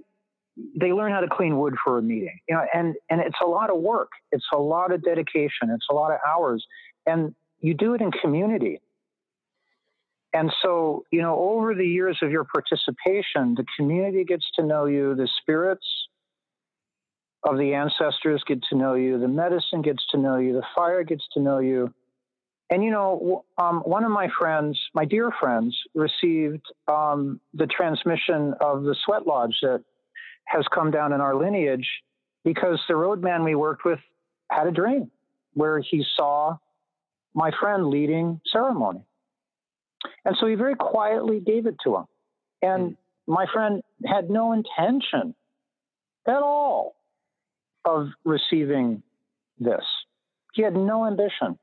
they 0.79 0.93
learn 0.93 1.11
how 1.11 1.19
to 1.19 1.27
clean 1.27 1.57
wood 1.57 1.73
for 1.83 1.97
a 1.97 2.01
meeting. 2.03 2.39
You 2.47 2.57
know, 2.57 2.65
and 2.75 2.93
and 3.09 3.21
it's 3.21 3.37
a 3.43 3.47
lot 3.47 3.71
of 3.71 3.81
work. 3.81 4.09
It's 4.31 4.45
a 4.53 4.57
lot 4.59 4.91
of 4.91 5.03
dedication. 5.03 5.71
It's 5.71 5.87
a 5.89 5.95
lot 5.95 6.11
of 6.11 6.19
hours, 6.27 6.63
and 7.07 7.33
you 7.59 7.73
do 7.73 7.95
it 7.95 8.01
in 8.01 8.11
community. 8.11 8.81
And 10.33 10.51
so, 10.61 11.05
you 11.11 11.21
know, 11.21 11.37
over 11.39 11.73
the 11.73 11.85
years 11.85 12.19
of 12.21 12.31
your 12.31 12.43
participation, 12.43 13.55
the 13.55 13.65
community 13.77 14.23
gets 14.23 14.45
to 14.55 14.63
know 14.63 14.85
you, 14.85 15.15
the 15.15 15.27
spirits 15.41 15.85
of 17.43 17.57
the 17.57 17.73
ancestors 17.73 18.43
get 18.45 18.61
to 18.69 18.75
know 18.75 18.93
you, 18.93 19.19
the 19.19 19.27
medicine 19.27 19.81
gets 19.81 20.05
to 20.11 20.17
know 20.17 20.37
you, 20.37 20.53
the 20.53 20.65
fire 20.75 21.03
gets 21.03 21.23
to 21.33 21.39
know 21.39 21.59
you. 21.59 21.93
And, 22.69 22.83
you 22.83 22.91
know, 22.91 23.43
um, 23.57 23.79
one 23.79 24.03
of 24.03 24.11
my 24.11 24.29
friends, 24.37 24.79
my 24.93 25.05
dear 25.05 25.31
friends, 25.39 25.75
received 25.95 26.61
um, 26.87 27.39
the 27.55 27.65
transmission 27.65 28.53
of 28.61 28.83
the 28.83 28.95
sweat 29.05 29.25
lodge 29.25 29.57
that 29.63 29.83
has 30.45 30.65
come 30.73 30.91
down 30.91 31.13
in 31.13 31.21
our 31.21 31.35
lineage 31.35 31.87
because 32.43 32.79
the 32.87 32.95
roadman 32.95 33.43
we 33.43 33.55
worked 33.55 33.85
with 33.85 33.99
had 34.51 34.67
a 34.67 34.71
dream 34.71 35.09
where 35.53 35.79
he 35.79 36.05
saw 36.15 36.57
my 37.33 37.51
friend 37.59 37.87
leading 37.87 38.39
ceremony. 38.51 39.03
And 40.25 40.35
so 40.39 40.47
he 40.47 40.55
very 40.55 40.75
quietly 40.75 41.39
gave 41.39 41.65
it 41.65 41.75
to 41.83 41.97
him. 41.97 42.05
And 42.61 42.91
mm. 42.91 42.95
my 43.27 43.45
friend 43.51 43.81
had 44.05 44.29
no 44.29 44.53
intention 44.53 45.35
at 46.27 46.41
all 46.41 46.95
of 47.85 48.07
receiving 48.23 49.03
this. 49.59 49.83
He 50.53 50.61
had 50.61 50.75
no 50.75 51.05
ambition. 51.05 51.57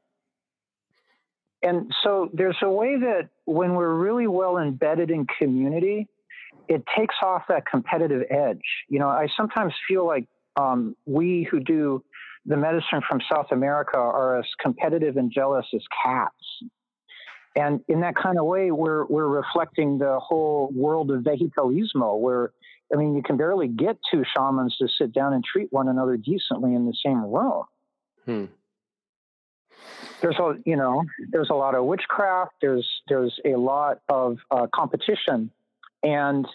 And 1.63 1.93
so 2.03 2.31
there's 2.33 2.57
a 2.63 2.71
way 2.71 2.99
that 2.99 3.29
when 3.45 3.75
we're 3.75 3.95
really 3.95 4.27
well 4.27 4.59
embedded 4.59 5.11
in 5.11 5.27
community, 5.39 6.07
it 6.69 6.83
takes 6.97 7.15
off 7.23 7.43
that 7.49 7.65
competitive 7.67 8.23
edge. 8.31 8.61
You 8.89 8.99
know, 8.99 9.09
I 9.09 9.29
sometimes 9.37 9.73
feel 9.89 10.07
like 10.07 10.27
um, 10.57 10.97
we 11.07 11.47
who 11.51 11.61
do 11.61 12.03
the 12.45 12.57
medicine 12.57 13.01
from 13.09 13.21
South 13.31 13.47
America 13.51 13.99
are 13.99 14.39
as 14.39 14.47
competitive 14.61 15.17
and 15.17 15.33
jealous 15.33 15.67
as 15.75 15.83
cats. 16.05 16.35
And 17.57 17.81
in 17.89 18.01
that 18.01 18.15
kind 18.15 18.39
of 18.39 18.45
way, 18.45 18.71
we're, 18.71 19.07
we're 19.07 19.27
reflecting 19.27 19.97
the 19.97 20.21
whole 20.21 20.71
world 20.75 21.11
of 21.11 21.23
vegetalismo, 21.23 22.21
where, 22.21 22.53
I 22.93 22.97
mean, 22.97 23.17
you 23.17 23.23
can 23.23 23.39
barely 23.39 23.67
get 23.67 23.97
two 24.11 24.25
shamans 24.37 24.77
to 24.77 24.89
sit 24.89 25.13
down 25.15 25.33
and 25.33 25.43
treat 25.43 25.73
one 25.73 25.89
another 25.89 26.19
decently 26.19 26.75
in 26.75 26.85
the 26.85 26.95
same 27.05 27.23
room. 27.23 27.65
Hmm. 28.27 28.45
There's 30.21 30.37
a, 30.39 30.57
you 30.67 30.77
know, 30.77 31.03
there's 31.31 31.49
a 31.51 31.55
lot 31.55 31.75
of 31.75 31.85
witchcraft. 31.87 32.53
There's, 32.61 32.87
there's 33.09 33.39
a 33.45 33.57
lot 33.57 34.01
of 34.09 34.37
uh, 34.51 34.67
competition. 34.75 35.51
And 36.03 36.47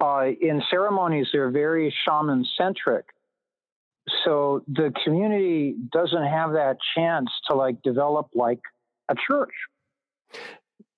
uh, 0.00 0.26
in 0.40 0.62
ceremonies, 0.68 1.28
they're 1.32 1.50
very 1.50 1.94
shaman 2.04 2.44
centric. 2.58 3.06
So 4.24 4.64
the 4.66 4.92
community 5.04 5.76
doesn't 5.92 6.26
have 6.26 6.52
that 6.52 6.78
chance 6.96 7.30
to 7.48 7.56
like 7.56 7.82
develop 7.82 8.30
like 8.34 8.60
a 9.08 9.14
church 9.14 9.52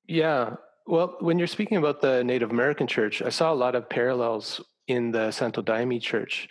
yeah. 0.07 0.55
Well, 0.87 1.16
when 1.20 1.39
you're 1.39 1.49
speaking 1.49 1.78
about 1.78 2.01
the 2.01 2.22
Native 2.22 2.51
American 2.51 2.87
church, 2.87 3.20
I 3.20 3.30
saw 3.30 3.53
a 3.53 3.55
lot 3.55 3.74
of 3.74 3.89
parallels 3.89 4.61
in 4.87 5.11
the 5.11 5.32
Santo 5.32 5.62
Daime 5.62 6.01
church 6.01 6.49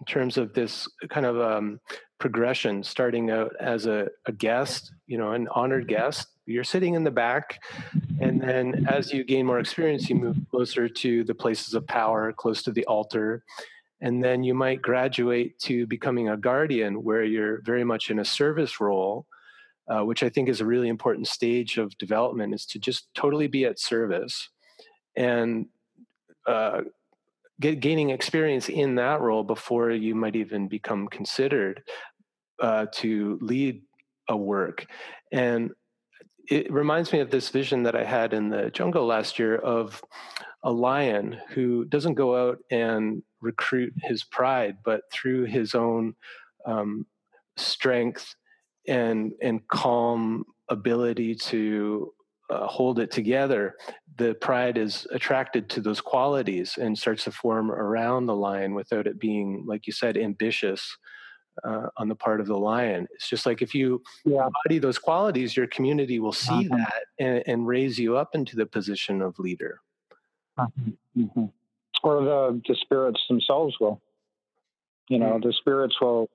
in 0.00 0.06
terms 0.06 0.36
of 0.36 0.52
this 0.52 0.88
kind 1.08 1.24
of 1.24 1.40
um, 1.40 1.80
progression, 2.18 2.82
starting 2.82 3.30
out 3.30 3.54
as 3.60 3.86
a, 3.86 4.08
a, 4.26 4.32
guest, 4.32 4.92
you 5.06 5.16
know, 5.18 5.32
an 5.32 5.48
honored 5.54 5.88
guest. 5.88 6.28
You're 6.46 6.64
sitting 6.64 6.94
in 6.94 7.04
the 7.04 7.10
back, 7.10 7.60
and 8.20 8.40
then 8.40 8.86
as 8.88 9.12
you 9.12 9.24
gain 9.24 9.46
more 9.46 9.58
experience, 9.58 10.08
you 10.08 10.16
move 10.16 10.36
closer 10.50 10.88
to 10.88 11.24
the 11.24 11.34
places 11.34 11.74
of 11.74 11.86
power, 11.86 12.32
close 12.32 12.62
to 12.64 12.72
the 12.72 12.84
altar. 12.86 13.44
And 14.00 14.22
then 14.22 14.44
you 14.44 14.54
might 14.54 14.82
graduate 14.82 15.58
to 15.60 15.86
becoming 15.86 16.28
a 16.28 16.36
guardian, 16.36 17.02
where 17.02 17.24
you're 17.24 17.62
very 17.62 17.84
much 17.84 18.10
in 18.10 18.18
a 18.18 18.24
service 18.24 18.80
role 18.80 19.26
uh, 19.88 20.04
which 20.04 20.22
I 20.22 20.28
think 20.28 20.48
is 20.48 20.60
a 20.60 20.66
really 20.66 20.88
important 20.88 21.28
stage 21.28 21.78
of 21.78 21.96
development, 21.98 22.54
is 22.54 22.66
to 22.66 22.78
just 22.78 23.08
totally 23.14 23.46
be 23.46 23.64
at 23.64 23.78
service 23.78 24.48
and 25.16 25.66
uh, 26.46 26.82
get, 27.60 27.80
gaining 27.80 28.10
experience 28.10 28.68
in 28.68 28.96
that 28.96 29.20
role 29.20 29.44
before 29.44 29.90
you 29.90 30.14
might 30.14 30.36
even 30.36 30.68
become 30.68 31.08
considered 31.08 31.82
uh, 32.60 32.86
to 32.92 33.38
lead 33.40 33.82
a 34.28 34.36
work. 34.36 34.86
And 35.32 35.70
it 36.48 36.72
reminds 36.72 37.12
me 37.12 37.20
of 37.20 37.30
this 37.30 37.48
vision 37.48 37.82
that 37.84 37.96
I 37.96 38.04
had 38.04 38.32
in 38.32 38.48
the 38.48 38.70
jungle 38.70 39.06
last 39.06 39.38
year 39.38 39.56
of 39.56 40.02
a 40.62 40.70
lion 40.70 41.38
who 41.50 41.84
doesn't 41.84 42.14
go 42.14 42.48
out 42.48 42.58
and 42.70 43.22
recruit 43.40 43.92
his 44.02 44.24
pride, 44.24 44.78
but 44.84 45.02
through 45.12 45.44
his 45.44 45.74
own 45.74 46.14
um, 46.64 47.06
strength 47.56 48.34
and 48.88 49.32
and 49.42 49.66
calm 49.68 50.44
ability 50.68 51.34
to 51.34 52.12
uh, 52.50 52.66
hold 52.66 52.98
it 52.98 53.10
together, 53.10 53.74
the 54.18 54.34
pride 54.34 54.78
is 54.78 55.06
attracted 55.10 55.68
to 55.70 55.80
those 55.80 56.00
qualities 56.00 56.78
and 56.80 56.96
starts 56.96 57.24
to 57.24 57.30
form 57.30 57.70
around 57.70 58.26
the 58.26 58.34
lion 58.34 58.74
without 58.74 59.06
it 59.06 59.18
being, 59.18 59.64
like 59.66 59.86
you 59.86 59.92
said, 59.92 60.16
ambitious 60.16 60.96
uh, 61.64 61.88
on 61.96 62.08
the 62.08 62.14
part 62.14 62.40
of 62.40 62.46
the 62.46 62.56
lion. 62.56 63.08
It's 63.14 63.28
just 63.28 63.46
like 63.46 63.62
if 63.62 63.74
you 63.74 64.02
yeah. 64.24 64.46
embody 64.46 64.78
those 64.78 64.98
qualities, 64.98 65.56
your 65.56 65.66
community 65.66 66.20
will 66.20 66.32
see 66.32 66.68
uh-huh. 66.68 66.76
that 66.76 67.04
and, 67.18 67.42
and, 67.46 67.66
raise 67.66 67.98
you 67.98 68.16
up 68.16 68.34
into 68.34 68.56
the 68.56 68.66
position 68.66 69.22
of 69.22 69.38
leader. 69.38 69.80
Uh-huh. 70.58 70.90
Mm-hmm. 71.16 71.44
Or 72.02 72.24
the, 72.24 72.60
the 72.68 72.76
spirits 72.80 73.20
themselves 73.28 73.74
will. 73.80 74.00
You 75.08 75.18
know, 75.18 75.32
mm-hmm. 75.32 75.48
the 75.48 75.54
spirits 75.54 75.96
will 76.00 76.28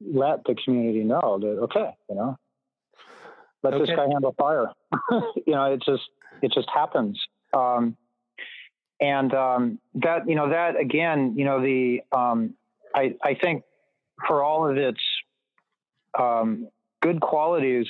let 0.00 0.44
the 0.44 0.54
community 0.54 1.04
know 1.04 1.38
that 1.40 1.58
okay, 1.64 1.90
you 2.08 2.14
know, 2.14 2.38
let 3.62 3.74
okay. 3.74 3.86
this 3.86 3.96
guy 3.96 4.06
handle 4.10 4.34
fire. 4.38 4.72
you 5.46 5.54
know, 5.54 5.72
it 5.72 5.82
just 5.84 6.04
it 6.42 6.52
just 6.52 6.68
happens. 6.72 7.20
Um, 7.52 7.96
and 9.00 9.32
um, 9.34 9.78
that 9.94 10.28
you 10.28 10.34
know 10.34 10.50
that 10.50 10.78
again, 10.78 11.34
you 11.36 11.44
know 11.44 11.60
the 11.60 12.02
um, 12.12 12.54
I 12.94 13.14
I 13.22 13.34
think 13.34 13.64
for 14.26 14.42
all 14.42 14.68
of 14.68 14.76
its 14.76 15.00
um, 16.18 16.68
good 17.00 17.20
qualities, 17.20 17.86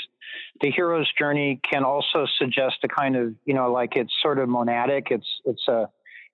the 0.60 0.70
hero's 0.70 1.10
journey 1.18 1.60
can 1.68 1.84
also 1.84 2.26
suggest 2.38 2.76
a 2.84 2.88
kind 2.88 3.16
of 3.16 3.34
you 3.44 3.54
know 3.54 3.72
like 3.72 3.96
it's 3.96 4.12
sort 4.22 4.38
of 4.38 4.48
monadic. 4.48 5.10
It's 5.10 5.26
it's 5.44 5.66
a 5.68 5.88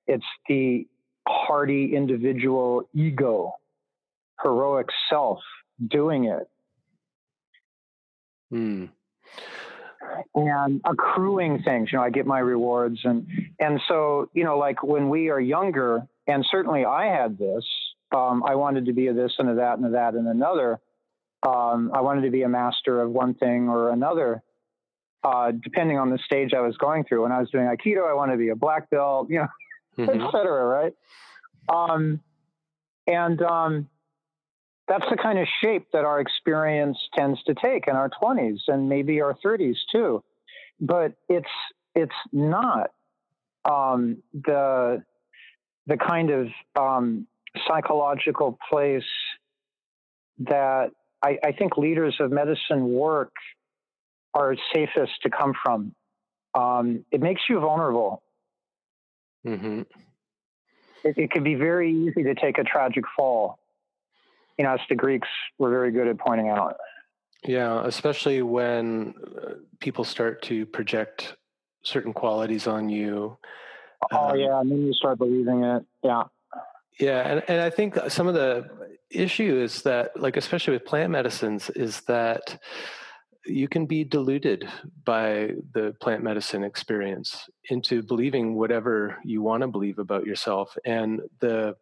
it's 0.06 0.24
the 0.48 0.86
hardy 1.26 1.94
individual 1.94 2.88
ego, 2.92 3.54
heroic 4.42 4.88
self 5.08 5.40
doing 5.86 6.24
it. 6.24 6.48
Hmm. 8.50 8.86
And 10.34 10.80
accruing 10.84 11.62
things, 11.62 11.90
you 11.90 11.98
know, 11.98 12.04
I 12.04 12.10
get 12.10 12.26
my 12.26 12.38
rewards, 12.38 13.00
and 13.04 13.26
and 13.58 13.80
so 13.88 14.28
you 14.34 14.44
know, 14.44 14.58
like 14.58 14.82
when 14.82 15.08
we 15.08 15.30
are 15.30 15.40
younger, 15.40 16.06
and 16.26 16.44
certainly 16.50 16.84
I 16.84 17.06
had 17.06 17.38
this. 17.38 17.64
Um, 18.14 18.44
I 18.46 18.54
wanted 18.54 18.86
to 18.86 18.92
be 18.92 19.08
a 19.08 19.14
this 19.14 19.32
and 19.38 19.48
a 19.48 19.54
that 19.56 19.78
and 19.78 19.86
a 19.86 19.90
that 19.90 20.14
and 20.14 20.28
another. 20.28 20.78
Um, 21.42 21.90
I 21.94 22.00
wanted 22.00 22.22
to 22.22 22.30
be 22.30 22.42
a 22.42 22.48
master 22.48 23.00
of 23.00 23.10
one 23.10 23.34
thing 23.34 23.68
or 23.68 23.90
another, 23.90 24.42
uh, 25.24 25.52
depending 25.52 25.98
on 25.98 26.10
the 26.10 26.18
stage 26.18 26.54
I 26.54 26.60
was 26.60 26.76
going 26.76 27.04
through. 27.04 27.22
When 27.22 27.32
I 27.32 27.40
was 27.40 27.50
doing 27.50 27.66
Aikido, 27.66 28.08
I 28.08 28.14
wanted 28.14 28.32
to 28.32 28.38
be 28.38 28.50
a 28.50 28.56
black 28.56 28.88
belt, 28.90 29.28
you 29.30 29.40
know, 29.40 29.48
mm-hmm. 29.98 30.20
et 30.20 30.30
cetera, 30.30 30.64
right? 30.64 30.92
Um, 31.68 32.20
and 33.06 33.42
um, 33.42 33.88
that's 34.86 35.04
the 35.10 35.16
kind 35.16 35.38
of 35.38 35.46
shape 35.62 35.86
that 35.92 36.04
our 36.04 36.20
experience 36.20 36.98
tends 37.14 37.42
to 37.44 37.54
take 37.54 37.88
in 37.88 37.96
our 37.96 38.10
20s 38.10 38.60
and 38.68 38.88
maybe 38.88 39.20
our 39.20 39.34
30s 39.44 39.76
too. 39.90 40.22
But 40.80 41.14
it's 41.28 41.48
it's 41.94 42.14
not 42.32 42.90
um, 43.64 44.18
the 44.32 45.02
the 45.86 45.96
kind 45.96 46.30
of 46.30 46.48
um, 46.76 47.26
psychological 47.66 48.58
place 48.70 49.02
that 50.38 50.90
I, 51.22 51.38
I, 51.44 51.52
think 51.52 51.76
leaders 51.76 52.16
of 52.18 52.32
medicine 52.32 52.88
work 52.92 53.32
are 54.32 54.56
safest 54.74 55.12
to 55.22 55.30
come 55.30 55.52
from. 55.62 55.94
Um, 56.54 57.04
it 57.12 57.20
makes 57.20 57.42
you 57.48 57.60
vulnerable. 57.60 58.22
Mm-hmm. 59.46 59.82
It, 61.04 61.18
it 61.18 61.30
can 61.30 61.44
be 61.44 61.54
very 61.54 61.92
easy 61.92 62.24
to 62.24 62.34
take 62.34 62.58
a 62.58 62.64
tragic 62.64 63.04
fall 63.16 63.58
you 64.58 64.64
know, 64.64 64.74
as 64.74 64.80
the 64.88 64.94
Greeks 64.94 65.28
were 65.58 65.70
very 65.70 65.90
good 65.90 66.08
at 66.08 66.18
pointing 66.18 66.48
out. 66.48 66.76
Yeah, 67.44 67.82
especially 67.84 68.42
when 68.42 69.14
uh, 69.42 69.50
people 69.80 70.04
start 70.04 70.42
to 70.42 70.64
project 70.66 71.36
certain 71.82 72.12
qualities 72.12 72.66
on 72.66 72.88
you. 72.88 73.36
Oh 74.12 74.30
um, 74.30 74.38
yeah, 74.38 74.60
and 74.60 74.70
then 74.70 74.86
you 74.86 74.92
start 74.94 75.18
believing 75.18 75.64
it. 75.64 75.84
Yeah. 76.02 76.24
Yeah, 76.98 77.28
and, 77.28 77.42
and 77.48 77.60
I 77.60 77.70
think 77.70 77.98
some 78.08 78.28
of 78.28 78.34
the 78.34 78.70
issue 79.10 79.58
is 79.58 79.82
that, 79.82 80.18
like, 80.18 80.36
especially 80.36 80.74
with 80.74 80.84
plant 80.84 81.10
medicines, 81.10 81.68
is 81.70 82.00
that 82.02 82.56
you 83.46 83.68
can 83.68 83.86
be 83.86 84.04
deluded 84.04 84.68
by 85.04 85.50
the 85.74 85.94
plant 86.00 86.22
medicine 86.22 86.64
experience 86.64 87.48
into 87.68 88.02
believing 88.02 88.54
whatever 88.54 89.18
you 89.24 89.42
want 89.42 89.62
to 89.62 89.68
believe 89.68 89.98
about 89.98 90.24
yourself 90.24 90.76
and 90.84 91.20
the 91.40 91.76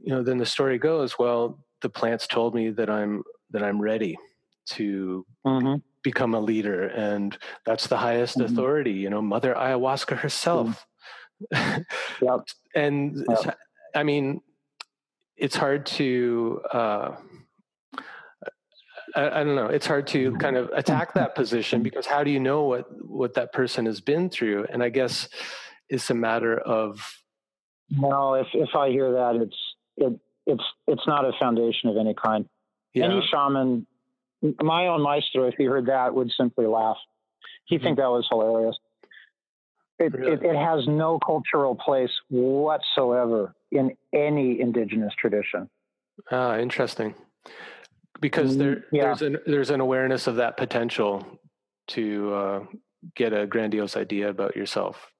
you 0.00 0.12
know 0.12 0.22
then 0.22 0.38
the 0.38 0.46
story 0.46 0.78
goes 0.78 1.18
well 1.18 1.64
the 1.82 1.90
plants 1.90 2.26
told 2.26 2.54
me 2.54 2.70
that 2.70 2.88
i'm 2.88 3.22
that 3.50 3.62
i'm 3.62 3.80
ready 3.80 4.16
to 4.66 5.26
mm-hmm. 5.46 5.76
become 6.02 6.34
a 6.34 6.40
leader 6.40 6.88
and 6.88 7.36
that's 7.66 7.86
the 7.88 7.96
highest 7.96 8.38
mm-hmm. 8.38 8.52
authority 8.52 8.92
you 8.92 9.10
know 9.10 9.22
mother 9.22 9.54
ayahuasca 9.54 10.16
herself 10.16 10.86
mm-hmm. 11.52 11.82
yep. 12.24 12.40
and 12.74 13.24
yep. 13.28 13.58
i 13.94 14.02
mean 14.02 14.40
it's 15.36 15.56
hard 15.56 15.86
to 15.86 16.60
uh, 16.72 17.16
I, 19.14 19.40
I, 19.40 19.44
don't 19.44 19.56
know. 19.56 19.66
It's 19.66 19.86
hard 19.86 20.06
to 20.08 20.36
kind 20.36 20.56
of 20.56 20.70
attack 20.74 21.14
that 21.14 21.34
position 21.34 21.82
because 21.82 22.06
how 22.06 22.24
do 22.24 22.30
you 22.30 22.40
know 22.40 22.64
what 22.64 22.86
what 23.04 23.34
that 23.34 23.52
person 23.52 23.86
has 23.86 24.00
been 24.00 24.30
through? 24.30 24.66
And 24.70 24.82
I 24.82 24.88
guess 24.88 25.28
it's 25.88 26.10
a 26.10 26.14
matter 26.14 26.58
of. 26.58 27.00
No, 27.90 28.34
if 28.34 28.46
if 28.54 28.74
I 28.74 28.90
hear 28.90 29.12
that, 29.12 29.36
it's 29.36 29.56
it 29.96 30.18
it's 30.46 30.64
it's 30.86 31.06
not 31.06 31.24
a 31.24 31.32
foundation 31.38 31.88
of 31.88 31.96
any 31.96 32.14
kind. 32.14 32.48
Yeah. 32.94 33.06
Any 33.06 33.26
shaman, 33.30 33.86
my 34.60 34.88
own 34.88 35.02
maestro, 35.02 35.46
if 35.46 35.54
he 35.56 35.64
heard 35.64 35.86
that, 35.86 36.14
would 36.14 36.30
simply 36.36 36.66
laugh. 36.66 36.98
He'd 37.64 37.76
mm-hmm. 37.76 37.84
think 37.84 37.96
that 37.98 38.08
was 38.08 38.26
hilarious. 38.30 38.76
It, 39.98 40.12
really? 40.12 40.32
it, 40.32 40.42
it 40.42 40.56
has 40.56 40.86
no 40.86 41.18
cultural 41.24 41.74
place 41.74 42.10
whatsoever 42.28 43.54
in 43.70 43.96
any 44.12 44.60
indigenous 44.60 45.14
tradition. 45.18 45.70
Ah, 46.30 46.58
interesting 46.58 47.14
because 48.22 48.56
there 48.56 48.76
mm, 48.76 48.82
yeah. 48.92 49.02
there's 49.02 49.22
an 49.22 49.36
there's 49.44 49.70
an 49.70 49.80
awareness 49.80 50.26
of 50.26 50.36
that 50.36 50.56
potential 50.56 51.26
to 51.88 52.32
uh, 52.32 52.64
get 53.14 53.34
a 53.34 53.46
grandiose 53.46 53.96
idea 53.96 54.30
about 54.30 54.56
yourself. 54.56 55.11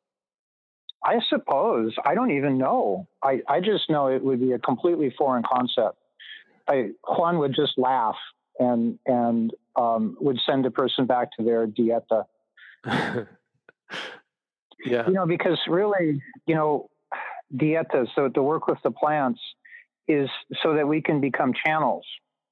I 1.04 1.18
suppose 1.28 1.94
I 2.04 2.14
don't 2.14 2.30
even 2.30 2.58
know. 2.58 3.08
I 3.22 3.40
I 3.48 3.60
just 3.60 3.90
know 3.90 4.08
it 4.08 4.22
would 4.22 4.40
be 4.40 4.52
a 4.52 4.58
completely 4.58 5.14
foreign 5.16 5.42
concept. 5.42 5.98
I, 6.68 6.90
Juan 7.08 7.38
would 7.38 7.54
just 7.54 7.72
laugh 7.76 8.16
and 8.58 8.98
and 9.06 9.52
um, 9.76 10.16
would 10.20 10.38
send 10.46 10.64
a 10.66 10.70
person 10.70 11.06
back 11.06 11.28
to 11.38 11.44
their 11.44 11.66
dieta. 11.66 12.24
yeah, 14.84 15.06
you 15.06 15.12
know, 15.12 15.26
because 15.26 15.58
really, 15.66 16.22
you 16.46 16.54
know, 16.54 16.88
dieta. 17.54 18.06
So 18.14 18.28
to 18.28 18.42
work 18.42 18.66
with 18.68 18.78
the 18.84 18.90
plants 18.90 19.40
is 20.06 20.28
so 20.62 20.74
that 20.74 20.86
we 20.86 21.00
can 21.00 21.20
become 21.20 21.52
channels 21.66 22.04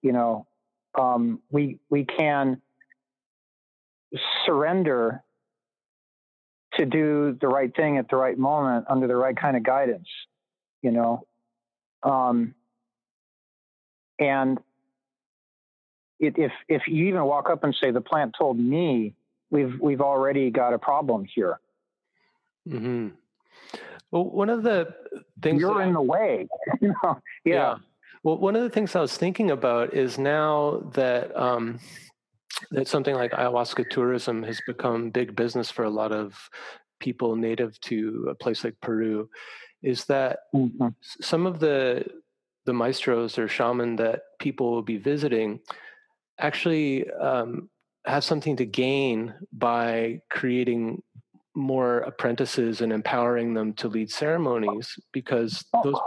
you 0.03 0.13
know, 0.13 0.47
um, 0.99 1.41
we 1.51 1.79
we 1.89 2.05
can 2.05 2.61
surrender 4.47 5.23
to 6.75 6.87
do 6.87 7.37
the 7.41 7.49
right 7.49 7.75
thing 7.75 7.99
at 7.99 8.09
the 8.09 8.17
right 8.17 8.39
moment 8.39 8.87
under 8.89 9.07
the 9.07 9.17
right 9.17 9.37
kind 9.37 9.57
of 9.57 9.63
guidance, 9.63 10.09
you 10.83 10.91
know. 10.91 11.27
Um, 12.03 12.55
and 14.19 14.59
it, 16.19 16.35
if 16.39 16.53
if 16.69 16.83
you 16.87 17.07
even 17.07 17.25
walk 17.25 17.51
up 17.51 17.65
and 17.65 17.75
say 17.75 17.91
the 17.91 18.01
plant 18.01 18.35
told 18.39 18.59
me, 18.59 19.15
we've 19.51 19.81
we've 19.81 20.01
already 20.01 20.51
got 20.51 20.73
a 20.73 20.79
problem 20.79 21.25
here. 21.25 21.59
Hmm. 22.69 23.09
Well, 24.11 24.25
one 24.25 24.51
of 24.51 24.63
the 24.63 24.95
things 25.41 25.61
you're 25.61 25.83
in 25.83 25.93
the 25.93 26.03
way. 26.03 26.49
you 26.81 26.89
know? 26.89 27.21
yeah. 27.45 27.55
yeah. 27.55 27.75
Well, 28.23 28.37
one 28.37 28.55
of 28.55 28.63
the 28.63 28.71
things 28.71 28.95
I 28.95 29.01
was 29.01 29.17
thinking 29.17 29.51
about 29.51 29.95
is 29.95 30.19
now 30.19 30.83
that 30.93 31.35
um, 31.35 31.79
that 32.71 32.89
something 32.89 33.15
like 33.15 33.33
ayahuasca 33.33 33.89
tourism 33.91 34.43
has 34.43 34.61
become 34.67 35.11
big 35.11 35.37
business 35.37 35.71
for 35.71 35.85
a 35.85 35.91
lot 35.91 36.13
of 36.13 36.49
people 37.01 37.37
native 37.37 37.81
to 37.81 38.29
a 38.31 38.35
place 38.35 38.65
like 38.65 38.77
Peru, 38.81 39.29
is 39.83 40.05
that 40.07 40.41
mm-hmm. 40.55 40.89
some 41.21 41.47
of 41.47 41.61
the 41.61 42.05
the 42.67 42.73
maestros 42.73 43.39
or 43.39 43.49
shaman 43.49 43.97
that 43.97 44.21
people 44.39 44.71
will 44.71 44.83
be 44.83 44.99
visiting 44.99 45.61
actually 46.39 47.11
um, 47.13 47.69
have 48.07 48.25
something 48.25 48.57
to 48.57 48.67
gain 48.67 49.35
by 49.53 50.21
creating 50.31 51.03
more 51.61 51.99
apprentices 51.99 52.81
and 52.81 52.93
empowering 52.93 53.55
them 53.55 53.73
to 53.75 53.89
lead 53.89 54.11
ceremonies 54.11 54.99
because 55.13 55.65
those 55.85 55.99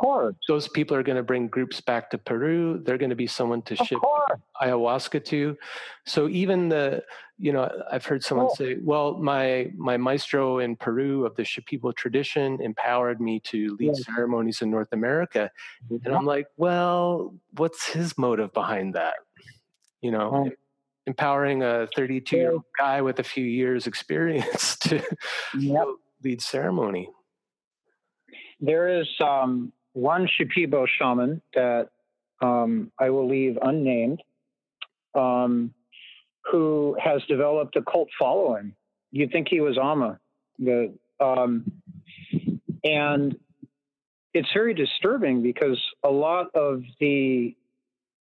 those 0.47 0.67
people 0.67 0.97
are 0.97 1.03
going 1.03 1.15
to 1.15 1.23
bring 1.23 1.47
groups 1.47 1.79
back 1.79 2.09
to 2.11 2.17
Peru. 2.17 2.81
They're 2.83 2.97
going 2.97 3.09
to 3.09 3.15
be 3.15 3.27
someone 3.27 3.61
to 3.63 3.79
of 3.79 3.87
ship 3.87 3.99
course. 3.99 4.39
ayahuasca 4.61 5.23
to. 5.25 5.57
So 6.05 6.27
even 6.27 6.69
the 6.69 7.03
you 7.37 7.53
know 7.53 7.69
I've 7.91 8.05
heard 8.05 8.23
someone 8.23 8.47
cool. 8.47 8.55
say, 8.55 8.77
"Well, 8.81 9.17
my 9.17 9.71
my 9.75 9.97
maestro 9.97 10.59
in 10.59 10.75
Peru 10.75 11.25
of 11.25 11.35
the 11.35 11.43
Shipibo 11.43 11.95
tradition 11.95 12.61
empowered 12.61 13.21
me 13.21 13.39
to 13.41 13.75
lead 13.79 13.93
yes. 13.95 14.05
ceremonies 14.05 14.61
in 14.61 14.69
North 14.69 14.91
America," 14.91 15.49
and 15.89 16.01
mm-hmm. 16.01 16.13
I'm 16.15 16.25
like, 16.25 16.47
"Well, 16.57 17.35
what's 17.55 17.87
his 17.87 18.17
motive 18.17 18.51
behind 18.53 18.95
that?" 18.95 19.15
You 20.01 20.11
know, 20.11 20.31
right 20.31 20.57
empowering 21.05 21.63
a 21.63 21.87
32 21.95 22.35
year 22.35 22.51
old 22.53 22.63
guy 22.77 23.01
with 23.01 23.19
a 23.19 23.23
few 23.23 23.43
years 23.43 23.87
experience 23.87 24.75
to 24.81 25.01
yep. 25.57 25.85
lead 26.23 26.41
ceremony. 26.41 27.09
There 28.59 28.99
is 28.99 29.07
um, 29.19 29.73
one 29.93 30.27
Shipibo 30.27 30.87
shaman 30.87 31.41
that 31.53 31.89
um, 32.41 32.91
I 32.99 33.09
will 33.09 33.27
leave 33.27 33.57
unnamed, 33.61 34.21
um, 35.15 35.73
who 36.51 36.95
has 37.01 37.21
developed 37.27 37.75
a 37.75 37.81
cult 37.81 38.09
following. 38.17 38.75
You'd 39.11 39.31
think 39.31 39.47
he 39.49 39.59
was 39.59 39.77
Amma, 39.77 40.19
the, 40.59 40.93
um, 41.19 41.71
and 42.83 43.37
it's 44.33 44.49
very 44.53 44.73
disturbing 44.73 45.41
because 45.41 45.79
a 46.03 46.09
lot 46.09 46.47
of 46.55 46.81
the 46.99 47.55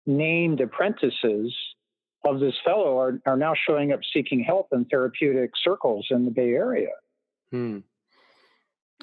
named 0.06 0.60
apprentices 0.60 1.54
of 2.24 2.40
this 2.40 2.54
fellow 2.64 2.98
are, 2.98 3.20
are 3.26 3.36
now 3.36 3.54
showing 3.66 3.92
up 3.92 4.00
seeking 4.12 4.42
help 4.42 4.68
in 4.72 4.84
therapeutic 4.84 5.52
circles 5.62 6.06
in 6.10 6.24
the 6.24 6.30
Bay 6.30 6.50
Area. 6.50 6.90
Hmm. 7.50 7.78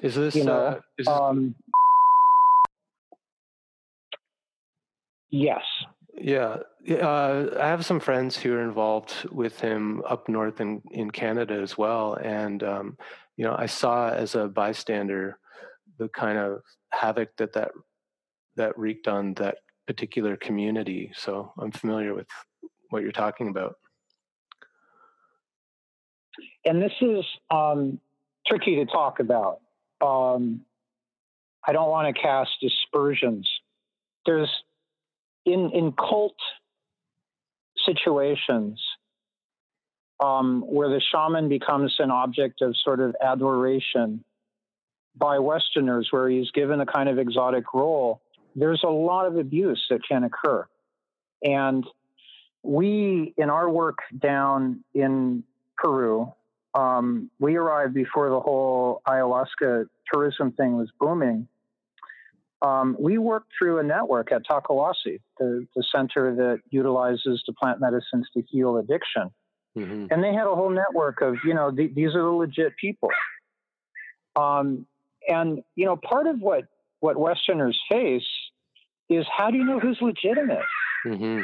Is 0.02 0.14
this, 0.14 0.34
you 0.36 0.44
know, 0.44 0.58
uh, 0.58 0.80
is 0.98 1.06
this... 1.06 1.08
Um, 1.08 1.54
yes. 5.30 5.62
Yeah. 6.14 6.58
Uh, 6.88 7.46
I 7.60 7.66
have 7.66 7.84
some 7.84 8.00
friends 8.00 8.36
who 8.36 8.52
are 8.54 8.62
involved 8.62 9.28
with 9.30 9.60
him 9.60 10.02
up 10.08 10.28
north 10.28 10.60
in, 10.60 10.82
in 10.92 11.10
Canada 11.10 11.54
as 11.54 11.76
well. 11.76 12.14
And, 12.14 12.62
um, 12.62 12.96
you 13.36 13.44
know, 13.44 13.54
I 13.58 13.66
saw 13.66 14.10
as 14.10 14.34
a 14.34 14.46
bystander 14.46 15.38
the 15.98 16.08
kind 16.08 16.38
of 16.38 16.62
havoc 16.92 17.36
that 17.38 17.52
that, 17.54 17.72
that 18.56 18.78
wreaked 18.78 19.08
on 19.08 19.34
that 19.34 19.58
particular 19.86 20.36
community. 20.36 21.10
So 21.16 21.52
I'm 21.58 21.72
familiar 21.72 22.14
with 22.14 22.26
what 22.90 23.02
you're 23.02 23.12
talking 23.12 23.48
about. 23.48 23.76
And 26.64 26.82
this 26.82 26.92
is 27.00 27.24
um, 27.50 28.00
tricky 28.46 28.76
to 28.76 28.86
talk 28.86 29.20
about. 29.20 29.60
Um, 30.00 30.62
I 31.66 31.72
don't 31.72 31.90
want 31.90 32.14
to 32.14 32.20
cast 32.20 32.50
aspersions. 32.64 33.48
There's 34.26 34.50
in 35.44 35.70
in 35.72 35.92
cult 35.92 36.36
situations 37.86 38.80
um, 40.20 40.62
where 40.66 40.88
the 40.88 41.00
shaman 41.12 41.48
becomes 41.48 41.94
an 41.98 42.10
object 42.10 42.60
of 42.62 42.76
sort 42.84 43.00
of 43.00 43.14
adoration 43.22 44.24
by 45.16 45.38
Westerners, 45.38 46.08
where 46.10 46.28
he's 46.28 46.50
given 46.52 46.80
a 46.80 46.86
kind 46.86 47.08
of 47.08 47.18
exotic 47.18 47.74
role. 47.74 48.20
There's 48.54 48.82
a 48.84 48.88
lot 48.88 49.26
of 49.26 49.36
abuse 49.36 49.84
that 49.90 50.00
can 50.06 50.24
occur, 50.24 50.66
and 51.42 51.84
we, 52.62 53.34
in 53.36 53.50
our 53.50 53.70
work 53.70 53.98
down 54.18 54.84
in 54.94 55.44
Peru, 55.76 56.32
um, 56.74 57.30
we 57.38 57.56
arrived 57.56 57.94
before 57.94 58.28
the 58.30 58.40
whole 58.40 59.00
ayahuasca 59.06 59.86
tourism 60.12 60.52
thing 60.52 60.76
was 60.76 60.90
booming. 61.00 61.48
Um, 62.60 62.96
we 62.98 63.18
worked 63.18 63.52
through 63.56 63.78
a 63.78 63.82
network 63.82 64.32
at 64.32 64.42
Takiwasi, 64.44 65.20
the, 65.38 65.66
the 65.76 65.84
center 65.92 66.34
that 66.34 66.60
utilizes 66.70 67.42
the 67.46 67.52
plant 67.52 67.80
medicines 67.80 68.28
to 68.34 68.42
heal 68.42 68.76
addiction. 68.76 69.30
Mm-hmm. 69.76 70.06
And 70.10 70.24
they 70.24 70.32
had 70.34 70.46
a 70.46 70.54
whole 70.54 70.70
network 70.70 71.20
of, 71.20 71.36
you 71.44 71.54
know, 71.54 71.70
th- 71.70 71.94
these 71.94 72.14
are 72.16 72.22
the 72.22 72.30
legit 72.30 72.76
people. 72.76 73.10
Um, 74.34 74.86
and, 75.28 75.62
you 75.76 75.84
know, 75.84 75.96
part 75.96 76.26
of 76.26 76.40
what, 76.40 76.64
what 77.00 77.16
Westerners 77.16 77.78
face 77.88 78.26
is 79.08 79.24
how 79.36 79.50
do 79.50 79.56
you 79.56 79.64
know 79.64 79.78
who's 79.78 79.98
legitimate? 80.00 80.64
Mm-hmm. 81.06 81.42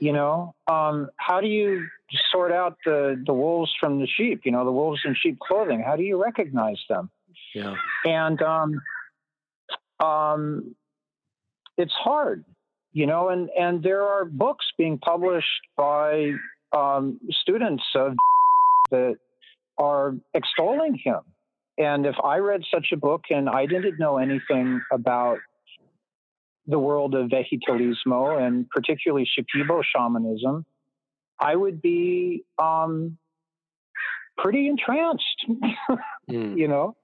You 0.00 0.14
know, 0.14 0.54
um, 0.66 1.10
how 1.16 1.42
do 1.42 1.46
you 1.46 1.86
sort 2.32 2.52
out 2.52 2.78
the 2.86 3.22
the 3.24 3.34
wolves 3.34 3.70
from 3.78 4.00
the 4.00 4.06
sheep? 4.06 4.40
You 4.44 4.52
know, 4.52 4.64
the 4.64 4.72
wolves 4.72 5.02
in 5.04 5.14
sheep 5.14 5.38
clothing. 5.38 5.82
How 5.86 5.96
do 5.96 6.02
you 6.02 6.20
recognize 6.20 6.80
them? 6.88 7.10
Yeah. 7.54 7.74
And 8.06 8.40
um, 8.40 8.80
um, 10.02 10.74
it's 11.76 11.92
hard, 11.92 12.46
you 12.94 13.06
know. 13.06 13.28
And 13.28 13.50
and 13.50 13.82
there 13.82 14.02
are 14.02 14.24
books 14.24 14.64
being 14.78 14.96
published 14.96 15.46
by 15.76 16.32
um, 16.72 17.20
students 17.42 17.84
of 17.94 18.14
that 18.90 19.16
are 19.76 20.14
extolling 20.34 20.94
him. 20.94 21.20
And 21.76 22.06
if 22.06 22.16
I 22.22 22.38
read 22.38 22.62
such 22.72 22.88
a 22.92 22.96
book 22.96 23.24
and 23.30 23.48
I 23.48 23.66
didn't 23.66 23.98
know 23.98 24.16
anything 24.16 24.80
about 24.90 25.38
the 26.66 26.78
world 26.78 27.14
of 27.14 27.30
vegetalismo 27.30 28.40
and 28.40 28.68
particularly 28.70 29.26
Shipibo 29.26 29.82
shamanism, 29.84 30.64
I 31.38 31.56
would 31.56 31.80
be 31.80 32.44
um, 32.58 33.16
pretty 34.36 34.68
entranced, 34.68 35.24
mm. 36.30 36.56
you 36.56 36.68
know. 36.68 36.96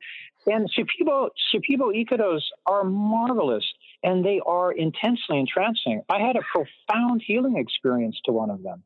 And 0.47 0.71
Shipibo, 0.71 1.31
Shipibo 1.53 1.93
Icaros 1.93 2.43
are 2.67 2.85
marvelous 2.85 3.65
and 4.03 4.25
they 4.25 4.41
are 4.47 4.71
intensely 4.71 5.39
entrancing. 5.41 6.03
I 6.09 6.21
had 6.21 6.37
a 6.37 6.43
profound 6.53 7.23
healing 7.27 7.57
experience 7.57 8.17
to 8.27 8.33
one 8.33 8.51
of 8.51 8.63
them. 8.63 8.83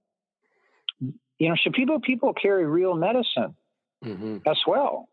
You 1.39 1.49
know, 1.49 1.55
Shipibo 1.55 2.03
people 2.03 2.33
carry 2.33 2.65
real 2.65 2.95
medicine 2.95 3.55
mm-hmm. 4.05 4.39
as 4.47 4.59
well, 4.67 5.09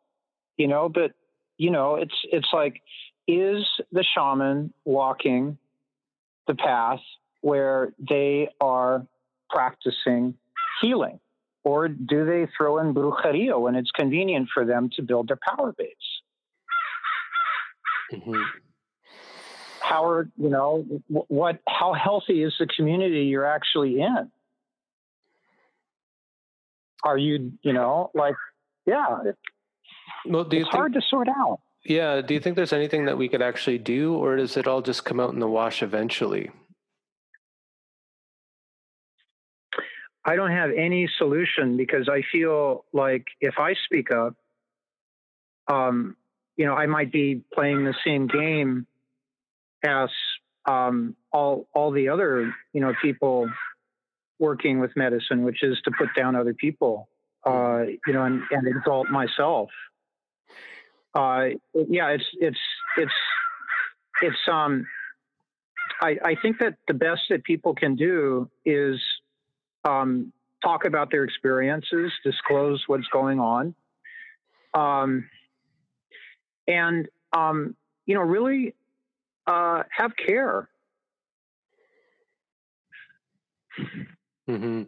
you 0.58 0.68
know, 0.68 0.88
but, 0.88 1.12
you 1.58 1.72
know, 1.72 1.96
it's, 1.96 2.16
it's 2.32 2.50
like, 2.54 2.82
is 3.28 3.66
the 3.92 4.04
shaman 4.16 4.74
walking 4.86 5.58
the 6.48 6.56
path 6.56 7.00
where 7.42 7.94
they 8.00 8.50
are 8.62 9.06
practicing 9.50 10.36
healing? 10.82 11.20
Or 11.64 11.90
do 11.90 12.26
they 12.26 12.48
throw 12.58 12.78
in 12.80 12.94
brujeria 12.94 13.60
when 13.60 13.76
it's 13.76 13.92
convenient 13.92 14.48
for 14.54 14.66
them 14.66 14.90
to 14.96 15.02
build 15.02 15.28
their 15.28 15.40
power 15.46 15.74
base? 15.78 15.90
Mm-hmm. 18.14 18.42
How 19.82 20.06
are, 20.06 20.30
you 20.38 20.50
know, 20.50 20.86
what, 21.08 21.60
how 21.68 21.94
healthy 21.94 22.44
is 22.44 22.54
the 22.60 22.68
community 22.68 23.26
you're 23.26 23.46
actually 23.46 24.00
in? 24.00 24.32
Are 27.04 27.18
you, 27.18 27.54
you 27.62 27.74
know, 27.74 28.12
like, 28.14 28.36
yeah, 28.86 29.18
well, 30.26 30.44
do 30.44 30.58
you 30.58 30.64
it's 30.64 30.72
think, 30.72 30.76
hard 30.76 30.94
to 30.94 31.02
sort 31.10 31.28
out. 31.28 31.60
Yeah. 31.88 32.20
Do 32.20 32.34
you 32.34 32.42
think 32.42 32.58
there's 32.58 32.74
anything 32.74 33.06
that 33.06 33.18
we 33.18 33.30
could 33.30 33.42
actually 33.42 33.78
do, 33.78 34.14
or 34.14 34.36
does 34.36 34.58
it 34.58 34.68
all 34.68 34.82
just 34.82 35.06
come 35.06 35.22
out 35.22 35.32
in 35.32 35.40
the 35.40 35.48
wash 35.48 35.82
eventually? 35.82 36.52
I 40.26 40.36
don't 40.36 40.52
have 40.52 40.72
any 40.72 41.10
solution 41.18 41.78
because 41.78 42.10
I 42.10 42.24
feel 42.30 42.84
like 42.92 43.26
if 43.40 43.54
I 43.58 43.74
speak 43.86 44.12
up, 44.12 44.36
um, 45.70 46.18
you 46.58 46.66
know, 46.66 46.74
I 46.74 46.88
might 46.88 47.10
be 47.10 47.42
playing 47.54 47.86
the 47.86 47.96
same 48.06 48.28
game 48.28 48.86
as 49.86 50.10
um, 50.66 51.16
all 51.32 51.70
all 51.74 51.92
the 51.92 52.10
other 52.10 52.54
you 52.74 52.82
know 52.82 52.94
people 53.02 53.50
working 54.40 54.82
with 54.82 54.92
medicine, 54.98 55.44
which 55.44 55.64
is 55.64 55.78
to 55.86 55.92
put 55.98 56.10
down 56.18 56.36
other 56.36 56.54
people, 56.54 57.08
uh, 57.46 57.84
you 58.06 58.14
know, 58.14 58.26
and, 58.26 58.42
and 58.52 58.68
exalt 58.68 59.08
myself. 59.10 59.70
Uh, 61.14 61.50
yeah, 61.74 62.10
it's 62.10 62.26
it's 62.40 62.60
it's 62.98 63.12
it's 64.22 64.38
um. 64.52 64.86
I, 66.00 66.18
I 66.24 66.36
think 66.36 66.60
that 66.60 66.76
the 66.88 66.94
best 66.94 67.22
that 67.32 67.44
people 67.44 67.74
can 67.74 67.96
do 67.96 68.48
is 68.66 69.02
um, 69.84 70.32
talk 70.64 70.86
about 70.86 71.10
their 71.10 71.24
experiences, 71.24 72.12
disclose 72.24 72.84
what's 72.86 73.08
going 73.08 73.40
on, 73.40 73.74
um, 74.76 75.28
and 76.68 77.08
um, 77.36 77.76
you 78.06 78.16
know, 78.16 78.22
really 78.22 78.76
uh, 79.48 79.84
have 79.90 80.12
care. 80.16 80.70
Mm-hmm. 84.48 84.84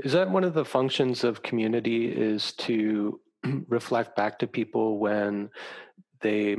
Is 0.00 0.12
that 0.12 0.30
one 0.30 0.44
of 0.44 0.54
the 0.54 0.64
functions 0.64 1.24
of 1.24 1.42
community? 1.42 2.06
Is 2.06 2.52
to 2.52 3.20
reflect 3.68 4.16
back 4.16 4.38
to 4.38 4.46
people 4.46 4.98
when 4.98 5.50
they 6.20 6.56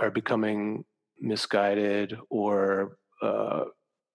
are 0.00 0.10
becoming 0.10 0.84
misguided 1.20 2.16
or 2.30 2.98
uh, 3.22 3.64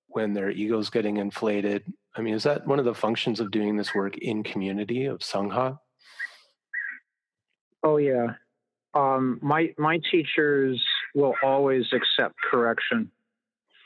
when 0.07 0.33
their 0.33 0.51
ego's 0.51 0.89
getting 0.89 1.17
inflated 1.17 1.83
I 2.15 2.21
mean, 2.21 2.33
is 2.33 2.43
that 2.43 2.65
one 2.67 2.79
of 2.79 2.85
the 2.85 2.93
functions 2.93 3.39
of 3.39 3.51
doing 3.51 3.75
this 3.75 3.95
work 3.95 4.17
in 4.17 4.43
community 4.43 5.05
of 5.05 5.19
Sangha? 5.19 5.79
Oh 7.83 7.97
yeah, 7.97 8.35
um, 8.93 9.39
my 9.41 9.73
my 9.77 9.99
teachers 10.11 10.83
will 11.15 11.33
always 11.43 11.85
accept 11.91 12.35
correction. 12.49 13.11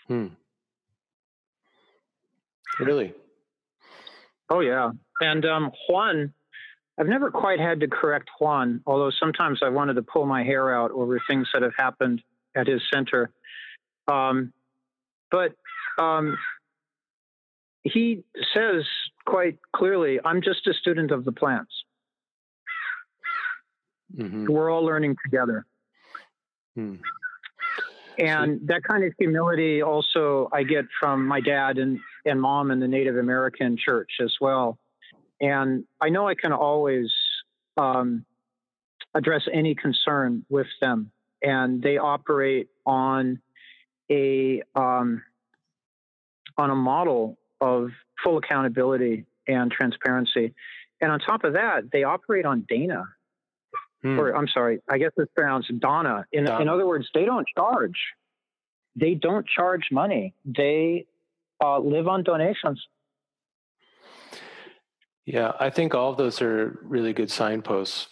Hmm. 0.08 0.28
Really? 2.80 3.14
Oh 4.50 4.60
yeah, 4.60 4.92
and 5.22 5.46
um, 5.46 5.72
Juan, 5.88 6.34
I've 7.00 7.08
never 7.08 7.30
quite 7.30 7.60
had 7.60 7.80
to 7.82 7.88
correct 7.88 8.30
Juan, 8.40 8.82
although 8.88 9.12
sometimes 9.12 9.60
I 9.62 9.70
wanted 9.70 9.96
to 9.96 10.02
pull 10.02 10.26
my 10.26 10.44
hair 10.44 10.76
out 10.76 10.92
over 10.92 11.20
things 11.28 11.48
that 11.54 11.62
have 11.62 11.76
happened 11.78 12.24
at 12.56 12.66
his 12.68 12.82
center. 12.92 13.30
Um, 14.08 14.52
but 15.30 15.54
um, 16.00 16.38
he 17.84 18.24
says 18.54 18.84
quite 19.26 19.60
clearly, 19.76 20.20
I'm 20.24 20.42
just 20.42 20.66
a 20.68 20.74
student 20.74 21.12
of 21.12 21.24
the 21.24 21.32
plants. 21.32 21.72
Mm-hmm. 24.16 24.52
We're 24.52 24.72
all 24.72 24.84
learning 24.84 25.18
together. 25.24 25.66
Hmm. 26.76 26.96
And 28.18 28.68
that 28.68 28.84
kind 28.84 29.04
of 29.04 29.14
humility 29.20 29.84
also 29.84 30.50
I 30.52 30.64
get 30.64 30.86
from 31.00 31.28
my 31.28 31.40
dad 31.40 31.78
and, 31.78 32.00
and 32.26 32.42
mom 32.42 32.72
in 32.72 32.80
the 32.80 32.88
Native 32.88 33.18
American 33.18 33.78
church 33.78 34.10
as 34.22 34.34
well. 34.42 34.80
And 35.40 35.86
I 36.02 36.10
know 36.10 36.28
I 36.28 36.36
can 36.36 36.52
always 36.52 37.12
um, 37.78 38.26
address 39.14 39.44
any 39.52 39.76
concern 39.76 40.46
with 40.50 40.68
them. 40.82 41.12
And 41.42 41.82
they 41.82 41.98
operate 41.98 42.70
on 42.86 43.40
a 44.10 44.64
um, 44.76 45.22
on 46.58 46.72
a 46.72 46.76
model 46.76 47.38
of 47.62 47.90
full 48.24 48.38
accountability 48.38 49.26
and 49.48 49.72
transparency. 49.72 50.54
And 51.00 51.12
on 51.12 51.20
top 51.20 51.44
of 51.44 51.54
that, 51.54 51.92
they 51.92 52.04
operate 52.04 52.46
on 52.46 52.66
Dana. 52.68 53.04
Hmm. 54.02 54.20
Or 54.20 54.36
I'm 54.36 54.48
sorry, 54.48 54.80
I 54.90 54.98
guess 54.98 55.12
it's 55.18 55.32
pronounced 55.36 55.72
Dana. 55.80 56.26
In, 56.32 56.46
Dana. 56.46 56.62
in 56.62 56.70
other 56.70 56.86
words, 56.86 57.08
they 57.14 57.26
don't 57.26 57.48
charge. 57.56 57.98
They 58.96 59.14
don't 59.14 59.46
charge 59.48 59.90
money. 59.92 60.34
They 60.46 61.06
uh, 61.64 61.80
live 61.80 62.08
on 62.08 62.24
donations. 62.24 62.84
Yeah, 65.28 65.52
I 65.60 65.70
think 65.70 65.94
all 65.94 66.12
of 66.12 66.18
those 66.18 66.42
are 66.42 66.80
really 66.84 67.12
good 67.12 67.30
signposts 67.30 68.08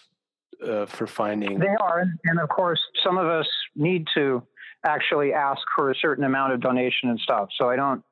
uh, 0.62 0.84
for 0.84 1.06
finding. 1.06 1.58
They 1.58 1.74
are, 1.80 2.04
and 2.24 2.38
of 2.38 2.50
course, 2.50 2.78
some 3.02 3.16
of 3.16 3.26
us 3.26 3.48
need 3.74 4.06
to 4.14 4.42
actually 4.84 5.32
ask 5.32 5.62
for 5.74 5.90
a 5.90 5.94
certain 5.94 6.24
amount 6.24 6.52
of 6.52 6.60
donation 6.60 7.08
and 7.08 7.18
stuff. 7.18 7.48
So 7.56 7.70
I 7.70 7.76
don't 7.76 8.04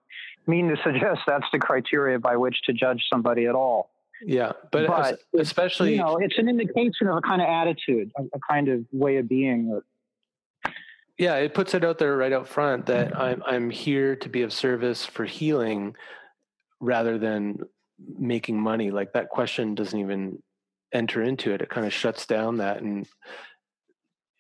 mean 0.47 0.69
to 0.69 0.77
suggest 0.83 1.21
that's 1.27 1.45
the 1.53 1.59
criteria 1.59 2.19
by 2.19 2.39
which 2.39 2.63
to 2.63 2.73
judge 2.73 3.05
somebody 3.13 3.45
at 3.45 3.55
all. 3.55 3.91
Yeah, 4.25 4.53
but, 4.73 4.87
but 4.87 5.21
especially 5.39 5.97
you 5.97 5.99
know, 5.99 6.17
it's 6.17 6.39
an 6.39 6.49
indication 6.49 7.09
of 7.09 7.19
a 7.19 7.21
kind 7.21 7.43
of 7.43 7.49
attitude, 7.49 8.11
a, 8.17 8.23
a 8.23 8.41
kind 8.49 8.69
of 8.69 8.87
way 8.91 9.19
of 9.19 9.29
being. 9.29 9.83
Yeah, 11.19 11.35
it 11.35 11.53
puts 11.53 11.75
it 11.75 11.85
out 11.85 11.99
there 11.99 12.17
right 12.17 12.33
out 12.33 12.49
front 12.49 12.87
that 12.87 13.15
I'm 13.15 13.43
I'm 13.45 13.69
here 13.69 14.17
to 14.17 14.29
be 14.31 14.41
of 14.41 14.51
service 14.51 15.05
for 15.05 15.27
healing, 15.27 15.95
rather 16.81 17.19
than 17.19 17.65
making 17.99 18.61
money. 18.61 18.91
Like 18.91 19.13
that 19.13 19.29
question 19.29 19.75
doesn't 19.75 19.99
even 19.99 20.43
enter 20.93 21.23
into 21.23 21.53
it. 21.53 21.61
It 21.61 21.71
kind 21.71 21.87
of 21.87 21.93
shuts 21.93 22.27
down 22.27 22.59
that 22.59 22.83
and 22.83 23.07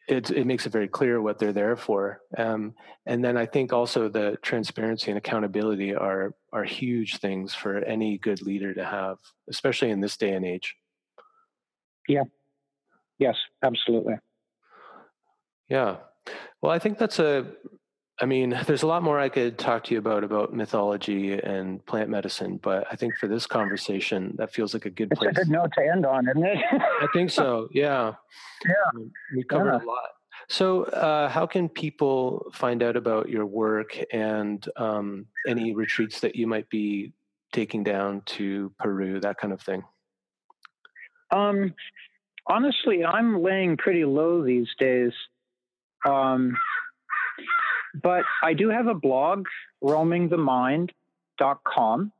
it, 0.06 0.30
it 0.30 0.46
makes 0.46 0.66
it 0.66 0.72
very 0.72 0.88
clear 0.88 1.20
what 1.20 1.38
they're 1.38 1.52
there 1.52 1.76
for. 1.76 2.20
Um, 2.36 2.74
and 3.06 3.24
then 3.24 3.36
I 3.36 3.46
think 3.46 3.72
also 3.72 4.08
the 4.08 4.36
transparency 4.42 5.10
and 5.10 5.18
accountability 5.18 5.94
are 5.94 6.34
are 6.52 6.64
huge 6.64 7.18
things 7.18 7.54
for 7.54 7.78
any 7.78 8.18
good 8.18 8.42
leader 8.42 8.74
to 8.74 8.84
have, 8.84 9.16
especially 9.48 9.90
in 9.90 10.00
this 10.00 10.16
day 10.16 10.32
and 10.32 10.44
age. 10.44 10.76
Yeah. 12.06 12.24
Yes, 13.18 13.36
absolutely. 13.62 14.14
Yeah. 15.68 15.96
Well, 16.60 16.72
I 16.72 16.78
think 16.78 16.98
that's 16.98 17.18
a 17.18 17.46
I 18.20 18.26
mean, 18.26 18.58
there's 18.66 18.82
a 18.82 18.86
lot 18.86 19.02
more 19.02 19.18
I 19.18 19.28
could 19.28 19.58
talk 19.58 19.84
to 19.84 19.94
you 19.94 19.98
about 19.98 20.24
about 20.24 20.52
mythology 20.52 21.32
and 21.32 21.84
plant 21.86 22.10
medicine, 22.10 22.58
but 22.62 22.86
I 22.90 22.96
think 22.96 23.16
for 23.16 23.28
this 23.28 23.46
conversation, 23.46 24.34
that 24.38 24.52
feels 24.52 24.74
like 24.74 24.86
a 24.86 24.90
good 24.90 25.12
it's 25.12 25.18
place. 25.18 25.30
a 25.30 25.34
good 25.34 25.48
note 25.48 25.72
to 25.76 25.82
end 25.84 26.06
on, 26.06 26.28
isn't 26.28 26.44
it? 26.44 26.58
I 26.72 27.06
think 27.12 27.30
so. 27.30 27.68
Yeah. 27.74 28.14
Yeah. 28.66 29.02
We 29.34 29.44
covered 29.44 29.72
yeah. 29.72 29.84
a 29.84 29.86
lot. 29.86 30.10
So, 30.48 30.84
uh, 30.84 31.28
how 31.28 31.46
can 31.46 31.68
people 31.68 32.50
find 32.52 32.82
out 32.82 32.96
about 32.96 33.28
your 33.28 33.46
work 33.46 33.98
and 34.12 34.64
um, 34.76 35.26
any 35.46 35.74
retreats 35.74 36.20
that 36.20 36.36
you 36.36 36.46
might 36.46 36.68
be 36.68 37.12
taking 37.52 37.82
down 37.82 38.22
to 38.26 38.72
Peru, 38.78 39.20
that 39.20 39.38
kind 39.38 39.52
of 39.52 39.60
thing? 39.60 39.82
Um, 41.30 41.74
honestly, 42.46 43.04
I'm 43.04 43.42
laying 43.42 43.76
pretty 43.76 44.04
low 44.04 44.44
these 44.44 44.68
days. 44.78 45.12
Um, 46.06 46.56
but 48.02 48.24
I 48.42 48.54
do 48.54 48.70
have 48.70 48.86
a 48.86 48.94
blog, 48.94 49.44
roamingthemind.com. 49.82 52.12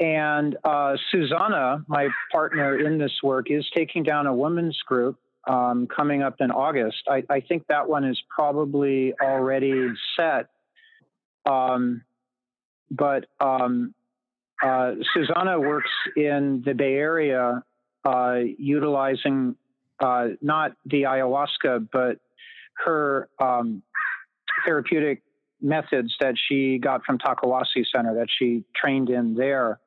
and 0.00 0.56
uh, 0.64 0.96
Susanna, 1.10 1.84
my 1.88 2.08
partner 2.32 2.78
in 2.78 2.96
this 2.98 3.12
work, 3.22 3.50
is 3.50 3.68
taking 3.74 4.02
down 4.02 4.26
a 4.26 4.34
women's 4.34 4.78
group 4.86 5.18
um, 5.46 5.86
coming 5.86 6.22
up 6.22 6.36
in 6.40 6.50
August. 6.50 7.02
I, 7.08 7.22
I, 7.30 7.40
think 7.40 7.66
that 7.68 7.88
one 7.88 8.04
is 8.04 8.20
probably 8.28 9.14
already 9.20 9.88
set. 10.16 10.48
Um, 11.46 12.02
but 12.90 13.26
um, 13.40 13.94
uh, 14.62 14.92
Susanna 15.14 15.58
works 15.58 15.90
in 16.16 16.62
the 16.66 16.74
Bay 16.74 16.94
Area 16.94 17.62
uh, 18.04 18.40
utilizing 18.58 19.56
uh, 20.00 20.28
not 20.42 20.72
the 20.86 21.02
ayahuasca, 21.02 21.88
but 21.92 22.18
her 22.84 23.28
um, 23.40 23.82
therapeutic 24.66 25.22
methods 25.60 26.14
that 26.20 26.34
she 26.48 26.78
got 26.78 27.04
from 27.04 27.18
Takiwasi 27.18 27.84
Center 27.94 28.14
that 28.14 28.28
she 28.30 28.64
trained 28.76 29.10
in 29.10 29.34
there. 29.34 29.80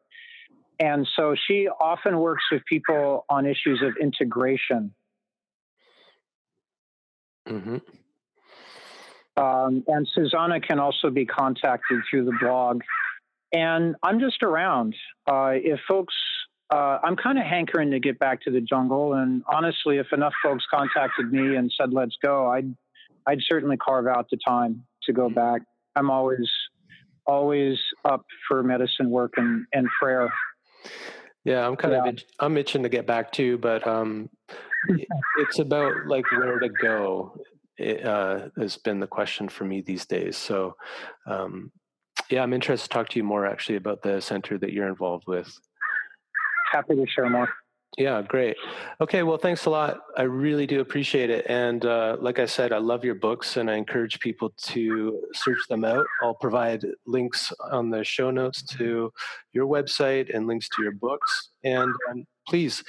And 0.79 1.07
so 1.15 1.35
she 1.47 1.67
often 1.67 2.19
works 2.19 2.43
with 2.51 2.63
people 2.65 3.25
on 3.29 3.45
issues 3.45 3.81
of 3.83 3.95
integration. 4.01 4.93
Mm-hmm. 7.47 7.77
Um, 9.37 9.83
and 9.87 10.07
Susanna 10.13 10.59
can 10.59 10.79
also 10.79 11.09
be 11.09 11.25
contacted 11.25 12.01
through 12.09 12.25
the 12.25 12.37
blog. 12.41 12.81
And 13.53 13.95
I'm 14.03 14.19
just 14.19 14.43
around. 14.43 14.95
Uh, 15.29 15.51
if 15.53 15.79
folks, 15.87 16.13
uh, 16.69 16.99
I'm 17.03 17.15
kind 17.15 17.37
of 17.37 17.45
hankering 17.45 17.91
to 17.91 17.99
get 17.99 18.17
back 18.17 18.41
to 18.43 18.51
the 18.51 18.61
jungle. 18.61 19.13
And 19.13 19.43
honestly, 19.51 19.97
if 19.97 20.07
enough 20.13 20.33
folks 20.43 20.65
contacted 20.73 21.31
me 21.31 21.55
and 21.55 21.71
said, 21.77 21.93
let's 21.93 22.15
go, 22.23 22.47
I'd, 22.47 22.75
I'd 23.27 23.39
certainly 23.41 23.77
carve 23.77 24.07
out 24.07 24.27
the 24.31 24.37
time 24.45 24.83
to 25.03 25.13
go 25.13 25.29
back. 25.29 25.61
I'm 25.95 26.09
always, 26.09 26.49
always 27.25 27.77
up 28.05 28.25
for 28.47 28.63
medicine 28.63 29.09
work 29.09 29.33
and, 29.37 29.65
and 29.73 29.87
prayer. 30.01 30.31
Yeah, 31.43 31.65
I'm 31.65 31.75
kind 31.75 31.93
yeah. 31.93 32.01
of 32.01 32.07
itch, 32.07 32.25
I'm 32.39 32.57
itching 32.57 32.83
to 32.83 32.89
get 32.89 33.07
back 33.07 33.31
too, 33.31 33.57
but 33.57 33.85
um, 33.87 34.29
it's 35.37 35.59
about 35.59 36.05
like 36.05 36.29
where 36.31 36.59
to 36.59 36.69
go. 36.69 37.37
It, 37.77 38.05
uh, 38.05 38.49
has 38.59 38.77
been 38.77 38.99
the 38.99 39.07
question 39.07 39.49
for 39.49 39.63
me 39.63 39.81
these 39.81 40.05
days. 40.05 40.37
So, 40.37 40.75
um, 41.25 41.71
yeah, 42.29 42.43
I'm 42.43 42.53
interested 42.53 42.89
to 42.89 42.93
talk 42.93 43.09
to 43.09 43.17
you 43.17 43.23
more 43.23 43.47
actually 43.47 43.77
about 43.77 44.03
the 44.03 44.21
center 44.21 44.59
that 44.59 44.71
you're 44.71 44.87
involved 44.87 45.23
with. 45.25 45.51
Happy 46.71 46.95
to 46.95 47.07
share 47.07 47.27
more. 47.27 47.49
Yeah, 47.97 48.21
great. 48.21 48.55
Okay, 49.01 49.21
well, 49.23 49.37
thanks 49.37 49.65
a 49.65 49.69
lot. 49.69 49.99
I 50.15 50.21
really 50.21 50.65
do 50.65 50.79
appreciate 50.79 51.29
it. 51.29 51.45
And 51.49 51.85
uh, 51.85 52.15
like 52.21 52.39
I 52.39 52.45
said, 52.45 52.71
I 52.71 52.77
love 52.77 53.03
your 53.03 53.15
books 53.15 53.57
and 53.57 53.69
I 53.69 53.75
encourage 53.75 54.19
people 54.21 54.53
to 54.61 55.21
search 55.33 55.59
them 55.69 55.83
out. 55.83 56.05
I'll 56.23 56.33
provide 56.33 56.85
links 57.05 57.51
on 57.69 57.89
the 57.89 58.03
show 58.05 58.31
notes 58.31 58.63
to 58.77 59.11
your 59.51 59.67
website 59.67 60.33
and 60.33 60.47
links 60.47 60.69
to 60.69 60.83
your 60.83 60.93
books. 60.93 61.49
And 61.65 61.93
um, 62.09 62.25
please 62.47 62.81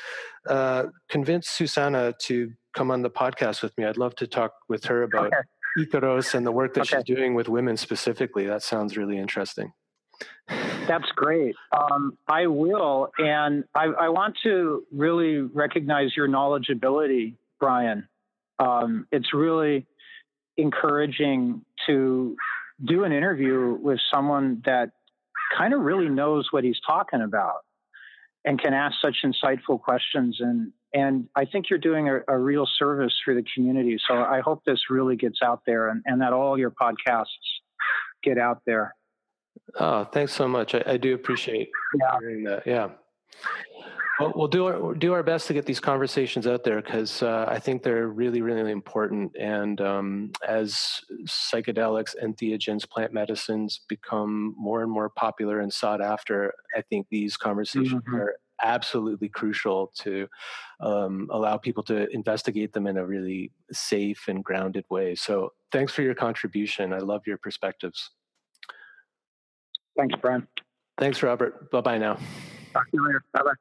uh, 0.48 0.84
convince 1.08 1.48
Susanna 1.48 2.14
to 2.20 2.52
come 2.72 2.92
on 2.92 3.02
the 3.02 3.10
podcast 3.10 3.60
with 3.60 3.76
me. 3.76 3.84
I'd 3.84 3.98
love 3.98 4.14
to 4.16 4.28
talk 4.28 4.52
with 4.68 4.84
her 4.84 5.02
about 5.02 5.26
okay. 5.26 5.36
Icaros 5.78 6.34
and 6.34 6.46
the 6.46 6.52
work 6.52 6.74
that 6.74 6.82
okay. 6.82 6.98
she's 6.98 7.16
doing 7.16 7.34
with 7.34 7.48
women 7.48 7.76
specifically. 7.76 8.46
That 8.46 8.62
sounds 8.62 8.96
really 8.96 9.18
interesting. 9.18 9.72
That's 10.86 11.10
great. 11.14 11.54
Um, 11.72 12.18
I 12.28 12.46
will. 12.46 13.10
And 13.18 13.64
I, 13.74 13.84
I, 13.84 14.08
want 14.08 14.36
to 14.42 14.84
really 14.92 15.38
recognize 15.38 16.16
your 16.16 16.28
knowledgeability, 16.28 17.34
Brian. 17.60 18.08
Um, 18.58 19.06
it's 19.12 19.32
really 19.32 19.86
encouraging 20.56 21.64
to 21.86 22.36
do 22.84 23.04
an 23.04 23.12
interview 23.12 23.78
with 23.80 24.00
someone 24.12 24.62
that 24.66 24.90
kind 25.56 25.72
of 25.72 25.80
really 25.80 26.08
knows 26.08 26.48
what 26.50 26.64
he's 26.64 26.80
talking 26.86 27.22
about 27.22 27.64
and 28.44 28.60
can 28.60 28.74
ask 28.74 28.96
such 29.00 29.18
insightful 29.24 29.80
questions. 29.80 30.38
And, 30.40 30.72
and 30.92 31.28
I 31.36 31.44
think 31.44 31.70
you're 31.70 31.78
doing 31.78 32.08
a, 32.08 32.20
a 32.28 32.36
real 32.36 32.66
service 32.78 33.14
for 33.24 33.34
the 33.34 33.44
community. 33.54 33.98
So 34.08 34.14
I 34.14 34.40
hope 34.40 34.64
this 34.64 34.90
really 34.90 35.16
gets 35.16 35.38
out 35.42 35.62
there 35.64 35.88
and, 35.88 36.02
and 36.06 36.20
that 36.22 36.32
all 36.32 36.58
your 36.58 36.72
podcasts 36.72 37.26
get 38.22 38.38
out 38.38 38.62
there. 38.66 38.94
Oh, 39.78 40.04
thanks 40.04 40.32
so 40.32 40.46
much. 40.48 40.74
I, 40.74 40.82
I 40.86 40.96
do 40.96 41.14
appreciate 41.14 41.70
yeah. 41.98 42.18
hearing 42.20 42.44
that. 42.44 42.66
Yeah. 42.66 42.90
Well, 44.20 44.32
we'll 44.36 44.48
do 44.48 44.66
our 44.66 44.94
do 44.94 45.14
our 45.14 45.22
best 45.22 45.46
to 45.48 45.54
get 45.54 45.64
these 45.64 45.80
conversations 45.80 46.46
out 46.46 46.64
there 46.64 46.82
because 46.82 47.22
uh, 47.22 47.46
I 47.48 47.58
think 47.58 47.82
they're 47.82 48.08
really, 48.08 48.42
really 48.42 48.70
important. 48.70 49.34
And 49.36 49.80
um, 49.80 50.32
as 50.46 51.00
psychedelics, 51.26 52.14
entheogens, 52.22 52.88
plant 52.88 53.12
medicines 53.12 53.80
become 53.88 54.54
more 54.58 54.82
and 54.82 54.90
more 54.90 55.08
popular 55.08 55.60
and 55.60 55.72
sought 55.72 56.02
after, 56.02 56.52
I 56.76 56.82
think 56.82 57.06
these 57.10 57.36
conversations 57.36 58.02
mm-hmm. 58.02 58.14
are 58.14 58.36
absolutely 58.62 59.28
crucial 59.28 59.90
to 59.96 60.28
um, 60.80 61.28
allow 61.32 61.56
people 61.56 61.82
to 61.84 62.08
investigate 62.10 62.72
them 62.72 62.86
in 62.86 62.98
a 62.98 63.06
really 63.06 63.50
safe 63.72 64.28
and 64.28 64.44
grounded 64.44 64.84
way. 64.90 65.14
So, 65.14 65.52
thanks 65.72 65.94
for 65.94 66.02
your 66.02 66.14
contribution. 66.14 66.92
I 66.92 66.98
love 66.98 67.26
your 67.26 67.38
perspectives. 67.38 68.10
Thanks, 69.96 70.14
Brian. 70.20 70.46
Thanks, 70.98 71.22
Robert. 71.22 71.70
Bye 71.70 71.80
bye 71.80 71.98
now. 71.98 72.14
Talk 72.72 72.90
to 72.90 72.96
you 72.96 73.06
later. 73.06 73.24
Bye 73.32 73.42
bye. 73.42 73.52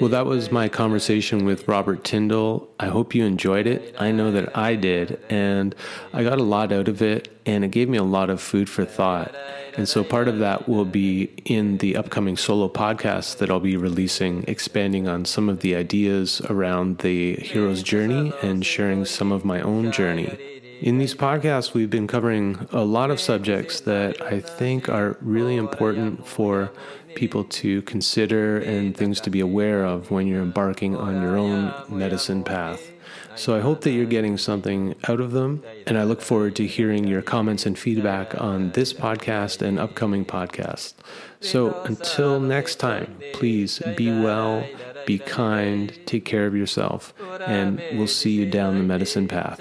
Well, 0.00 0.10
that 0.10 0.26
was 0.26 0.50
my 0.52 0.68
conversation 0.68 1.44
with 1.44 1.66
Robert 1.66 2.04
Tindall. 2.04 2.68
I 2.78 2.86
hope 2.86 3.14
you 3.14 3.24
enjoyed 3.24 3.66
it. 3.66 3.94
I 3.98 4.12
know 4.12 4.30
that 4.30 4.56
I 4.56 4.76
did, 4.76 5.20
and 5.28 5.74
I 6.12 6.22
got 6.22 6.38
a 6.38 6.42
lot 6.42 6.72
out 6.72 6.88
of 6.88 7.02
it, 7.02 7.28
and 7.44 7.64
it 7.64 7.70
gave 7.72 7.88
me 7.88 7.98
a 7.98 8.04
lot 8.04 8.30
of 8.30 8.40
food 8.40 8.70
for 8.70 8.84
thought. 8.84 9.34
And 9.76 9.86
so 9.88 10.02
part 10.02 10.26
of 10.28 10.38
that 10.38 10.68
will 10.68 10.86
be 10.86 11.24
in 11.44 11.78
the 11.78 11.96
upcoming 11.96 12.36
solo 12.38 12.68
podcast 12.68 13.38
that 13.38 13.50
I'll 13.50 13.60
be 13.60 13.76
releasing, 13.76 14.44
expanding 14.48 15.06
on 15.06 15.26
some 15.26 15.50
of 15.50 15.60
the 15.60 15.74
ideas 15.76 16.40
around 16.48 16.98
the 16.98 17.34
hero's 17.36 17.82
journey 17.82 18.32
and 18.42 18.64
sharing 18.64 19.04
some 19.04 19.32
of 19.32 19.44
my 19.44 19.60
own 19.60 19.92
journey. 19.92 20.55
In 20.80 20.98
these 20.98 21.14
podcasts, 21.14 21.72
we've 21.72 21.88
been 21.88 22.06
covering 22.06 22.68
a 22.70 22.84
lot 22.84 23.10
of 23.10 23.18
subjects 23.18 23.80
that 23.80 24.20
I 24.20 24.40
think 24.40 24.88
are 24.88 25.16
really 25.20 25.56
important 25.56 26.26
for 26.26 26.70
people 27.14 27.44
to 27.44 27.80
consider 27.82 28.58
and 28.58 28.94
things 28.94 29.20
to 29.22 29.30
be 29.30 29.40
aware 29.40 29.84
of 29.84 30.10
when 30.10 30.26
you're 30.26 30.42
embarking 30.42 30.94
on 30.94 31.22
your 31.22 31.36
own 31.36 31.72
medicine 31.88 32.44
path. 32.44 32.92
So 33.36 33.56
I 33.56 33.60
hope 33.60 33.82
that 33.82 33.90
you're 33.90 34.06
getting 34.06 34.38
something 34.38 34.94
out 35.08 35.20
of 35.20 35.32
them, 35.32 35.62
and 35.86 35.98
I 35.98 36.04
look 36.04 36.20
forward 36.20 36.56
to 36.56 36.66
hearing 36.66 37.06
your 37.06 37.22
comments 37.22 37.66
and 37.66 37.78
feedback 37.78 38.38
on 38.40 38.72
this 38.72 38.92
podcast 38.92 39.62
and 39.62 39.78
upcoming 39.78 40.24
podcasts. 40.24 40.94
So 41.40 41.82
until 41.82 42.40
next 42.40 42.76
time, 42.76 43.16
please 43.34 43.80
be 43.96 44.10
well, 44.10 44.66
be 45.06 45.18
kind, 45.18 45.98
take 46.04 46.24
care 46.24 46.46
of 46.46 46.54
yourself, 46.54 47.14
and 47.46 47.80
we'll 47.92 48.06
see 48.06 48.32
you 48.32 48.44
down 48.50 48.76
the 48.76 48.84
medicine 48.84 49.28
path. 49.28 49.60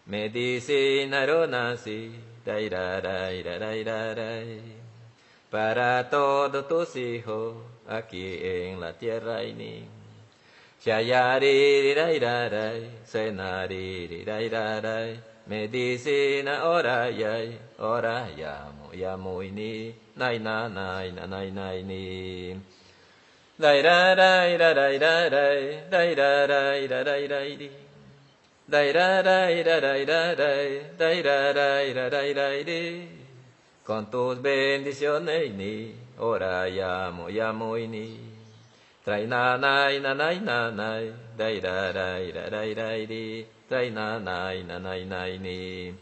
medicina 0.06 1.26
ronasi 1.26 2.10
daira 2.44 3.00
daira 3.00 3.58
daira 3.58 4.14
daira 4.14 4.60
para 5.50 6.08
todos 6.10 6.68
tus 6.68 6.96
hijos 6.96 7.54
aquí 7.88 8.40
en 8.42 8.80
la 8.80 8.92
tierra 8.92 9.42
ni 9.42 9.94
Shayari, 10.84 11.94
rai, 11.96 12.18
rai, 12.18 12.90
senari, 13.06 14.22
rai, 14.26 14.48
rai 14.50 15.33
medicina 15.46 16.64
ora 16.64 17.08
yai, 17.10 17.58
ora 17.78 18.28
yamu 18.36 18.92
yamu 18.92 19.42
ini, 19.44 19.92
nai 20.16 20.38
na 20.38 20.68
nai 20.68 21.10
na 21.12 21.26
nai 21.26 21.50
nai 21.50 21.82
ni. 21.82 22.56
Dai 23.56 23.82
ra 23.82 24.14
rai 24.14 24.56
ra 24.56 24.72
rai 24.72 24.98
ra 24.98 25.28
rai, 25.28 25.84
dai 25.90 26.14
ra 26.14 26.46
rai 26.46 26.86
ra 26.88 27.02
rai 27.02 27.26
rai 27.28 27.56
di. 27.56 27.70
Dai 28.66 28.92
ra 28.92 29.20
rai 29.22 29.62
ra 29.62 29.78
rai 29.78 30.04
ra 30.04 30.34
rai, 30.34 30.80
dai 30.98 31.22
ra 31.22 31.52
rai 31.52 31.92
ra 31.92 32.08
rai 32.08 32.32
rai 32.32 32.64
di. 32.64 33.08
Con 33.84 34.10
tus 34.10 34.38
bendiciones 34.38 35.52
ni, 35.52 35.94
ora 36.18 36.66
llamo, 36.68 37.28
llamo 37.28 37.76
y 37.76 37.86
ni. 37.86 38.18
Trai 39.04 39.26
na 39.26 39.56
nai 39.56 40.00
na 40.00 40.14
nai 40.14 40.40
na 40.40 40.70
nai, 40.70 41.12
dai 41.36 41.60
da 41.60 41.92
dai 41.92 42.32
da 42.32 42.48
dai 42.48 42.74
dai 42.74 43.06
di 43.06 43.44
dai 43.68 43.90
na 43.90 44.18
nai 44.18 44.62
na 44.62 44.78
nai 44.78 45.04
nai 45.04 45.38
ni 45.38 45.94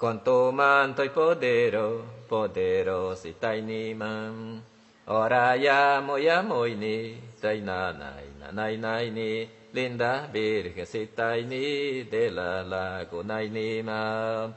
quanto 0.00 0.50
manto 0.52 1.04
podero 1.16 1.88
podero 2.28 3.14
si 3.14 3.34
tai 3.42 3.60
ni 3.60 3.94
mam 3.94 4.62
ora 5.06 5.54
ya 5.54 6.00
mo 6.06 6.16
ya 6.16 6.40
mo 6.42 6.64
ni 6.64 7.20
dai 7.42 7.60
na 7.60 7.92
nai 7.92 8.26
na 8.40 8.48
nai 8.58 8.76
nai 8.76 9.10
ni 9.10 9.30
linda 9.76 10.12
virgen 10.32 10.86
si 10.86 11.02
tai 11.18 11.42
ni 11.50 11.66
de 12.12 12.30
la 12.30 12.62
la 12.72 13.04
go 13.10 13.22
nai 13.22 13.48
ni 13.56 13.82
mam 13.82 14.54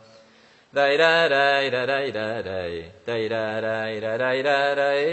dai 0.71 0.95
da 0.97 1.27
dai 1.27 1.69
da 1.69 1.85
dai 1.91 2.07
da 2.17 2.27
dai 2.47 2.73
dai 3.07 3.23
da 3.33 3.45
dai 3.65 3.99
da 3.99 4.13
dai 4.23 4.41
da 4.47 4.59
dai 4.79 5.05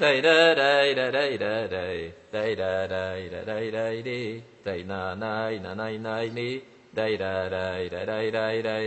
dai 0.00 0.20
da 0.26 0.36
dai 0.60 0.94
da 0.98 1.06
dai 1.16 1.32
da 1.36 1.54
dai 1.74 2.23
dai 2.34 2.54
ra 2.56 2.86
rai 2.86 3.28
ra 3.32 3.40
rai 3.46 3.70
rai 3.70 4.02
di, 4.02 4.42
dai 4.64 4.82
na 4.82 5.14
nai 5.14 5.58
na 5.64 5.74
nai 5.74 5.98
nai 5.98 6.30
ni, 6.30 6.60
dai 6.92 7.16
ra 7.16 7.48
rai 7.54 7.88
ra 7.88 8.00
rai 8.10 8.30
rai 8.36 8.56
rai. 8.66 8.86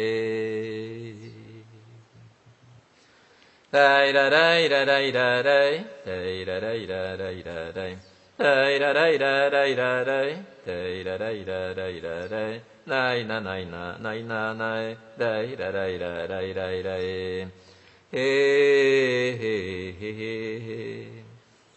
Dai 3.72 4.12
ra 4.12 4.26
rai 4.36 4.68
ra 4.74 4.84
rai 4.92 5.12
ra 5.18 5.42
rai, 5.48 5.86
dai 6.06 6.44
ra 6.48 6.60
rai 6.66 6.86
ra 6.92 7.02
rai 7.22 7.42
ra 7.48 7.58
rai. 7.78 7.94
Dai 8.38 8.78
ra 8.80 8.92
rai 8.98 9.18
ra 9.18 9.50
rai 9.56 9.76
ra 9.76 9.92
rai, 10.10 10.30
dai 10.66 11.04
ra 11.08 11.16
rai 11.24 11.44
ra 11.50 11.62
rai 11.80 12.00
ra 12.06 12.16
rai. 12.34 12.62
Nai 12.86 13.24
na 13.24 13.40
nai 13.40 13.64
na 13.66 13.98
nai 13.98 14.22
na 14.24 14.42
nai, 14.54 14.98
dai 15.18 15.56
ra 15.60 15.70
rai 15.78 15.98
ra 15.98 16.12
rai 16.34 16.54
rai 16.60 16.82
rai. 16.82 17.48
He 18.12 18.28
he 19.42 19.56
he 20.00 20.12
he 20.68 21.27